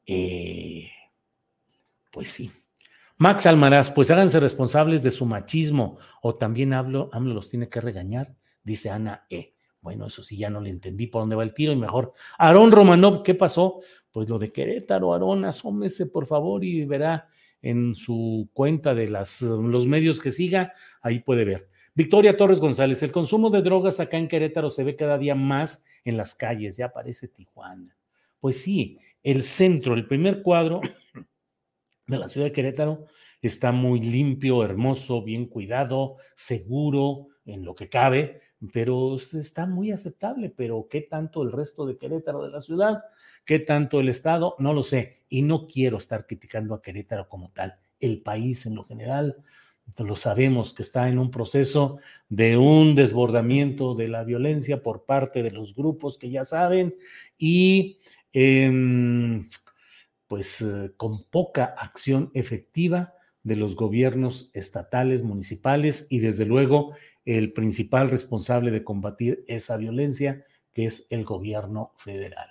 Eh, 0.07 0.89
pues 2.13 2.31
sí. 2.31 2.53
Max 3.17 3.47
Almaraz, 3.47 3.91
pues 3.91 4.13
háganse 4.13 4.39
responsables 4.39 5.03
de 5.03 5.11
su 5.11 5.27
machismo 5.27 5.99
o 6.23 6.37
también 6.37 6.75
hablo, 6.75 7.11
AMLO 7.13 7.35
los 7.35 7.49
tiene 7.49 7.69
que 7.69 7.81
regañar, 7.81 8.37
dice 8.63 8.91
Ana 8.91 9.27
E. 9.29 9.57
Bueno, 9.81 10.07
eso 10.07 10.23
sí, 10.23 10.37
ya 10.37 10.49
no 10.49 10.61
le 10.61 10.71
entendí 10.71 11.09
por 11.09 11.23
dónde 11.23 11.35
va 11.35 11.43
el 11.43 11.55
tiro 11.55 11.73
y 11.73 11.77
mejor. 11.77 12.13
Aarón 12.39 12.71
Romanov, 12.71 13.25
¿qué 13.25 13.35
pasó? 13.35 13.81
Pues 14.13 14.29
lo 14.29 14.39
de 14.39 14.51
Querétaro, 14.51 15.13
Aarón, 15.13 15.45
asómese 15.45 16.07
por 16.07 16.27
favor 16.27 16.63
y 16.63 16.85
verá 16.85 17.29
en 17.61 17.97
su 17.97 18.49
cuenta 18.53 18.95
de 18.95 19.09
las, 19.09 19.43
los 19.43 19.89
medios 19.89 20.21
que 20.21 20.31
siga, 20.31 20.73
ahí 21.01 21.19
puede 21.19 21.45
ver. 21.45 21.72
Victoria 21.95 22.37
Torres 22.37 22.59
González, 22.59 23.03
el 23.03 23.13
consumo 23.13 23.51
de 23.51 23.61
drogas 23.61 24.01
acá 24.01 24.17
en 24.17 24.27
Querétaro 24.27 24.71
se 24.71 24.83
ve 24.83 24.97
cada 24.97 25.19
día 25.19 25.35
más 25.35 25.85
en 26.05 26.17
las 26.17 26.35
calles, 26.35 26.79
ya 26.79 26.91
parece 26.91 27.29
Tijuana. 27.29 27.95
Pues 28.41 28.63
sí, 28.63 28.99
el 29.23 29.43
centro, 29.43 29.93
el 29.93 30.07
primer 30.07 30.43
cuadro 30.43 30.81
de 32.07 32.19
la 32.19 32.29
ciudad 32.29 32.47
de 32.47 32.53
Querétaro 32.53 33.05
está 33.43 33.73
muy 33.73 34.01
limpio, 34.01 34.65
hermoso, 34.65 35.23
bien 35.23 35.47
cuidado, 35.47 36.17
seguro 36.35 37.29
en 37.45 37.65
lo 37.65 37.75
que 37.75 37.91
cabe. 37.91 38.41
pero 38.73 39.17
está 39.17 39.67
muy 39.67 39.91
aceptable, 39.91 40.49
pero 40.49 40.87
¿qué 40.89 41.03
tanto 41.03 41.43
el 41.43 41.53
resto 41.53 41.85
de 41.85 41.99
Querétaro 41.99 42.43
de 42.43 42.51
la 42.51 42.63
ciudad? 42.63 43.03
¿Qué 43.45 43.59
tanto 43.59 44.01
el 44.01 44.09
Estado? 44.09 44.55
No 44.61 44.73
lo 44.73 44.85
sé. 44.85 45.25
Y 45.29 45.43
no 45.43 45.67
quiero 45.67 45.99
estar 45.99 46.27
criticando 46.27 46.75
a 46.75 46.81
Querétaro 46.81 47.29
como 47.29 47.51
tal. 47.51 47.75
El 47.99 48.23
país 48.23 48.65
en 48.67 48.77
lo 48.77 48.85
general, 48.85 49.43
lo 49.99 50.17
sabemos 50.17 50.73
que 50.73 50.83
está 50.83 51.09
en 51.09 51.19
un 51.19 51.31
proceso 51.31 51.99
de 52.29 52.57
un 52.57 52.95
desbordamiento 52.95 53.95
de 53.95 54.09
la 54.09 54.25
violencia 54.25 54.83
por 54.83 55.05
parte 55.05 55.43
de 55.43 55.51
los 55.51 55.75
grupos 55.75 56.19
que 56.19 56.31
ya 56.31 56.45
saben 56.45 56.95
y 57.39 57.99
em, 58.33 59.49
pues 60.27 60.63
eh, 60.63 60.93
con 60.97 61.25
poca 61.25 61.75
acción 61.77 62.31
efectiva 62.35 63.15
de 63.43 63.57
los 63.57 63.77
gobiernos 63.77 64.51
estatales, 64.55 65.23
municipales 65.23 66.07
y 66.09 66.21
desde 66.21 66.47
luego 66.47 66.95
el 67.25 67.53
principal 67.53 68.11
responsable 68.11 68.71
de 68.71 68.85
combatir 68.85 69.45
esa 69.47 69.77
violencia, 69.77 70.45
que 70.73 70.87
es 70.87 71.07
el 71.11 71.25
gobierno 71.25 71.93
federal. 71.99 72.49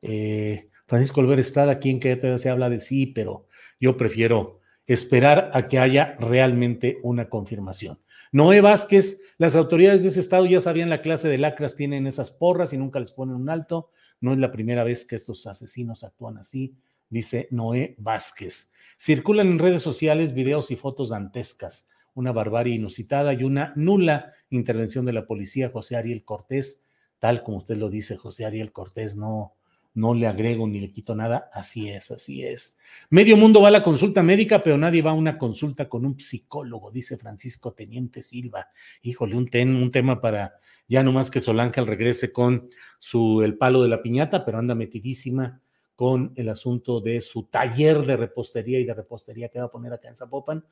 Eh, 0.00 0.68
Francisco 0.86 1.20
Olver 1.20 1.40
Estrada, 1.40 1.72
aquí 1.72 1.90
en 1.90 2.00
Querétaro 2.00 2.38
se 2.38 2.50
habla 2.50 2.68
de 2.70 2.80
sí, 2.80 3.06
pero 3.06 3.46
yo 3.80 3.96
prefiero 3.96 4.61
esperar 4.92 5.50
a 5.54 5.68
que 5.68 5.78
haya 5.78 6.16
realmente 6.18 6.98
una 7.02 7.26
confirmación. 7.26 7.98
Noé 8.32 8.60
Vázquez, 8.60 9.20
las 9.36 9.56
autoridades 9.56 10.02
de 10.02 10.08
ese 10.08 10.20
estado 10.20 10.46
ya 10.46 10.60
sabían 10.60 10.88
la 10.88 11.02
clase 11.02 11.28
de 11.28 11.36
lacras, 11.36 11.76
tienen 11.76 12.06
esas 12.06 12.30
porras 12.30 12.72
y 12.72 12.78
nunca 12.78 12.98
les 12.98 13.12
ponen 13.12 13.36
un 13.36 13.50
alto. 13.50 13.90
No 14.20 14.32
es 14.32 14.38
la 14.38 14.50
primera 14.50 14.84
vez 14.84 15.04
que 15.04 15.16
estos 15.16 15.46
asesinos 15.46 16.02
actúan 16.02 16.38
así, 16.38 16.76
dice 17.10 17.48
Noé 17.50 17.94
Vázquez. 17.98 18.72
Circulan 18.98 19.48
en 19.48 19.58
redes 19.58 19.82
sociales 19.82 20.32
videos 20.32 20.70
y 20.70 20.76
fotos 20.76 21.10
dantescas, 21.10 21.88
una 22.14 22.32
barbarie 22.32 22.74
inusitada 22.74 23.34
y 23.34 23.44
una 23.44 23.72
nula 23.76 24.32
intervención 24.48 25.04
de 25.04 25.12
la 25.12 25.26
policía. 25.26 25.68
José 25.68 25.96
Ariel 25.96 26.24
Cortés, 26.24 26.84
tal 27.18 27.42
como 27.42 27.58
usted 27.58 27.76
lo 27.76 27.90
dice, 27.90 28.16
José 28.16 28.46
Ariel 28.46 28.72
Cortés 28.72 29.16
no, 29.16 29.54
no 29.94 30.14
le 30.14 30.26
agrego 30.26 30.66
ni 30.66 30.80
le 30.80 30.90
quito 30.90 31.14
nada, 31.14 31.50
así 31.52 31.88
es, 31.88 32.10
así 32.10 32.42
es. 32.42 32.78
Medio 33.10 33.36
mundo 33.36 33.60
va 33.60 33.68
a 33.68 33.72
la 33.72 33.82
consulta 33.82 34.22
médica, 34.22 34.62
pero 34.62 34.78
nadie 34.78 35.02
va 35.02 35.10
a 35.10 35.14
una 35.14 35.38
consulta 35.38 35.88
con 35.88 36.06
un 36.06 36.18
psicólogo, 36.18 36.90
dice 36.90 37.16
Francisco 37.16 37.72
Teniente 37.72 38.22
Silva. 38.22 38.68
Híjole, 39.02 39.36
un, 39.36 39.50
un 39.54 39.90
tema 39.90 40.20
para 40.20 40.54
ya 40.88 41.02
no 41.02 41.12
más 41.12 41.30
que 41.30 41.40
Solange 41.40 41.80
regrese 41.82 42.32
con 42.32 42.68
su 42.98 43.42
el 43.42 43.56
palo 43.56 43.82
de 43.82 43.88
la 43.88 44.02
piñata, 44.02 44.44
pero 44.44 44.58
anda 44.58 44.74
metidísima 44.74 45.60
con 45.94 46.32
el 46.36 46.48
asunto 46.48 47.00
de 47.00 47.20
su 47.20 47.44
taller 47.44 48.04
de 48.04 48.16
repostería 48.16 48.80
y 48.80 48.84
de 48.84 48.94
repostería 48.94 49.48
que 49.48 49.58
va 49.58 49.66
a 49.66 49.70
poner 49.70 49.92
acá 49.92 50.08
en 50.08 50.16
Zapopan. 50.16 50.64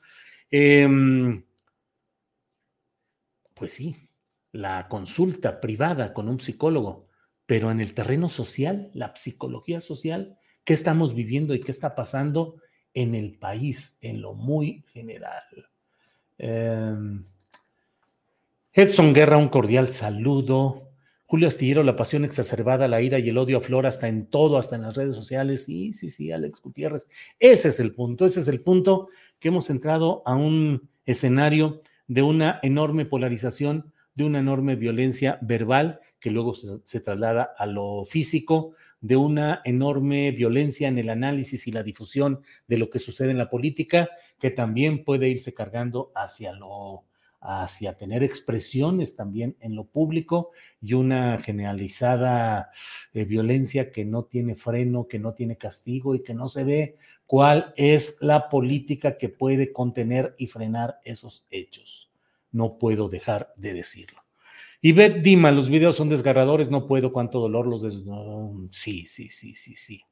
Em, 0.50 1.44
pues 3.54 3.72
sí, 3.72 3.96
la 4.52 4.88
consulta 4.88 5.60
privada 5.60 6.12
con 6.12 6.28
un 6.28 6.40
psicólogo 6.40 7.09
pero 7.51 7.72
en 7.72 7.80
el 7.80 7.94
terreno 7.94 8.28
social, 8.28 8.92
la 8.94 9.12
psicología 9.16 9.80
social, 9.80 10.38
¿qué 10.62 10.72
estamos 10.72 11.16
viviendo 11.16 11.53
y 11.53 11.59
qué 11.59 11.72
está 11.72 11.96
pasando 11.96 12.62
en 12.94 13.16
el 13.16 13.40
país 13.40 13.98
en 14.03 14.22
lo 14.22 14.34
muy 14.34 14.84
general? 14.92 15.42
Em, 16.38 17.24
Edson 18.72 19.12
Guerra, 19.12 19.36
un 19.36 19.48
cordial 19.48 19.88
saludo. 19.88 20.92
Julio 21.26 21.48
Astillero, 21.48 21.82
la 21.82 21.96
pasión 21.96 22.24
exacerbada, 22.24 22.86
la 22.86 23.03
ira 23.03 23.18
y 23.18 23.30
el 23.30 23.38
odio 23.38 23.59
aflora 23.59 23.88
hasta 23.88 24.07
en 24.07 24.30
todo, 24.30 24.57
hasta 24.57 24.76
en 24.76 24.82
las 24.82 24.94
redes 24.94 25.16
sociales. 25.16 25.64
Sí, 25.64 25.92
sí, 25.92 26.09
sí, 26.09 26.30
Alex 26.30 26.62
Gutiérrez. 26.62 27.09
Ese 27.40 27.70
es 27.70 27.80
el 27.80 27.92
punto, 27.92 28.26
ese 28.26 28.38
es 28.38 28.46
el 28.46 28.61
punto 28.61 29.09
que 29.40 29.48
hemos 29.48 29.70
entrado 29.70 30.22
a 30.24 30.36
un 30.36 30.88
escenario 31.05 31.82
de 32.07 32.22
una 32.22 32.61
enorme 32.62 33.07
polarización, 33.07 33.92
de 34.14 34.22
una 34.22 34.38
enorme 34.38 34.76
violencia 34.76 35.40
verbal 35.42 35.98
que 36.20 36.30
luego 36.30 36.54
se, 36.54 37.00
traslada 37.00 37.54
a 37.56 37.66
lo 37.66 38.04
físico, 38.04 38.74
de 39.00 39.16
una 39.16 39.62
enorme 39.64 40.30
violencia 40.30 40.86
en 40.86 40.98
el 40.98 41.08
análisis 41.08 41.66
y 41.66 41.72
la 41.72 41.82
difusión 41.82 42.42
de 42.68 42.76
lo 42.76 42.90
que 42.90 42.98
sucede 42.98 43.30
en 43.30 43.38
la 43.38 43.48
política, 43.48 44.10
que 44.38 44.50
también 44.50 45.04
puede 45.04 45.28
irse 45.28 45.54
cargando 45.54 46.12
hacia 46.14 46.52
lo 46.52 47.04
hacia 47.40 47.96
tener 47.96 48.22
expresiones 48.22 49.16
también 49.16 49.56
en 49.60 49.74
lo 49.74 49.84
público 49.86 50.50
y 50.80 50.92
una 50.92 51.38
generalizada 51.38 52.70
eh, 53.14 53.24
violencia 53.24 53.90
que 53.90 54.04
no 54.04 54.24
tiene 54.24 54.54
freno, 54.54 55.08
que 55.08 55.18
no 55.18 55.32
tiene 55.32 55.56
castigo 55.56 56.14
y 56.14 56.22
que 56.22 56.34
no 56.34 56.48
se 56.48 56.64
ve 56.64 56.96
cuál 57.26 57.72
es 57.76 58.18
la 58.20 58.48
política 58.48 59.16
que 59.16 59.30
puede 59.30 59.72
contener 59.72 60.34
y 60.36 60.48
frenar 60.48 61.00
esos 61.04 61.46
hechos. 61.50 62.10
No 62.52 62.76
puedo 62.76 63.08
dejar 63.08 63.54
de 63.56 63.72
decirlo. 63.72 64.20
Y 64.81 64.93
Beth 64.93 65.22
Dima, 65.22 65.51
los 65.51 65.68
videos 65.68 65.97
son 65.97 66.09
desgarradores, 66.09 66.70
no 66.70 66.87
puedo, 66.87 67.11
cuánto 67.11 67.39
dolor 67.39 67.66
los 67.66 67.83
des... 67.83 68.03
sí, 68.72 69.07
sí, 69.07 69.28
sí, 69.28 69.55
sí, 69.55 69.76
sí. 69.76 70.03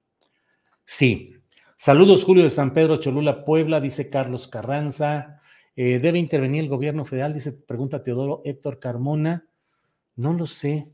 Sí. 0.84 1.34
Saludos, 1.76 2.24
Julio 2.24 2.42
de 2.42 2.50
San 2.50 2.72
Pedro, 2.72 2.98
Cholula, 2.98 3.44
Puebla, 3.44 3.80
dice 3.80 4.10
Carlos 4.10 4.48
Carranza. 4.48 5.40
Eh, 5.76 6.00
¿Debe 6.00 6.18
intervenir 6.18 6.64
el 6.64 6.68
gobierno 6.68 7.04
federal? 7.04 7.32
Dice, 7.32 7.52
pregunta 7.52 8.02
Teodoro 8.02 8.42
Héctor 8.44 8.78
Carmona. 8.78 9.46
No 10.16 10.32
lo 10.32 10.46
sé. 10.46 10.92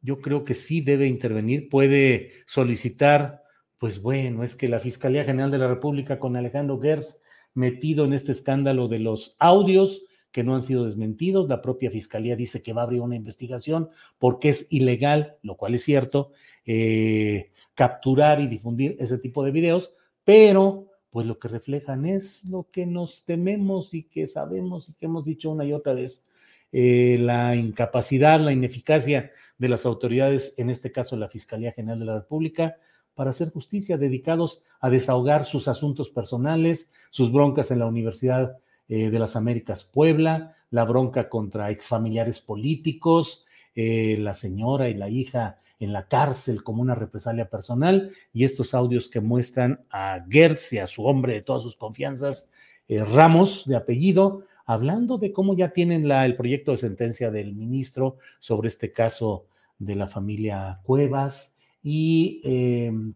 Yo 0.00 0.20
creo 0.20 0.44
que 0.44 0.54
sí 0.54 0.80
debe 0.80 1.06
intervenir. 1.08 1.68
Puede 1.68 2.32
solicitar, 2.46 3.42
pues 3.78 4.00
bueno, 4.00 4.44
es 4.44 4.56
que 4.56 4.68
la 4.68 4.78
Fiscalía 4.78 5.24
General 5.24 5.50
de 5.50 5.58
la 5.58 5.68
República 5.68 6.18
con 6.18 6.36
Alejandro 6.36 6.80
Gertz 6.80 7.22
metido 7.52 8.04
en 8.04 8.12
este 8.12 8.32
escándalo 8.32 8.88
de 8.88 9.00
los 9.00 9.36
audios, 9.40 10.06
que 10.32 10.44
no 10.44 10.54
han 10.54 10.62
sido 10.62 10.84
desmentidos. 10.84 11.48
La 11.48 11.62
propia 11.62 11.90
fiscalía 11.90 12.36
dice 12.36 12.62
que 12.62 12.72
va 12.72 12.82
a 12.82 12.84
abrir 12.84 13.00
una 13.00 13.16
investigación 13.16 13.90
porque 14.18 14.50
es 14.50 14.66
ilegal, 14.70 15.36
lo 15.42 15.56
cual 15.56 15.74
es 15.74 15.84
cierto, 15.84 16.32
eh, 16.64 17.50
capturar 17.74 18.40
y 18.40 18.46
difundir 18.46 18.96
ese 18.98 19.18
tipo 19.18 19.44
de 19.44 19.50
videos, 19.50 19.92
pero 20.24 20.86
pues 21.10 21.26
lo 21.26 21.38
que 21.38 21.48
reflejan 21.48 22.06
es 22.06 22.44
lo 22.44 22.68
que 22.70 22.86
nos 22.86 23.24
tememos 23.24 23.94
y 23.94 24.04
que 24.04 24.26
sabemos 24.26 24.88
y 24.88 24.94
que 24.94 25.06
hemos 25.06 25.24
dicho 25.24 25.50
una 25.50 25.64
y 25.64 25.72
otra 25.72 25.92
vez, 25.92 26.28
eh, 26.72 27.18
la 27.20 27.56
incapacidad, 27.56 28.38
la 28.40 28.52
ineficacia 28.52 29.32
de 29.58 29.68
las 29.68 29.86
autoridades, 29.86 30.56
en 30.58 30.70
este 30.70 30.92
caso 30.92 31.16
la 31.16 31.28
Fiscalía 31.28 31.72
General 31.72 31.98
de 31.98 32.04
la 32.06 32.14
República, 32.14 32.76
para 33.14 33.30
hacer 33.30 33.50
justicia, 33.50 33.98
dedicados 33.98 34.62
a 34.80 34.88
desahogar 34.88 35.44
sus 35.44 35.66
asuntos 35.66 36.10
personales, 36.10 36.92
sus 37.10 37.32
broncas 37.32 37.72
en 37.72 37.80
la 37.80 37.86
Universidad 37.86 38.56
eh, 38.92 39.08
de 39.08 39.20
las 39.20 39.36
Américas. 39.36 39.84
Puebla, 39.84 40.56
la 40.72 40.84
bronca 40.84 41.28
contra 41.28 41.70
exfamiliares 41.70 42.40
políticos, 42.40 43.46
eh, 43.76 44.16
la 44.18 44.34
señora 44.34 44.88
y 44.88 44.94
la 44.94 45.08
hija 45.08 45.58
en 45.78 45.92
la 45.92 46.08
cárcel 46.08 46.64
como 46.64 46.82
una 46.82 46.96
represalia 46.96 47.48
personal 47.48 48.10
y 48.32 48.42
estos 48.42 48.74
audios 48.74 49.08
que 49.08 49.20
muestran 49.20 49.84
a 49.92 50.26
Gertz 50.28 50.72
y 50.72 50.78
a 50.78 50.88
su 50.88 51.06
hombre 51.06 51.34
de 51.34 51.42
todas 51.42 51.62
sus 51.62 51.76
confianzas, 51.76 52.50
eh, 52.88 53.04
Ramos 53.04 53.64
de 53.64 53.76
apellido, 53.76 54.42
hablando 54.66 55.18
de 55.18 55.32
cómo 55.32 55.54
ya 55.54 55.68
tienen 55.68 56.08
la, 56.08 56.26
el 56.26 56.34
proyecto 56.34 56.72
de 56.72 56.78
sentencia 56.78 57.30
del 57.30 57.54
ministro 57.54 58.16
sobre 58.40 58.66
este 58.66 58.90
caso 58.90 59.46
de 59.78 59.94
la 59.94 60.08
familia 60.08 60.80
Cuevas 60.82 61.56
y 61.80 62.42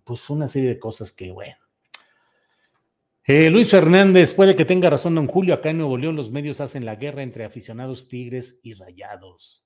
pues 0.05 0.31
una 0.31 0.47
serie 0.47 0.68
de 0.68 0.79
cosas 0.79 1.11
que, 1.11 1.33
bueno, 1.33 1.57
eh, 3.27 3.51
Luis 3.51 3.70
Fernández, 3.70 4.33
puede 4.33 4.55
que 4.55 4.64
tenga 4.64 4.91
razón 4.91 5.14
don 5.14 5.27
Julio, 5.27 5.55
acá 5.55 5.70
en 5.70 5.79
Nuevo 5.79 5.97
León 5.97 6.16
los 6.16 6.31
medios 6.31 6.61
hacen 6.61 6.85
la 6.85 6.97
guerra 6.97 7.22
entre 7.22 7.45
aficionados 7.45 8.09
tigres 8.09 8.61
y 8.62 8.75
rayados. 8.75 9.64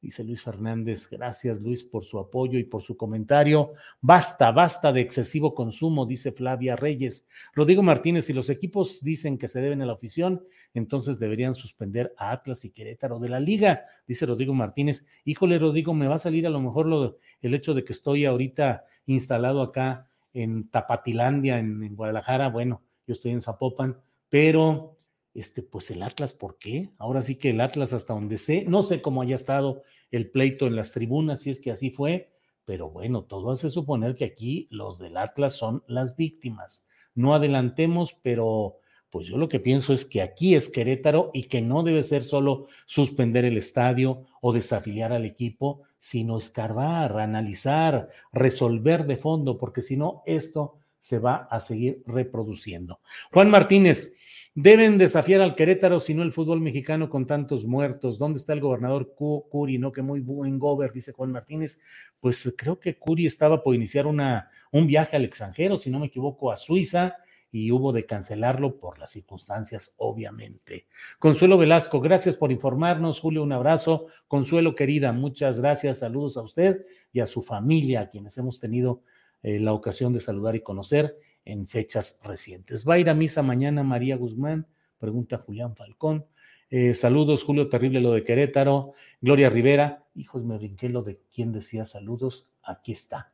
Dice 0.00 0.24
Luis 0.24 0.42
Fernández, 0.42 1.10
gracias 1.10 1.60
Luis 1.60 1.84
por 1.84 2.04
su 2.04 2.18
apoyo 2.18 2.58
y 2.58 2.64
por 2.64 2.80
su 2.80 2.96
comentario. 2.96 3.72
Basta, 4.00 4.50
basta 4.50 4.92
de 4.92 5.02
excesivo 5.02 5.54
consumo, 5.54 6.06
dice 6.06 6.32
Flavia 6.32 6.74
Reyes. 6.74 7.28
Rodrigo 7.54 7.82
Martínez, 7.82 8.24
si 8.24 8.32
los 8.32 8.48
equipos 8.48 9.02
dicen 9.02 9.36
que 9.36 9.46
se 9.46 9.60
deben 9.60 9.82
a 9.82 9.86
la 9.86 9.92
afición, 9.92 10.42
entonces 10.72 11.18
deberían 11.18 11.54
suspender 11.54 12.14
a 12.16 12.32
Atlas 12.32 12.64
y 12.64 12.70
Querétaro 12.70 13.18
de 13.18 13.28
la 13.28 13.40
liga, 13.40 13.84
dice 14.06 14.24
Rodrigo 14.24 14.54
Martínez. 14.54 15.06
Híjole, 15.24 15.58
Rodrigo, 15.58 15.92
me 15.92 16.08
va 16.08 16.14
a 16.14 16.18
salir 16.18 16.46
a 16.46 16.50
lo 16.50 16.60
mejor 16.60 16.86
lo, 16.86 17.18
el 17.42 17.54
hecho 17.54 17.74
de 17.74 17.84
que 17.84 17.92
estoy 17.92 18.24
ahorita 18.24 18.84
instalado 19.04 19.60
acá 19.60 20.09
en 20.32 20.70
Tapatilandia, 20.70 21.58
en, 21.58 21.94
Guadalajara, 21.94 22.48
bueno, 22.48 22.82
yo 23.06 23.14
estoy 23.14 23.32
en 23.32 23.40
Zapopan, 23.40 24.00
pero 24.28 24.98
este, 25.34 25.62
pues 25.62 25.90
el 25.90 26.02
Atlas, 26.02 26.32
¿por 26.32 26.58
qué? 26.58 26.90
Ahora 26.98 27.22
sí 27.22 27.36
que 27.36 27.50
el 27.50 27.60
Atlas, 27.60 27.92
hasta 27.92 28.14
donde 28.14 28.38
sé, 28.38 28.64
no 28.66 28.82
sé 28.82 29.02
cómo 29.02 29.22
haya 29.22 29.34
estado 29.34 29.82
el 30.10 30.30
pleito 30.30 30.66
en 30.66 30.76
las 30.76 30.92
tribunas, 30.92 31.40
si 31.40 31.50
es 31.50 31.60
que 31.60 31.70
así 31.70 31.90
fue, 31.90 32.32
pero 32.64 32.90
bueno, 32.90 33.24
todo 33.24 33.50
hace 33.50 33.70
suponer 33.70 34.14
que 34.14 34.24
aquí 34.24 34.68
los 34.70 34.98
del 34.98 35.16
Atlas 35.16 35.54
son 35.56 35.82
las 35.86 36.16
víctimas. 36.16 36.86
No 37.14 37.34
adelantemos, 37.34 38.14
pero 38.22 38.78
pues 39.10 39.26
yo 39.26 39.36
lo 39.36 39.48
que 39.48 39.60
pienso 39.60 39.92
es 39.92 40.04
que 40.04 40.22
aquí 40.22 40.54
es 40.54 40.68
Querétaro 40.68 41.30
y 41.34 41.44
que 41.44 41.60
no 41.60 41.82
debe 41.82 42.02
ser 42.02 42.22
solo 42.22 42.68
suspender 42.86 43.44
el 43.44 43.56
estadio 43.56 44.24
o 44.40 44.52
desafiliar 44.52 45.12
al 45.12 45.24
equipo, 45.24 45.82
sino 45.98 46.38
escarbar, 46.38 47.18
analizar, 47.18 48.08
resolver 48.32 49.06
de 49.06 49.16
fondo, 49.16 49.58
porque 49.58 49.82
si 49.82 49.96
no, 49.96 50.22
esto 50.26 50.76
se 50.98 51.18
va 51.18 51.48
a 51.50 51.60
seguir 51.60 52.02
reproduciendo. 52.06 53.00
Juan 53.32 53.50
Martínez, 53.50 54.14
Deben 54.54 54.98
desafiar 54.98 55.42
al 55.42 55.54
Querétaro, 55.54 56.00
si 56.00 56.12
no 56.12 56.24
el 56.24 56.32
fútbol 56.32 56.60
mexicano 56.60 57.08
con 57.08 57.24
tantos 57.24 57.64
muertos. 57.64 58.18
¿Dónde 58.18 58.38
está 58.38 58.52
el 58.52 58.60
gobernador 58.60 59.14
Curi? 59.14 59.78
No, 59.78 59.92
que 59.92 60.02
muy 60.02 60.18
buen 60.18 60.58
gober, 60.58 60.92
dice 60.92 61.12
Juan 61.12 61.30
Martínez. 61.30 61.80
Pues 62.18 62.52
creo 62.56 62.80
que 62.80 62.98
Curi 62.98 63.26
estaba 63.26 63.62
por 63.62 63.76
iniciar 63.76 64.08
una, 64.08 64.50
un 64.72 64.88
viaje 64.88 65.14
al 65.14 65.24
extranjero, 65.24 65.78
si 65.78 65.88
no 65.88 66.00
me 66.00 66.06
equivoco, 66.06 66.50
a 66.50 66.56
Suiza, 66.56 67.16
y 67.52 67.72
hubo 67.72 67.92
de 67.92 68.06
cancelarlo 68.06 68.78
por 68.78 68.98
las 68.98 69.10
circunstancias, 69.10 69.94
obviamente. 69.98 70.86
Consuelo 71.18 71.58
Velasco, 71.58 72.00
gracias 72.00 72.36
por 72.36 72.52
informarnos. 72.52 73.20
Julio, 73.20 73.42
un 73.42 73.52
abrazo. 73.52 74.06
Consuelo, 74.28 74.74
querida, 74.74 75.12
muchas 75.12 75.60
gracias. 75.60 75.98
Saludos 75.98 76.36
a 76.36 76.42
usted 76.42 76.86
y 77.12 77.20
a 77.20 77.26
su 77.26 77.42
familia, 77.42 78.02
a 78.02 78.08
quienes 78.08 78.38
hemos 78.38 78.60
tenido 78.60 79.02
eh, 79.42 79.58
la 79.58 79.72
ocasión 79.72 80.12
de 80.12 80.20
saludar 80.20 80.54
y 80.54 80.60
conocer 80.60 81.16
en 81.44 81.66
fechas 81.66 82.20
recientes. 82.24 82.88
¿Va 82.88 82.94
a 82.94 82.98
ir 82.98 83.10
a 83.10 83.14
misa 83.14 83.42
mañana 83.42 83.82
María 83.82 84.16
Guzmán? 84.16 84.66
Pregunta 84.98 85.38
Julián 85.38 85.74
Falcón. 85.74 86.26
Eh, 86.70 86.94
saludos, 86.94 87.42
Julio, 87.42 87.68
terrible 87.68 88.00
lo 88.00 88.12
de 88.12 88.22
Querétaro. 88.22 88.92
Gloria 89.20 89.50
Rivera, 89.50 90.04
hijos, 90.14 90.44
me 90.44 90.56
brinqué 90.56 90.88
lo 90.88 91.02
de 91.02 91.20
quién 91.34 91.52
decía 91.52 91.84
saludos. 91.84 92.48
Aquí 92.62 92.92
está. 92.92 93.32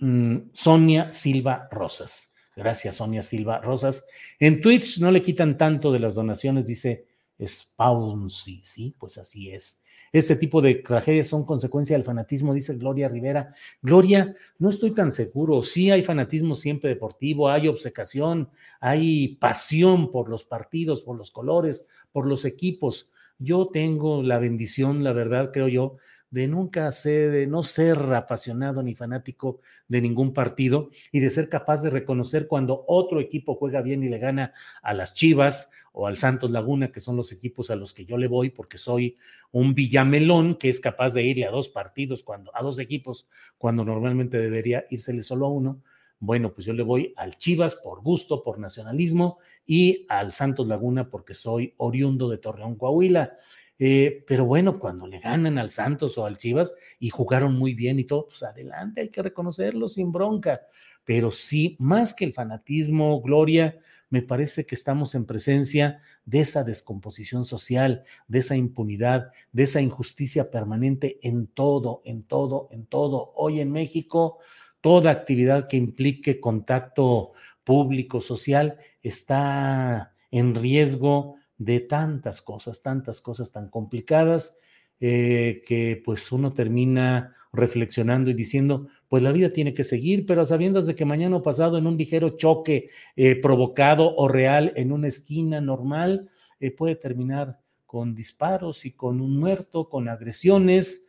Mm, 0.00 0.50
Sonia 0.52 1.12
Silva 1.12 1.68
Rosas. 1.70 2.31
Gracias, 2.54 2.96
Sonia 2.96 3.22
Silva 3.22 3.60
Rosas. 3.60 4.06
En 4.38 4.60
Twitch 4.60 5.00
no 5.00 5.10
le 5.10 5.22
quitan 5.22 5.56
tanto 5.56 5.90
de 5.92 5.98
las 5.98 6.14
donaciones, 6.14 6.66
dice 6.66 7.06
Spawnsi, 7.44 8.60
sí, 8.64 8.94
pues 8.98 9.18
así 9.18 9.50
es. 9.50 9.82
Este 10.12 10.36
tipo 10.36 10.60
de 10.60 10.74
tragedias 10.74 11.28
son 11.28 11.46
consecuencia 11.46 11.96
del 11.96 12.04
fanatismo, 12.04 12.52
dice 12.52 12.74
Gloria 12.74 13.08
Rivera. 13.08 13.54
Gloria, 13.80 14.36
no 14.58 14.68
estoy 14.68 14.90
tan 14.90 15.10
seguro. 15.10 15.62
Sí 15.62 15.90
hay 15.90 16.02
fanatismo 16.02 16.54
siempre 16.54 16.90
deportivo, 16.90 17.48
hay 17.48 17.66
obsecación, 17.66 18.50
hay 18.78 19.36
pasión 19.36 20.12
por 20.12 20.28
los 20.28 20.44
partidos, 20.44 21.00
por 21.00 21.16
los 21.16 21.30
colores, 21.30 21.86
por 22.12 22.26
los 22.26 22.44
equipos. 22.44 23.10
Yo 23.38 23.68
tengo 23.72 24.22
la 24.22 24.38
bendición, 24.38 25.02
la 25.02 25.14
verdad, 25.14 25.50
creo 25.50 25.68
yo, 25.68 25.96
de 26.32 26.48
nunca 26.48 26.90
ser, 26.92 27.30
de 27.30 27.46
no 27.46 27.62
ser 27.62 27.98
apasionado 28.14 28.82
ni 28.82 28.94
fanático 28.94 29.60
de 29.86 30.00
ningún 30.00 30.32
partido 30.32 30.90
y 31.12 31.20
de 31.20 31.28
ser 31.28 31.50
capaz 31.50 31.82
de 31.82 31.90
reconocer 31.90 32.48
cuando 32.48 32.84
otro 32.88 33.20
equipo 33.20 33.54
juega 33.54 33.82
bien 33.82 34.02
y 34.02 34.08
le 34.08 34.18
gana 34.18 34.54
a 34.82 34.94
las 34.94 35.12
Chivas 35.12 35.70
o 35.92 36.06
al 36.06 36.16
Santos 36.16 36.50
Laguna, 36.50 36.90
que 36.90 37.00
son 37.00 37.16
los 37.16 37.32
equipos 37.32 37.70
a 37.70 37.76
los 37.76 37.92
que 37.92 38.06
yo 38.06 38.16
le 38.16 38.28
voy 38.28 38.48
porque 38.48 38.78
soy 38.78 39.18
un 39.50 39.74
villamelón 39.74 40.54
que 40.54 40.70
es 40.70 40.80
capaz 40.80 41.12
de 41.12 41.22
irle 41.22 41.44
a 41.44 41.50
dos 41.50 41.68
partidos 41.68 42.22
cuando 42.22 42.50
a 42.56 42.62
dos 42.62 42.78
equipos 42.78 43.28
cuando 43.58 43.84
normalmente 43.84 44.38
debería 44.38 44.86
írsele 44.88 45.22
solo 45.22 45.46
a 45.46 45.50
uno. 45.50 45.82
Bueno, 46.18 46.54
pues 46.54 46.66
yo 46.66 46.72
le 46.72 46.82
voy 46.82 47.12
al 47.16 47.36
Chivas 47.36 47.74
por 47.74 48.00
gusto, 48.00 48.42
por 48.42 48.58
nacionalismo 48.58 49.38
y 49.66 50.06
al 50.08 50.32
Santos 50.32 50.66
Laguna 50.66 51.10
porque 51.10 51.34
soy 51.34 51.74
oriundo 51.76 52.30
de 52.30 52.38
Torreón, 52.38 52.76
Coahuila. 52.76 53.34
Eh, 53.78 54.24
pero 54.26 54.44
bueno, 54.44 54.78
cuando 54.78 55.06
le 55.06 55.18
ganan 55.18 55.58
al 55.58 55.70
Santos 55.70 56.16
o 56.18 56.26
al 56.26 56.36
Chivas 56.36 56.76
y 56.98 57.10
jugaron 57.10 57.58
muy 57.58 57.74
bien 57.74 57.98
y 57.98 58.04
todo, 58.04 58.28
pues 58.28 58.42
adelante, 58.42 59.00
hay 59.00 59.08
que 59.08 59.22
reconocerlo 59.22 59.88
sin 59.88 60.12
bronca. 60.12 60.60
Pero 61.04 61.32
sí, 61.32 61.76
más 61.80 62.14
que 62.14 62.24
el 62.24 62.32
fanatismo, 62.32 63.20
Gloria, 63.20 63.78
me 64.08 64.22
parece 64.22 64.66
que 64.66 64.74
estamos 64.74 65.14
en 65.14 65.24
presencia 65.24 66.00
de 66.24 66.40
esa 66.40 66.64
descomposición 66.64 67.44
social, 67.44 68.04
de 68.28 68.38
esa 68.40 68.56
impunidad, 68.56 69.32
de 69.52 69.64
esa 69.64 69.80
injusticia 69.80 70.50
permanente 70.50 71.18
en 71.22 71.46
todo, 71.46 72.02
en 72.04 72.22
todo, 72.22 72.68
en 72.70 72.86
todo. 72.86 73.32
Hoy 73.34 73.60
en 73.60 73.72
México, 73.72 74.38
toda 74.80 75.10
actividad 75.10 75.66
que 75.66 75.78
implique 75.78 76.40
contacto 76.40 77.32
público, 77.64 78.20
social, 78.20 78.76
está 79.02 80.12
en 80.30 80.54
riesgo 80.54 81.36
de 81.64 81.80
tantas 81.80 82.42
cosas, 82.42 82.82
tantas 82.82 83.20
cosas 83.20 83.52
tan 83.52 83.68
complicadas, 83.68 84.60
eh, 85.00 85.62
que 85.66 86.00
pues 86.04 86.30
uno 86.32 86.52
termina 86.52 87.36
reflexionando 87.52 88.30
y 88.30 88.34
diciendo, 88.34 88.88
pues 89.08 89.22
la 89.22 89.32
vida 89.32 89.50
tiene 89.50 89.74
que 89.74 89.84
seguir, 89.84 90.26
pero 90.26 90.42
a 90.42 90.46
sabiendas 90.46 90.86
de 90.86 90.94
que 90.94 91.04
mañana 91.04 91.36
o 91.36 91.42
pasado 91.42 91.78
en 91.78 91.86
un 91.86 91.96
ligero 91.96 92.30
choque 92.30 92.88
eh, 93.14 93.36
provocado 93.36 94.14
o 94.16 94.26
real 94.26 94.72
en 94.74 94.90
una 94.90 95.08
esquina 95.08 95.60
normal, 95.60 96.30
eh, 96.58 96.70
puede 96.70 96.96
terminar 96.96 97.60
con 97.86 98.14
disparos 98.14 98.84
y 98.86 98.92
con 98.92 99.20
un 99.20 99.38
muerto, 99.38 99.88
con 99.88 100.08
agresiones, 100.08 101.08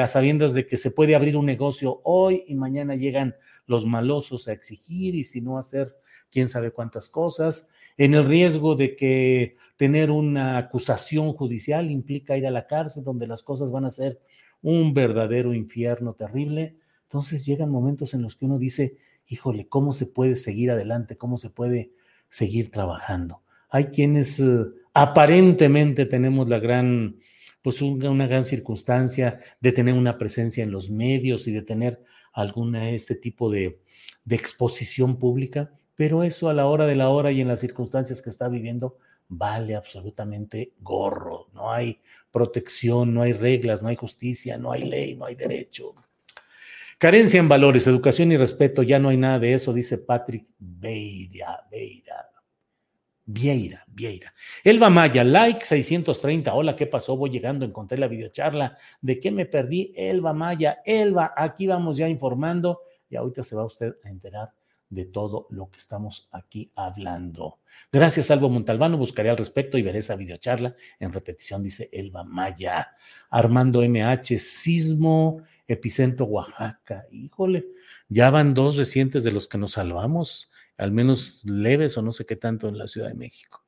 a 0.00 0.06
sabiendas 0.06 0.54
de 0.54 0.68
que 0.68 0.76
se 0.76 0.92
puede 0.92 1.16
abrir 1.16 1.36
un 1.36 1.46
negocio 1.46 2.00
hoy 2.04 2.44
y 2.46 2.54
mañana 2.54 2.94
llegan 2.94 3.34
los 3.66 3.84
malosos 3.84 4.46
a 4.46 4.52
exigir 4.52 5.16
y 5.16 5.24
si 5.24 5.40
no 5.40 5.58
hacer 5.58 5.96
quién 6.30 6.48
sabe 6.48 6.70
cuántas 6.70 7.08
cosas 7.08 7.72
en 7.96 8.14
el 8.14 8.24
riesgo 8.24 8.74
de 8.76 8.96
que 8.96 9.56
tener 9.76 10.10
una 10.10 10.58
acusación 10.58 11.32
judicial 11.32 11.90
implica 11.90 12.36
ir 12.36 12.46
a 12.46 12.50
la 12.50 12.66
cárcel, 12.66 13.04
donde 13.04 13.26
las 13.26 13.42
cosas 13.42 13.70
van 13.70 13.84
a 13.84 13.90
ser 13.90 14.20
un 14.62 14.94
verdadero 14.94 15.54
infierno 15.54 16.14
terrible. 16.14 16.76
Entonces 17.04 17.44
llegan 17.44 17.70
momentos 17.70 18.14
en 18.14 18.22
los 18.22 18.36
que 18.36 18.44
uno 18.44 18.58
dice, 18.58 18.96
híjole, 19.26 19.68
¿cómo 19.68 19.92
se 19.92 20.06
puede 20.06 20.36
seguir 20.36 20.70
adelante? 20.70 21.16
¿Cómo 21.16 21.36
se 21.36 21.50
puede 21.50 21.92
seguir 22.28 22.70
trabajando? 22.70 23.42
Hay 23.68 23.86
quienes 23.86 24.38
eh, 24.40 24.64
aparentemente 24.94 26.06
tenemos 26.06 26.48
la 26.48 26.58
gran, 26.58 27.16
pues 27.60 27.82
una 27.82 28.26
gran 28.26 28.44
circunstancia 28.44 29.40
de 29.60 29.72
tener 29.72 29.94
una 29.94 30.16
presencia 30.16 30.62
en 30.62 30.70
los 30.70 30.90
medios 30.90 31.46
y 31.48 31.52
de 31.52 31.62
tener 31.62 32.02
alguna 32.32 32.90
este 32.90 33.14
tipo 33.14 33.50
de, 33.50 33.80
de 34.24 34.36
exposición 34.36 35.18
pública, 35.18 35.72
pero 35.94 36.22
eso 36.22 36.48
a 36.48 36.54
la 36.54 36.66
hora 36.66 36.86
de 36.86 36.96
la 36.96 37.10
hora 37.10 37.32
y 37.32 37.40
en 37.40 37.48
las 37.48 37.60
circunstancias 37.60 38.22
que 38.22 38.30
está 38.30 38.48
viviendo 38.48 38.98
vale 39.28 39.74
absolutamente 39.74 40.72
gorro. 40.80 41.48
No 41.54 41.72
hay 41.72 42.00
protección, 42.30 43.14
no 43.14 43.22
hay 43.22 43.32
reglas, 43.32 43.82
no 43.82 43.88
hay 43.88 43.96
justicia, 43.96 44.58
no 44.58 44.72
hay 44.72 44.82
ley, 44.82 45.14
no 45.14 45.26
hay 45.26 45.34
derecho. 45.34 45.94
Carencia 46.98 47.40
en 47.40 47.48
valores, 47.48 47.86
educación 47.86 48.30
y 48.30 48.36
respeto, 48.36 48.82
ya 48.82 48.98
no 48.98 49.08
hay 49.08 49.16
nada 49.16 49.38
de 49.38 49.54
eso, 49.54 49.72
dice 49.72 49.98
Patrick 49.98 50.46
Beira, 50.58 51.66
Beira. 51.70 52.28
Vieira, 53.24 53.84
Vieira. 53.86 54.34
Elba 54.64 54.90
Maya, 54.90 55.24
like 55.24 55.64
630. 55.64 56.52
Hola, 56.52 56.74
¿qué 56.74 56.86
pasó? 56.86 57.16
Voy 57.16 57.30
llegando, 57.30 57.64
encontré 57.64 57.96
la 57.96 58.08
videocharla. 58.08 58.76
¿De 59.00 59.20
qué 59.20 59.30
me 59.30 59.46
perdí? 59.46 59.92
Elba 59.96 60.32
Maya, 60.32 60.82
Elba, 60.84 61.32
aquí 61.36 61.66
vamos 61.66 61.96
ya 61.96 62.08
informando 62.08 62.80
y 63.08 63.16
ahorita 63.16 63.44
se 63.44 63.54
va 63.54 63.64
usted 63.64 63.94
a 64.04 64.08
enterar 64.08 64.50
de 64.92 65.06
todo 65.06 65.46
lo 65.50 65.70
que 65.70 65.78
estamos 65.78 66.28
aquí 66.32 66.70
hablando. 66.76 67.60
Gracias, 67.90 68.30
Albo 68.30 68.50
Montalbano. 68.50 68.98
Buscaré 68.98 69.30
al 69.30 69.38
respecto 69.38 69.78
y 69.78 69.82
veré 69.82 70.00
esa 70.00 70.16
videocharla. 70.16 70.76
En 71.00 71.12
repetición 71.12 71.62
dice 71.62 71.88
Elba 71.92 72.24
Maya. 72.24 72.90
Armando 73.30 73.80
MH, 73.80 74.38
sismo, 74.38 75.42
epicentro 75.66 76.26
Oaxaca. 76.26 77.06
Híjole, 77.10 77.68
ya 78.08 78.28
van 78.28 78.52
dos 78.52 78.76
recientes 78.76 79.24
de 79.24 79.32
los 79.32 79.48
que 79.48 79.56
nos 79.56 79.72
salvamos, 79.72 80.50
al 80.76 80.92
menos 80.92 81.42
leves 81.46 81.96
o 81.96 82.02
no 82.02 82.12
sé 82.12 82.26
qué 82.26 82.36
tanto 82.36 82.68
en 82.68 82.76
la 82.76 82.86
Ciudad 82.86 83.08
de 83.08 83.14
México. 83.14 83.64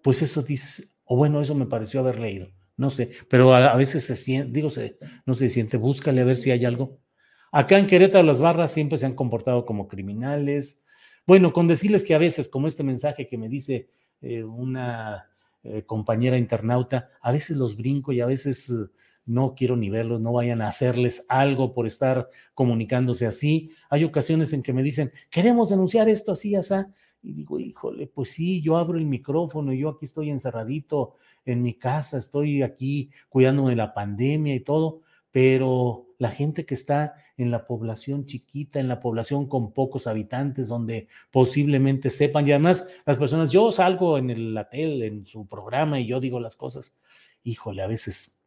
Pues 0.00 0.22
eso 0.22 0.42
dice, 0.42 0.90
o 1.04 1.16
bueno, 1.16 1.42
eso 1.42 1.56
me 1.56 1.66
pareció 1.66 2.00
haber 2.00 2.20
leído. 2.20 2.52
No 2.76 2.90
sé, 2.90 3.10
pero 3.28 3.52
a, 3.52 3.76
veces 3.76 4.04
se 4.04 4.16
siente, 4.16 4.52
digo, 4.52 4.70
se, 4.70 4.96
no 5.26 5.34
se 5.34 5.50
siente, 5.50 5.76
búscale 5.76 6.22
a 6.22 6.24
ver 6.24 6.36
si 6.36 6.50
hay 6.50 6.64
algo 6.64 6.99
Acá 7.52 7.78
en 7.78 7.86
Querétaro 7.86 8.24
las 8.24 8.40
barras 8.40 8.72
siempre 8.72 8.98
se 8.98 9.06
han 9.06 9.14
comportado 9.14 9.64
como 9.64 9.88
criminales. 9.88 10.84
Bueno, 11.26 11.52
con 11.52 11.66
decirles 11.66 12.04
que 12.04 12.14
a 12.14 12.18
veces, 12.18 12.48
como 12.48 12.68
este 12.68 12.82
mensaje 12.82 13.26
que 13.28 13.38
me 13.38 13.48
dice 13.48 13.88
eh, 14.20 14.44
una 14.44 15.30
eh, 15.62 15.84
compañera 15.84 16.38
internauta, 16.38 17.08
a 17.20 17.32
veces 17.32 17.56
los 17.56 17.76
brinco 17.76 18.12
y 18.12 18.20
a 18.20 18.26
veces 18.26 18.70
eh, 18.70 18.86
no 19.26 19.54
quiero 19.54 19.76
ni 19.76 19.90
verlos, 19.90 20.20
no 20.20 20.32
vayan 20.32 20.62
a 20.62 20.68
hacerles 20.68 21.26
algo 21.28 21.74
por 21.74 21.86
estar 21.86 22.28
comunicándose 22.54 23.26
así. 23.26 23.70
Hay 23.88 24.04
ocasiones 24.04 24.52
en 24.52 24.62
que 24.62 24.72
me 24.72 24.82
dicen, 24.82 25.12
queremos 25.30 25.70
denunciar 25.70 26.08
esto 26.08 26.32
así, 26.32 26.54
así. 26.54 26.74
Y 27.22 27.32
digo, 27.32 27.58
híjole, 27.58 28.06
pues 28.06 28.30
sí, 28.30 28.62
yo 28.62 28.78
abro 28.78 28.96
el 28.96 29.06
micrófono, 29.06 29.72
yo 29.72 29.90
aquí 29.90 30.06
estoy 30.06 30.30
encerradito 30.30 31.16
en 31.44 31.62
mi 31.62 31.74
casa, 31.74 32.16
estoy 32.16 32.62
aquí 32.62 33.10
cuidándome 33.28 33.70
de 33.70 33.76
la 33.76 33.92
pandemia 33.92 34.54
y 34.54 34.60
todo, 34.60 35.02
pero 35.30 36.08
la 36.18 36.30
gente 36.30 36.66
que 36.66 36.74
está 36.74 37.14
en 37.36 37.50
la 37.50 37.66
población 37.66 38.26
chiquita, 38.26 38.80
en 38.80 38.88
la 38.88 39.00
población 39.00 39.46
con 39.46 39.72
pocos 39.72 40.06
habitantes, 40.06 40.68
donde 40.68 41.08
posiblemente 41.30 42.10
sepan, 42.10 42.46
y 42.46 42.52
además 42.52 42.88
las 43.06 43.16
personas, 43.16 43.50
yo 43.50 43.72
salgo 43.72 44.18
en 44.18 44.30
el, 44.30 44.54
la 44.54 44.68
tele, 44.68 45.06
en 45.06 45.24
su 45.24 45.46
programa 45.46 45.98
y 45.98 46.06
yo 46.06 46.20
digo 46.20 46.40
las 46.40 46.56
cosas, 46.56 46.98
híjole, 47.42 47.82
a 47.82 47.86
veces. 47.86 48.38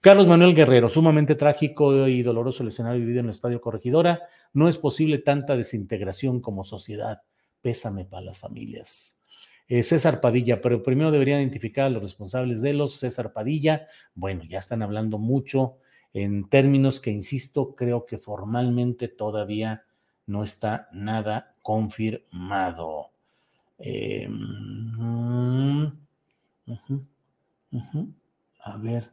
Carlos 0.00 0.26
Manuel 0.26 0.54
Guerrero, 0.54 0.88
sumamente 0.88 1.34
trágico 1.34 2.08
y 2.08 2.22
doloroso 2.22 2.62
el 2.62 2.70
escenario 2.70 3.00
vivido 3.00 3.20
en 3.20 3.26
el 3.26 3.32
Estadio 3.32 3.60
Corregidora. 3.60 4.22
No 4.54 4.68
es 4.68 4.78
posible 4.78 5.18
tanta 5.18 5.56
desintegración 5.56 6.40
como 6.40 6.64
sociedad. 6.64 7.20
Pésame 7.60 8.06
para 8.06 8.24
las 8.24 8.38
familias. 8.38 9.20
Eh, 9.68 9.82
César 9.82 10.20
Padilla, 10.20 10.62
pero 10.62 10.82
primero 10.82 11.10
debería 11.10 11.38
identificar 11.38 11.84
a 11.84 11.90
los 11.90 12.02
responsables 12.02 12.62
de 12.62 12.72
los. 12.72 12.94
César 12.94 13.34
Padilla, 13.34 13.86
bueno, 14.14 14.42
ya 14.44 14.58
están 14.58 14.82
hablando 14.82 15.18
mucho 15.18 15.76
en 16.12 16.48
términos 16.48 17.00
que, 17.00 17.10
insisto, 17.10 17.74
creo 17.74 18.06
que 18.06 18.18
formalmente 18.18 19.08
todavía 19.08 19.84
no 20.26 20.44
está 20.44 20.88
nada 20.92 21.54
confirmado. 21.62 23.10
Eh, 23.78 24.28
mm. 24.28 25.86
A 28.62 28.76
ver. 28.76 29.10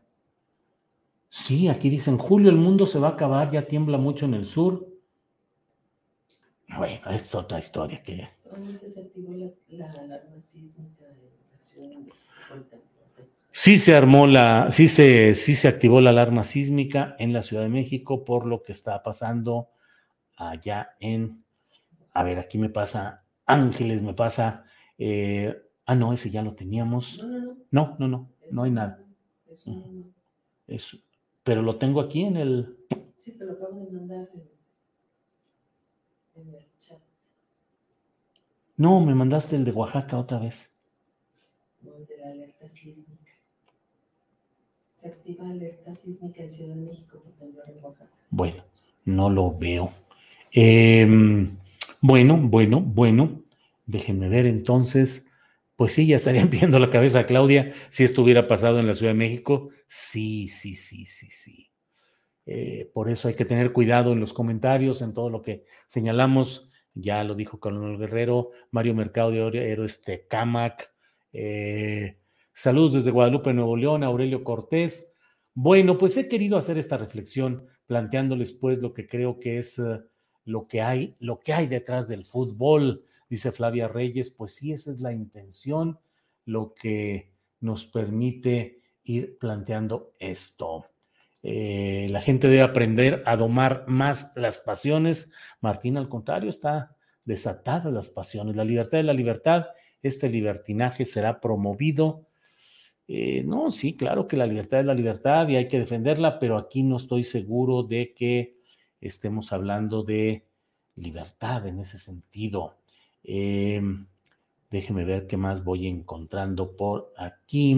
Sí, 1.29 1.67
aquí 1.67 1.89
dicen, 1.89 2.17
Julio, 2.17 2.49
el 2.49 2.57
mundo 2.57 2.85
se 2.85 2.99
va 2.99 3.09
a 3.09 3.11
acabar, 3.11 3.51
ya 3.51 3.67
tiembla 3.67 3.97
mucho 3.97 4.25
en 4.25 4.33
el 4.33 4.45
sur. 4.45 4.87
Bueno, 6.77 7.09
es 7.11 7.33
otra 7.35 7.59
historia 7.59 8.01
que... 8.03 8.27
Solamente 8.43 8.87
se 8.87 9.01
activó 9.01 9.33
la, 9.33 9.47
la 9.69 9.91
alarma 9.91 10.41
sísmica 10.41 11.05
en 11.05 11.17
la 11.51 11.63
Ciudad 11.63 11.89
de 11.89 12.96
Sí 13.59 13.77
se 13.79 13.95
armó 13.95 14.27
la, 14.27 14.69
sí 14.69 14.87
se, 14.87 15.33
sí 15.33 15.55
se 15.55 15.67
activó 15.67 15.99
la 15.99 16.11
alarma 16.11 16.43
sísmica 16.43 17.15
en 17.17 17.33
la 17.33 17.41
Ciudad 17.41 17.63
de 17.63 17.69
México 17.69 18.23
por 18.23 18.45
lo 18.45 18.61
que 18.61 18.71
está 18.71 19.01
pasando 19.01 19.69
allá 20.37 20.95
en, 20.99 21.45
a 22.13 22.23
ver, 22.23 22.39
aquí 22.39 22.57
me 22.57 22.69
pasa 22.69 23.25
Ángeles, 23.45 24.01
me 24.03 24.13
pasa, 24.13 24.65
eh, 24.97 25.63
ah, 25.85 25.95
no, 25.95 26.13
ese 26.13 26.29
ya 26.31 26.43
lo 26.43 26.55
teníamos. 26.55 27.19
No, 27.23 27.27
no, 27.27 27.39
no. 27.39 27.57
No, 27.71 28.07
no, 28.07 28.29
no, 28.51 28.63
hay 28.63 28.71
nada. 28.71 29.03
Es 29.51 29.67
un, 29.67 30.13
Es- 30.67 30.97
pero 31.43 31.61
lo 31.63 31.77
tengo 31.77 32.01
aquí 32.01 32.23
en 32.23 32.37
el, 32.37 32.77
sí, 33.17 33.37
te 33.37 33.45
lo 33.45 33.53
acabo 33.53 33.85
de 33.85 33.91
mandar 33.91 34.29
en, 34.33 34.49
en 36.35 36.53
el 36.55 36.67
chat. 36.77 37.01
no, 38.77 39.01
me 39.01 39.13
mandaste 39.13 39.57
el 39.57 39.65
de 39.65 39.71
Oaxaca 39.73 40.17
otra 40.17 40.39
vez. 40.39 40.73
¿no? 41.81 41.93
de 42.07 42.17
la 42.17 42.27
alerta 42.29 42.69
sísmica. 42.69 43.06
Se 44.99 45.07
activa 45.07 45.49
alerta 45.49 45.93
sísmica 45.93 46.43
en 46.43 46.49
Ciudad 46.49 46.75
de 46.75 46.81
México 46.81 47.19
por 47.23 47.31
temblor 47.33 47.65
en. 47.69 48.07
Bueno, 48.29 48.63
no 49.05 49.29
lo 49.29 49.57
veo. 49.57 49.91
Em, 50.51 51.57
bueno, 52.01 52.37
bueno, 52.37 52.81
bueno. 52.81 53.43
Déjenme 53.85 54.27
ver 54.27 54.45
entonces. 54.45 55.27
Pues 55.75 55.93
sí, 55.93 56.07
ya 56.07 56.15
estarían 56.15 56.49
viendo 56.51 56.79
la 56.79 56.89
cabeza 56.89 57.19
a 57.19 57.25
Claudia 57.25 57.71
si 57.89 58.03
esto 58.03 58.23
hubiera 58.23 58.47
pasado 58.47 58.79
en 58.79 58.87
la 58.87 58.95
Ciudad 58.95 59.11
de 59.11 59.19
México. 59.19 59.69
Sí, 59.87 60.47
sí, 60.47 60.75
sí, 60.75 61.05
sí, 61.05 61.29
sí. 61.29 61.69
Eh, 62.45 62.89
por 62.93 63.09
eso 63.09 63.27
hay 63.27 63.35
que 63.35 63.45
tener 63.45 63.73
cuidado 63.73 64.13
en 64.13 64.19
los 64.19 64.33
comentarios, 64.33 65.01
en 65.01 65.13
todo 65.13 65.29
lo 65.29 65.41
que 65.41 65.65
señalamos. 65.85 66.71
Ya 66.95 67.23
lo 67.23 67.35
dijo 67.35 67.59
Coronel 67.59 67.99
Guerrero, 67.99 68.51
Mario 68.71 68.95
Mercado 68.95 69.29
de 69.29 69.43
Oro, 69.43 69.59
Héroes 69.59 70.01
Tecamac. 70.01 70.91
Eh, 71.33 72.17
saludos 72.57 72.93
desde 72.93 73.11
Guadalupe, 73.11 73.53
Nuevo 73.53 73.77
León, 73.77 74.03
Aurelio 74.03 74.43
Cortés. 74.43 75.13
Bueno, 75.53 75.95
pues 75.99 76.17
he 76.17 76.27
querido 76.27 76.57
hacer 76.57 76.79
esta 76.79 76.97
reflexión 76.97 77.67
planteándoles 77.85 78.51
pues 78.51 78.81
lo 78.81 78.95
que 78.95 79.07
creo 79.07 79.39
que 79.39 79.59
es 79.59 79.77
eh, 79.77 80.01
lo 80.43 80.63
que 80.63 80.81
hay, 80.81 81.15
lo 81.19 81.39
que 81.39 81.53
hay 81.53 81.67
detrás 81.67 82.07
del 82.07 82.25
fútbol, 82.25 83.03
dice 83.29 83.51
Flavia 83.51 83.87
Reyes, 83.87 84.31
pues 84.31 84.55
sí, 84.55 84.71
esa 84.71 84.91
es 84.91 84.99
la 84.99 85.13
intención, 85.13 85.99
lo 86.45 86.73
que 86.73 87.31
nos 87.59 87.85
permite 87.85 88.81
ir 89.03 89.37
planteando 89.37 90.13
esto. 90.17 90.85
Eh, 91.43 92.07
la 92.09 92.21
gente 92.21 92.47
debe 92.47 92.63
aprender 92.63 93.21
a 93.27 93.35
domar 93.35 93.85
más 93.87 94.33
las 94.35 94.57
pasiones. 94.57 95.31
Martín, 95.61 95.95
al 95.95 96.09
contrario, 96.09 96.49
está 96.49 96.95
desatada 97.23 97.91
las 97.91 98.09
pasiones. 98.09 98.55
La 98.55 98.65
libertad 98.65 98.97
de 98.97 99.03
la 99.03 99.13
libertad, 99.13 99.67
este 100.01 100.27
libertinaje 100.27 101.05
será 101.05 101.39
promovido. 101.39 102.26
Eh, 103.07 103.43
no, 103.45 103.71
sí, 103.71 103.95
claro 103.95 104.27
que 104.27 104.35
la 104.37 104.45
libertad 104.45 104.81
es 104.81 104.85
la 104.85 104.93
libertad 104.93 105.47
y 105.47 105.55
hay 105.55 105.67
que 105.67 105.79
defenderla, 105.79 106.39
pero 106.39 106.57
aquí 106.57 106.83
no 106.83 106.97
estoy 106.97 107.23
seguro 107.23 107.83
de 107.83 108.13
que 108.13 108.57
estemos 108.99 109.53
hablando 109.53 110.03
de 110.03 110.45
libertad 110.95 111.67
en 111.67 111.79
ese 111.79 111.97
sentido. 111.99 112.75
Eh, 113.23 113.81
déjeme 114.69 115.05
ver 115.05 115.27
qué 115.27 115.37
más 115.37 115.63
voy 115.63 115.87
encontrando 115.87 116.75
por 116.75 117.13
aquí. 117.17 117.73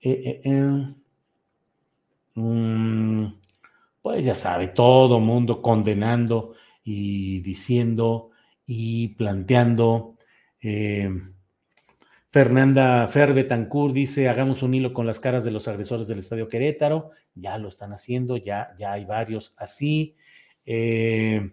Eh, 0.00 0.10
eh, 0.24 0.40
eh. 0.44 0.94
Mm, 2.34 3.34
pues 4.02 4.24
ya 4.24 4.34
sabe, 4.34 4.68
todo 4.68 5.20
mundo 5.20 5.60
condenando 5.62 6.54
y 6.84 7.40
diciendo 7.40 8.30
y 8.66 9.08
planteando. 9.08 10.16
eh, 10.60 11.10
Fernanda 12.30 13.08
Ferbetancur 13.08 13.94
dice, 13.94 14.28
hagamos 14.28 14.62
un 14.62 14.74
hilo 14.74 14.92
con 14.92 15.06
las 15.06 15.18
caras 15.18 15.44
de 15.44 15.50
los 15.50 15.66
agresores 15.66 16.08
del 16.08 16.18
Estadio 16.18 16.48
Querétaro. 16.48 17.10
Ya 17.34 17.56
lo 17.56 17.68
están 17.68 17.92
haciendo, 17.92 18.36
ya, 18.36 18.74
ya 18.78 18.92
hay 18.92 19.06
varios 19.06 19.54
así. 19.56 20.14
Eh, 20.66 21.52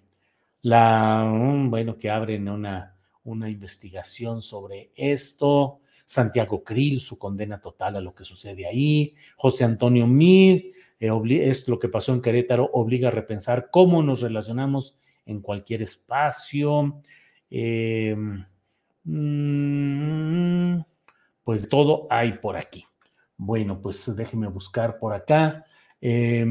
la, 0.64 1.24
mm, 1.24 1.70
bueno, 1.70 1.98
que 1.98 2.10
abren 2.10 2.50
una, 2.50 2.98
una 3.24 3.50
investigación 3.50 4.42
sobre 4.42 4.92
esto. 4.96 5.80
Santiago 6.06 6.64
Krill, 6.64 7.00
su 7.00 7.18
condena 7.18 7.62
total 7.62 7.96
a 7.96 8.02
lo 8.02 8.14
que 8.14 8.26
sucede 8.26 8.68
ahí. 8.68 9.16
José 9.38 9.64
Antonio 9.64 10.08
Mid, 10.08 10.62
eh, 11.00 11.10
es 11.30 11.68
lo 11.70 11.80
que 11.80 11.88
pasó 11.88 12.14
en 12.14 12.22
Querétaro, 12.22 12.70
obliga 12.74 13.08
a 13.08 13.12
repensar 13.12 13.70
cómo 13.72 14.04
nos 14.04 14.22
relacionamos 14.22 15.00
en 15.26 15.40
cualquier 15.40 15.84
espacio. 15.84 17.02
Eh, 17.50 18.16
mm, 19.06 20.82
pues 21.44 21.70
todo 21.70 22.08
hay 22.10 22.34
por 22.34 22.58
aquí. 22.58 22.86
Bueno, 23.38 23.82
pues 23.82 24.16
déjeme 24.16 24.48
buscar 24.48 25.00
por 25.00 25.14
acá. 25.14 25.66
Eh, 26.02 26.46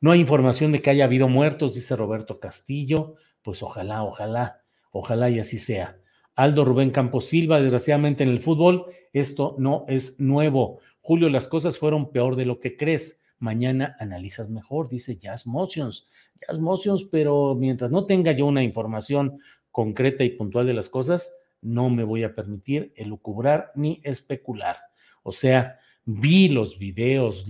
no 0.00 0.12
hay 0.12 0.20
información 0.20 0.72
de 0.72 0.80
que 0.80 0.90
haya 0.90 1.04
habido 1.04 1.28
muertos, 1.28 1.74
dice 1.74 1.94
Roberto 1.94 2.40
Castillo. 2.40 3.16
Pues 3.42 3.62
ojalá, 3.62 4.02
ojalá, 4.02 4.62
ojalá 4.92 5.28
y 5.28 5.38
así 5.38 5.58
sea. 5.58 5.98
Aldo 6.34 6.64
Rubén 6.64 6.90
Campos 6.90 7.26
Silva, 7.26 7.60
desgraciadamente 7.60 8.22
en 8.22 8.30
el 8.30 8.40
fútbol, 8.40 8.86
esto 9.12 9.56
no 9.58 9.84
es 9.88 10.18
nuevo. 10.18 10.80
Julio, 11.02 11.28
las 11.28 11.48
cosas 11.48 11.78
fueron 11.78 12.12
peor 12.12 12.34
de 12.36 12.46
lo 12.46 12.60
que 12.60 12.78
crees. 12.78 13.20
Mañana 13.38 13.94
analizas 13.98 14.48
mejor, 14.48 14.88
dice 14.88 15.16
Jazz 15.16 15.46
Motions. 15.46 16.08
Jazz 16.40 16.58
Motions, 16.58 17.04
pero 17.04 17.54
mientras 17.54 17.92
no 17.92 18.06
tenga 18.06 18.32
yo 18.32 18.46
una 18.46 18.62
información 18.62 19.38
concreta 19.70 20.24
y 20.24 20.30
puntual 20.30 20.66
de 20.66 20.74
las 20.74 20.88
cosas, 20.88 21.30
no 21.62 21.90
me 21.90 22.04
voy 22.04 22.24
a 22.24 22.34
permitir 22.34 22.92
elucubrar 22.96 23.72
ni 23.74 24.00
especular. 24.04 24.76
O 25.22 25.32
sea, 25.32 25.78
vi 26.04 26.48
los 26.48 26.78
videos, 26.78 27.46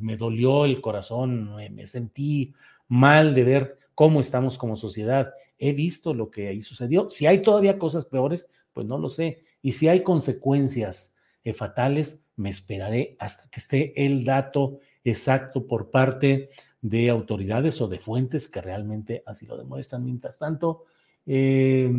me 0.00 0.16
dolió 0.16 0.64
el 0.64 0.80
corazón, 0.80 1.54
me, 1.56 1.70
me 1.70 1.86
sentí 1.86 2.54
mal 2.88 3.34
de 3.34 3.44
ver 3.44 3.78
cómo 3.94 4.20
estamos 4.20 4.58
como 4.58 4.76
sociedad. 4.76 5.32
He 5.58 5.72
visto 5.72 6.14
lo 6.14 6.30
que 6.30 6.48
ahí 6.48 6.62
sucedió. 6.62 7.08
Si 7.10 7.26
hay 7.26 7.42
todavía 7.42 7.78
cosas 7.78 8.04
peores, 8.04 8.48
pues 8.72 8.86
no 8.86 8.98
lo 8.98 9.08
sé. 9.08 9.44
Y 9.62 9.72
si 9.72 9.88
hay 9.88 10.02
consecuencias 10.02 11.16
eh, 11.42 11.52
fatales, 11.52 12.24
me 12.36 12.50
esperaré 12.50 13.16
hasta 13.18 13.48
que 13.48 13.60
esté 13.60 14.04
el 14.04 14.24
dato 14.24 14.80
exacto 15.04 15.66
por 15.66 15.90
parte 15.90 16.50
de 16.80 17.08
autoridades 17.08 17.80
o 17.80 17.88
de 17.88 17.98
fuentes 17.98 18.48
que 18.48 18.60
realmente 18.60 19.22
así 19.26 19.46
lo 19.46 19.56
demuestran. 19.56 20.04
Mientras 20.04 20.38
tanto, 20.38 20.84
eh, 21.24 21.90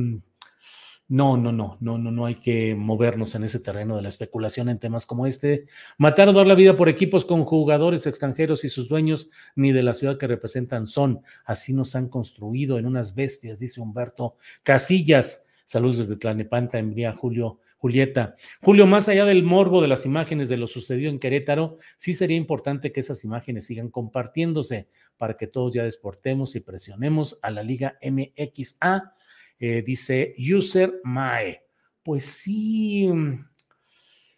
no, 1.07 1.37
no, 1.37 1.51
no, 1.51 1.77
no, 1.81 1.99
no, 1.99 2.11
no 2.11 2.25
hay 2.25 2.35
que 2.35 2.73
movernos 2.73 3.35
en 3.35 3.43
ese 3.43 3.59
terreno 3.59 3.95
de 3.95 4.01
la 4.01 4.09
especulación 4.09 4.69
en 4.69 4.79
temas 4.79 5.05
como 5.05 5.27
este. 5.27 5.67
Matar 5.99 6.29
o 6.29 6.33
dar 6.33 6.47
la 6.47 6.55
vida 6.55 6.75
por 6.75 6.89
equipos 6.89 7.25
con 7.25 7.45
jugadores 7.45 8.07
extranjeros 8.07 8.63
y 8.63 8.69
sus 8.69 8.89
dueños, 8.89 9.29
ni 9.55 9.71
de 9.71 9.83
la 9.83 9.93
ciudad 9.93 10.17
que 10.17 10.25
representan 10.25 10.87
son. 10.87 11.21
Así 11.45 11.73
nos 11.73 11.95
han 11.95 12.09
construido 12.09 12.79
en 12.79 12.87
unas 12.87 13.13
bestias, 13.13 13.59
dice 13.59 13.81
Humberto 13.81 14.35
Casillas. 14.63 15.47
Saludos 15.65 15.99
desde 15.99 16.15
Tlanepanta, 16.15 16.79
envía 16.79 17.13
Julio, 17.13 17.59
Julieta. 17.77 18.35
Julio, 18.63 18.87
más 18.87 19.07
allá 19.07 19.25
del 19.25 19.43
morbo 19.43 19.83
de 19.83 19.87
las 19.87 20.07
imágenes 20.07 20.49
de 20.49 20.57
lo 20.57 20.67
sucedido 20.67 21.11
en 21.11 21.19
Querétaro, 21.19 21.77
sí 21.97 22.15
sería 22.15 22.37
importante 22.37 22.91
que 22.91 23.01
esas 23.01 23.23
imágenes 23.23 23.67
sigan 23.67 23.89
compartiéndose 23.89 24.87
para 25.17 25.37
que 25.37 25.45
todos 25.45 25.71
ya 25.71 25.83
desportemos 25.83 26.55
y 26.55 26.61
presionemos 26.61 27.37
a 27.43 27.51
la 27.51 27.61
Liga 27.61 27.99
MXA 28.01 29.13
eh, 29.59 29.81
dice 29.81 30.35
User 30.37 31.01
Mae. 31.03 31.61
Pues 32.03 32.25
sí, 32.25 33.09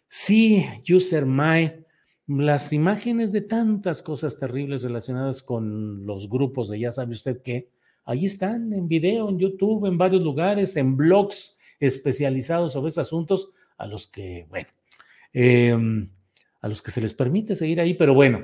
sí, 0.06 0.64
User 0.88 1.26
Mae. 1.26 1.84
Las 2.26 2.72
imágenes 2.72 3.32
de 3.32 3.40
tantas 3.40 4.02
cosas 4.02 4.38
terribles 4.38 4.82
relacionadas 4.82 5.42
con 5.42 6.04
los 6.04 6.28
grupos 6.28 6.68
de 6.68 6.78
ya 6.78 6.92
sabe 6.92 7.14
usted 7.14 7.40
qué, 7.42 7.70
ahí 8.04 8.26
están 8.26 8.72
en 8.72 8.86
video, 8.86 9.28
en 9.28 9.38
YouTube, 9.38 9.86
en 9.86 9.96
varios 9.96 10.22
lugares, 10.22 10.76
en 10.76 10.96
blogs 10.96 11.58
especializados 11.80 12.72
sobre 12.72 12.88
esos 12.88 13.06
asuntos, 13.06 13.52
a 13.78 13.86
los 13.86 14.08
que, 14.08 14.46
bueno, 14.50 14.68
eh, 15.32 15.76
a 16.60 16.68
los 16.68 16.82
que 16.82 16.90
se 16.90 17.00
les 17.00 17.14
permite 17.14 17.54
seguir 17.54 17.80
ahí, 17.80 17.94
pero 17.94 18.14
bueno, 18.14 18.42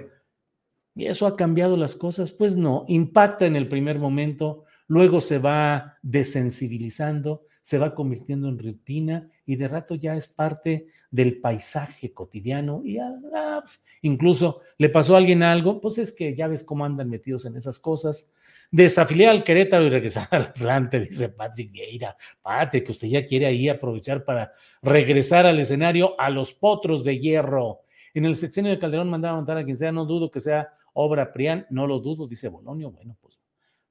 ¿y 0.95 1.07
eso 1.07 1.27
ha 1.27 1.37
cambiado 1.37 1.77
las 1.77 1.97
cosas? 1.97 2.33
Pues 2.33 2.57
no, 2.57 2.85
impacta 2.89 3.47
en 3.47 3.57
el 3.57 3.68
primer 3.68 3.99
momento, 3.99 4.64
luego 4.87 5.20
se 5.20 5.39
va 5.39 5.99
desensibilizando, 6.03 7.47
se 7.62 7.78
va 7.78 7.95
convirtiendo 7.95 8.49
en 8.49 8.59
rutina 8.59 9.30
y 9.47 9.57
de 9.57 9.68
rato 9.68 9.95
ya 9.95 10.16
es 10.16 10.28
parte 10.28 10.89
del 11.11 11.41
paisaje 11.41 12.12
cotidiano 12.12 12.82
y 12.85 12.99
ah, 12.99 13.61
pues, 13.62 13.85
incluso 14.03 14.61
le 14.78 14.89
pasó 14.89 15.14
a 15.14 15.18
alguien 15.18 15.43
algo, 15.43 15.80
pues 15.80 15.99
es 15.99 16.12
que 16.12 16.35
ya 16.35 16.49
ves 16.49 16.64
cómo 16.64 16.85
andan 16.85 17.09
metidos 17.09 17.45
en 17.45 17.57
esas 17.57 17.78
cosas. 17.78 18.32
Desafiliar 18.70 19.30
al 19.30 19.45
Querétaro 19.45 19.85
y 19.85 19.91
regresar 19.91 20.26
al 20.32 20.43
Atlante, 20.43 21.01
dice 21.01 21.28
Patrick 21.28 21.70
Vieira. 21.70 22.16
Patrick, 22.43 22.91
usted 22.91 23.09
ya 23.09 23.24
quiere 23.26 23.47
ahí 23.47 23.68
aprovechar 23.68 24.24
para 24.24 24.53
regresar 24.82 25.47
al 25.47 25.61
escenario 25.61 26.18
a 26.20 26.30
los 26.30 26.53
potros 26.53 27.05
de 27.05 27.18
hierro. 27.18 27.82
En 28.12 28.24
el 28.24 28.37
sexenio 28.37 28.72
de 28.72 28.78
Calderón 28.78 29.09
mandaba 29.09 29.35
a 29.35 29.37
montar 29.37 29.59
a 29.59 29.64
quien 29.64 29.76
sea, 29.76 29.93
no 29.93 30.05
dudo 30.05 30.30
que 30.30 30.41
sea 30.41 30.68
obra 30.95 31.32
Prián, 31.32 31.66
no 31.70 31.87
lo 31.87 32.01
dudo, 32.01 32.26
dice 32.26 32.49
Bolonio. 32.49 32.91
Bueno, 32.91 33.16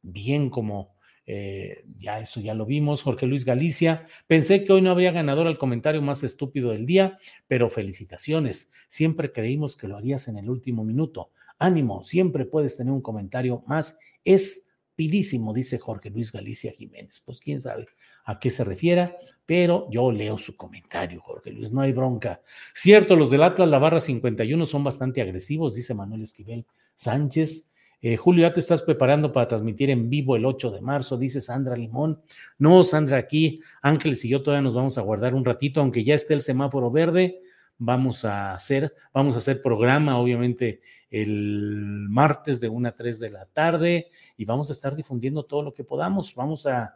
bien 0.04 0.50
como 0.50 0.94
eh, 1.26 1.86
ya 2.00 2.20
eso 2.20 2.40
ya 2.40 2.54
lo 2.54 2.66
vimos. 2.66 3.02
Jorge 3.02 3.26
Luis 3.26 3.46
Galicia, 3.46 4.06
pensé 4.28 4.64
que 4.64 4.74
hoy 4.74 4.82
no 4.82 4.92
habría 4.92 5.12
ganador 5.12 5.48
al 5.48 5.58
comentario 5.58 6.02
más 6.02 6.24
estúpido 6.24 6.72
del 6.72 6.86
día, 6.86 7.18
pero 7.48 7.70
felicitaciones. 7.70 8.72
Siempre 8.88 9.32
creímos 9.32 9.78
que 9.78 9.88
lo 9.88 9.98
harías 9.98 10.28
en 10.28 10.38
el 10.38 10.50
último 10.50 10.84
minuto. 10.84 11.32
Ánimo, 11.58 12.04
siempre 12.04 12.46
puedes 12.46 12.76
tener 12.78 12.92
un 12.92 13.02
comentario 13.02 13.64
más. 13.68 13.98
Es 14.24 14.70
pidísimo, 14.96 15.54
dice 15.54 15.80
Jorge 15.80 16.10
Luis 16.10 16.32
Galicia 16.32 16.72
Jiménez. 16.72 17.22
Pues 17.26 17.40
quién 17.40 17.62
sabe 17.62 17.88
a 18.26 18.40
qué 18.40 18.50
se 18.50 18.64
refiera, 18.64 19.18
pero 19.46 19.88
yo 19.92 20.12
leo 20.12 20.38
su 20.38 20.56
comentario, 20.56 21.22
Jorge 21.22 21.52
Luis, 21.52 21.72
no 21.72 21.82
hay 21.82 21.92
bronca. 21.92 22.42
Cierto, 22.74 23.16
los 23.16 23.30
del 23.32 23.44
Atlas, 23.44 23.68
la 23.68 23.80
barra 23.80 24.00
51 24.00 24.66
son 24.66 24.84
bastante 24.84 25.22
agresivos, 25.22 25.76
dice 25.76 25.94
Manuel 25.94 26.22
Esquivel 26.22 26.66
Sánchez. 26.96 27.73
Eh, 28.06 28.18
Julio, 28.18 28.42
ya 28.42 28.52
te 28.52 28.60
estás 28.60 28.82
preparando 28.82 29.32
para 29.32 29.48
transmitir 29.48 29.90
en 29.90 30.10
vivo 30.10 30.36
el 30.36 30.46
8 30.46 30.72
de 30.72 30.82
marzo, 30.82 31.18
dice 31.18 31.40
Sandra 31.40 31.74
Limón. 31.78 32.22
No, 32.58 32.84
Sandra, 32.84 33.16
aquí 33.16 33.62
Ángeles 33.82 34.26
y 34.26 34.30
yo 34.30 34.42
todavía 34.42 34.62
nos 34.62 34.76
vamos 34.76 34.98
a 34.98 35.02
guardar 35.02 35.34
un 35.34 35.46
ratito, 35.46 35.80
aunque 35.80 36.04
ya 36.04 36.14
esté 36.14 36.34
el 36.34 36.42
semáforo 36.42 36.92
verde. 36.92 37.40
Vamos 37.78 38.26
a 38.26 38.54
hacer, 38.54 38.94
vamos 39.14 39.36
a 39.36 39.38
hacer 39.38 39.62
programa, 39.62 40.20
obviamente, 40.20 40.82
el 41.10 42.08
martes 42.10 42.60
de 42.60 42.68
1 42.68 42.90
a 42.90 42.92
3 42.92 43.20
de 43.22 43.30
la 43.30 43.46
tarde 43.46 44.12
y 44.36 44.44
vamos 44.44 44.68
a 44.68 44.74
estar 44.74 44.98
difundiendo 44.98 45.46
todo 45.46 45.64
lo 45.64 45.74
que 45.74 45.86
podamos. 45.86 46.36
Vamos 46.36 46.66
a, 46.66 46.94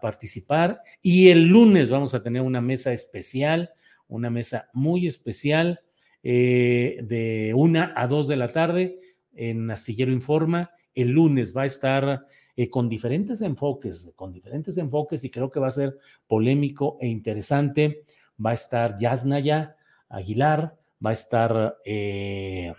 participar 0.00 0.80
y 1.02 1.28
el 1.28 1.46
lunes 1.46 1.90
vamos 1.90 2.14
a 2.14 2.22
tener 2.22 2.40
una 2.40 2.62
mesa 2.62 2.94
especial, 2.94 3.74
una 4.08 4.30
mesa 4.30 4.70
muy 4.72 5.06
especial 5.06 5.80
eh, 6.22 7.00
de 7.02 7.52
1 7.54 7.92
a 7.94 8.06
2 8.06 8.28
de 8.28 8.36
la 8.36 8.48
tarde 8.48 8.98
en 9.34 9.70
Astillero 9.70 10.12
Informa. 10.12 10.70
El 10.94 11.10
lunes 11.10 11.56
va 11.56 11.62
a 11.62 11.66
estar 11.66 12.26
eh, 12.56 12.70
con 12.70 12.88
diferentes 12.88 13.40
enfoques, 13.40 14.12
con 14.14 14.32
diferentes 14.32 14.76
enfoques 14.76 15.24
y 15.24 15.30
creo 15.30 15.50
que 15.50 15.60
va 15.60 15.66
a 15.68 15.72
ser 15.72 15.98
polémico 16.26 16.98
e 17.00 17.08
interesante. 17.08 18.04
Va 18.44 18.50
a 18.50 18.54
estar 18.54 18.96
Yasnaya 18.98 19.76
Aguilar, 20.08 20.76
va 21.04 21.10
a 21.10 21.12
estar 21.14 21.78
eh, 21.84 22.72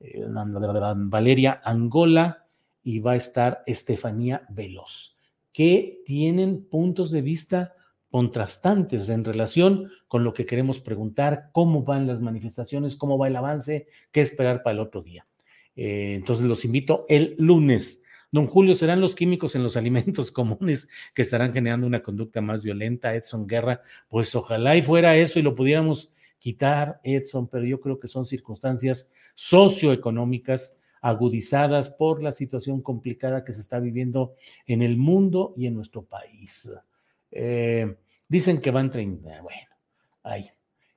eh, 0.00 0.26
Valeria 0.96 1.60
Angola 1.64 2.46
y 2.82 3.00
va 3.00 3.12
a 3.12 3.16
estar 3.16 3.62
Estefanía 3.66 4.46
Veloz, 4.48 5.16
que 5.52 6.02
tienen 6.06 6.64
puntos 6.64 7.10
de 7.10 7.22
vista 7.22 7.74
contrastantes 8.10 9.08
en 9.08 9.24
relación 9.24 9.90
con 10.06 10.24
lo 10.24 10.32
que 10.32 10.46
queremos 10.46 10.80
preguntar, 10.80 11.50
cómo 11.52 11.82
van 11.82 12.06
las 12.06 12.20
manifestaciones, 12.20 12.96
cómo 12.96 13.18
va 13.18 13.28
el 13.28 13.36
avance, 13.36 13.86
qué 14.10 14.20
esperar 14.20 14.62
para 14.62 14.74
el 14.74 14.80
otro 14.80 15.02
día. 15.02 15.27
Eh, 15.80 16.14
entonces 16.16 16.44
los 16.44 16.64
invito 16.64 17.06
el 17.08 17.36
lunes. 17.38 18.02
Don 18.32 18.48
Julio, 18.48 18.74
¿serán 18.74 19.00
los 19.00 19.14
químicos 19.14 19.54
en 19.54 19.62
los 19.62 19.76
alimentos 19.76 20.32
comunes 20.32 20.88
que 21.14 21.22
estarán 21.22 21.52
generando 21.52 21.86
una 21.86 22.02
conducta 22.02 22.40
más 22.40 22.64
violenta? 22.64 23.14
Edson 23.14 23.46
Guerra, 23.46 23.80
pues 24.08 24.34
ojalá 24.34 24.76
y 24.76 24.82
fuera 24.82 25.16
eso 25.16 25.38
y 25.38 25.42
lo 25.42 25.54
pudiéramos 25.54 26.12
quitar, 26.40 27.00
Edson, 27.04 27.46
pero 27.46 27.64
yo 27.64 27.80
creo 27.80 28.00
que 28.00 28.08
son 28.08 28.26
circunstancias 28.26 29.12
socioeconómicas 29.36 30.80
agudizadas 31.00 31.90
por 31.90 32.24
la 32.24 32.32
situación 32.32 32.80
complicada 32.80 33.44
que 33.44 33.52
se 33.52 33.60
está 33.60 33.78
viviendo 33.78 34.34
en 34.66 34.82
el 34.82 34.96
mundo 34.96 35.54
y 35.56 35.66
en 35.66 35.74
nuestro 35.74 36.02
país. 36.02 36.68
Eh, 37.30 37.96
dicen 38.26 38.60
que 38.60 38.72
van 38.72 38.90
30, 38.90 39.42
bueno, 39.42 39.68
ahí. 40.24 40.50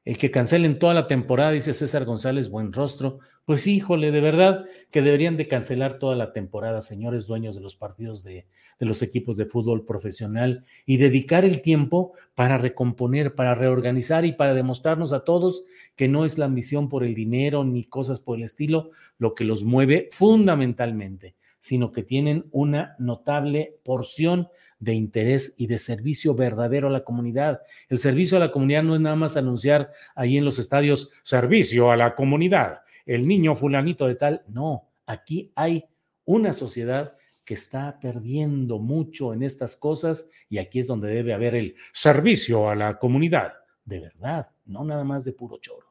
El 0.03 0.17
que 0.17 0.31
cancelen 0.31 0.79
toda 0.79 0.95
la 0.95 1.05
temporada, 1.05 1.51
dice 1.51 1.75
César 1.75 2.05
González, 2.05 2.49
buen 2.49 2.73
rostro. 2.73 3.19
Pues 3.45 3.67
híjole, 3.67 4.11
de 4.11 4.21
verdad 4.21 4.65
que 4.89 5.03
deberían 5.03 5.37
de 5.37 5.47
cancelar 5.47 5.99
toda 5.99 6.15
la 6.15 6.33
temporada, 6.33 6.81
señores 6.81 7.27
dueños 7.27 7.53
de 7.53 7.61
los 7.61 7.75
partidos 7.75 8.23
de, 8.23 8.47
de 8.79 8.85
los 8.87 9.03
equipos 9.03 9.37
de 9.37 9.45
fútbol 9.45 9.85
profesional 9.85 10.65
y 10.87 10.97
dedicar 10.97 11.45
el 11.45 11.61
tiempo 11.61 12.13
para 12.33 12.57
recomponer, 12.57 13.35
para 13.35 13.53
reorganizar 13.53 14.25
y 14.25 14.33
para 14.33 14.55
demostrarnos 14.55 15.13
a 15.13 15.23
todos 15.23 15.65
que 15.95 16.07
no 16.07 16.25
es 16.25 16.39
la 16.39 16.45
ambición 16.45 16.89
por 16.89 17.03
el 17.03 17.13
dinero 17.13 17.63
ni 17.63 17.83
cosas 17.83 18.19
por 18.19 18.39
el 18.39 18.43
estilo 18.43 18.89
lo 19.19 19.35
que 19.35 19.43
los 19.43 19.63
mueve 19.63 20.09
fundamentalmente, 20.11 21.35
sino 21.61 21.93
que 21.93 22.03
tienen 22.03 22.47
una 22.51 22.95
notable 22.99 23.77
porción 23.83 24.49
de 24.79 24.95
interés 24.95 25.53
y 25.57 25.67
de 25.67 25.77
servicio 25.77 26.33
verdadero 26.33 26.87
a 26.87 26.91
la 26.91 27.03
comunidad. 27.05 27.61
El 27.87 27.99
servicio 27.99 28.35
a 28.35 28.39
la 28.41 28.51
comunidad 28.51 28.83
no 28.83 28.95
es 28.95 29.01
nada 29.01 29.15
más 29.15 29.37
anunciar 29.37 29.91
ahí 30.15 30.37
en 30.37 30.43
los 30.43 30.59
estadios 30.59 31.11
servicio 31.23 31.91
a 31.91 31.95
la 31.95 32.15
comunidad, 32.15 32.81
el 33.05 33.27
niño 33.27 33.55
fulanito 33.55 34.07
de 34.07 34.15
tal. 34.15 34.43
No, 34.49 34.89
aquí 35.05 35.51
hay 35.55 35.85
una 36.25 36.51
sociedad 36.51 37.15
que 37.45 37.53
está 37.53 37.99
perdiendo 38.01 38.79
mucho 38.79 39.33
en 39.33 39.43
estas 39.43 39.75
cosas 39.75 40.29
y 40.49 40.57
aquí 40.57 40.79
es 40.79 40.87
donde 40.87 41.09
debe 41.09 41.33
haber 41.33 41.53
el 41.53 41.75
servicio 41.93 42.69
a 42.69 42.75
la 42.75 42.97
comunidad, 42.97 43.53
de 43.85 43.99
verdad, 43.99 44.49
no 44.65 44.83
nada 44.83 45.03
más 45.03 45.23
de 45.25 45.33
puro 45.33 45.57
choro. 45.59 45.87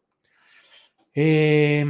Eh, 1.14 1.84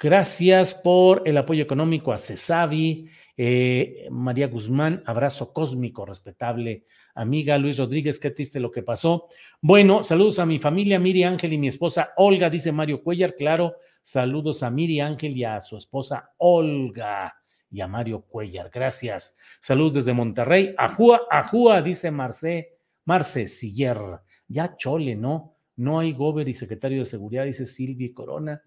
gracias 0.00 0.74
por 0.74 1.22
el 1.26 1.36
apoyo 1.36 1.62
económico 1.62 2.12
a 2.12 2.18
Cesavi, 2.18 3.08
eh, 3.36 4.08
María 4.10 4.48
Guzmán, 4.48 5.02
abrazo 5.06 5.52
cósmico, 5.52 6.04
respetable 6.06 6.84
amiga. 7.14 7.58
Luis 7.58 7.78
Rodríguez, 7.78 8.18
qué 8.18 8.30
triste 8.30 8.60
lo 8.60 8.70
que 8.70 8.82
pasó. 8.82 9.28
Bueno, 9.60 10.02
saludos 10.04 10.38
a 10.38 10.46
mi 10.46 10.58
familia, 10.58 10.98
Miri 10.98 11.24
Ángel 11.24 11.52
y 11.52 11.58
mi 11.58 11.68
esposa 11.68 12.12
Olga, 12.16 12.50
dice 12.50 12.72
Mario 12.72 13.02
Cuellar. 13.02 13.34
Claro, 13.36 13.76
saludos 14.02 14.62
a 14.62 14.70
Miri 14.70 15.00
Ángel 15.00 15.36
y 15.36 15.44
a 15.44 15.60
su 15.60 15.76
esposa 15.76 16.32
Olga 16.38 17.36
y 17.70 17.80
a 17.80 17.86
Mario 17.86 18.22
Cuellar. 18.22 18.70
Gracias. 18.72 19.36
Saludos 19.60 19.94
desde 19.94 20.12
Monterrey. 20.12 20.74
Ajúa, 20.76 21.22
ajúa, 21.30 21.82
dice 21.82 22.10
Marce, 22.10 22.78
Marce 23.04 23.46
Siller. 23.46 23.98
Ya 24.48 24.76
chole, 24.76 25.14
¿no? 25.14 25.56
No 25.76 26.00
hay 26.00 26.12
gober 26.12 26.48
y 26.48 26.54
secretario 26.54 27.00
de 27.00 27.06
seguridad, 27.06 27.44
dice 27.44 27.64
Silvia 27.64 28.10
Corona 28.12 28.60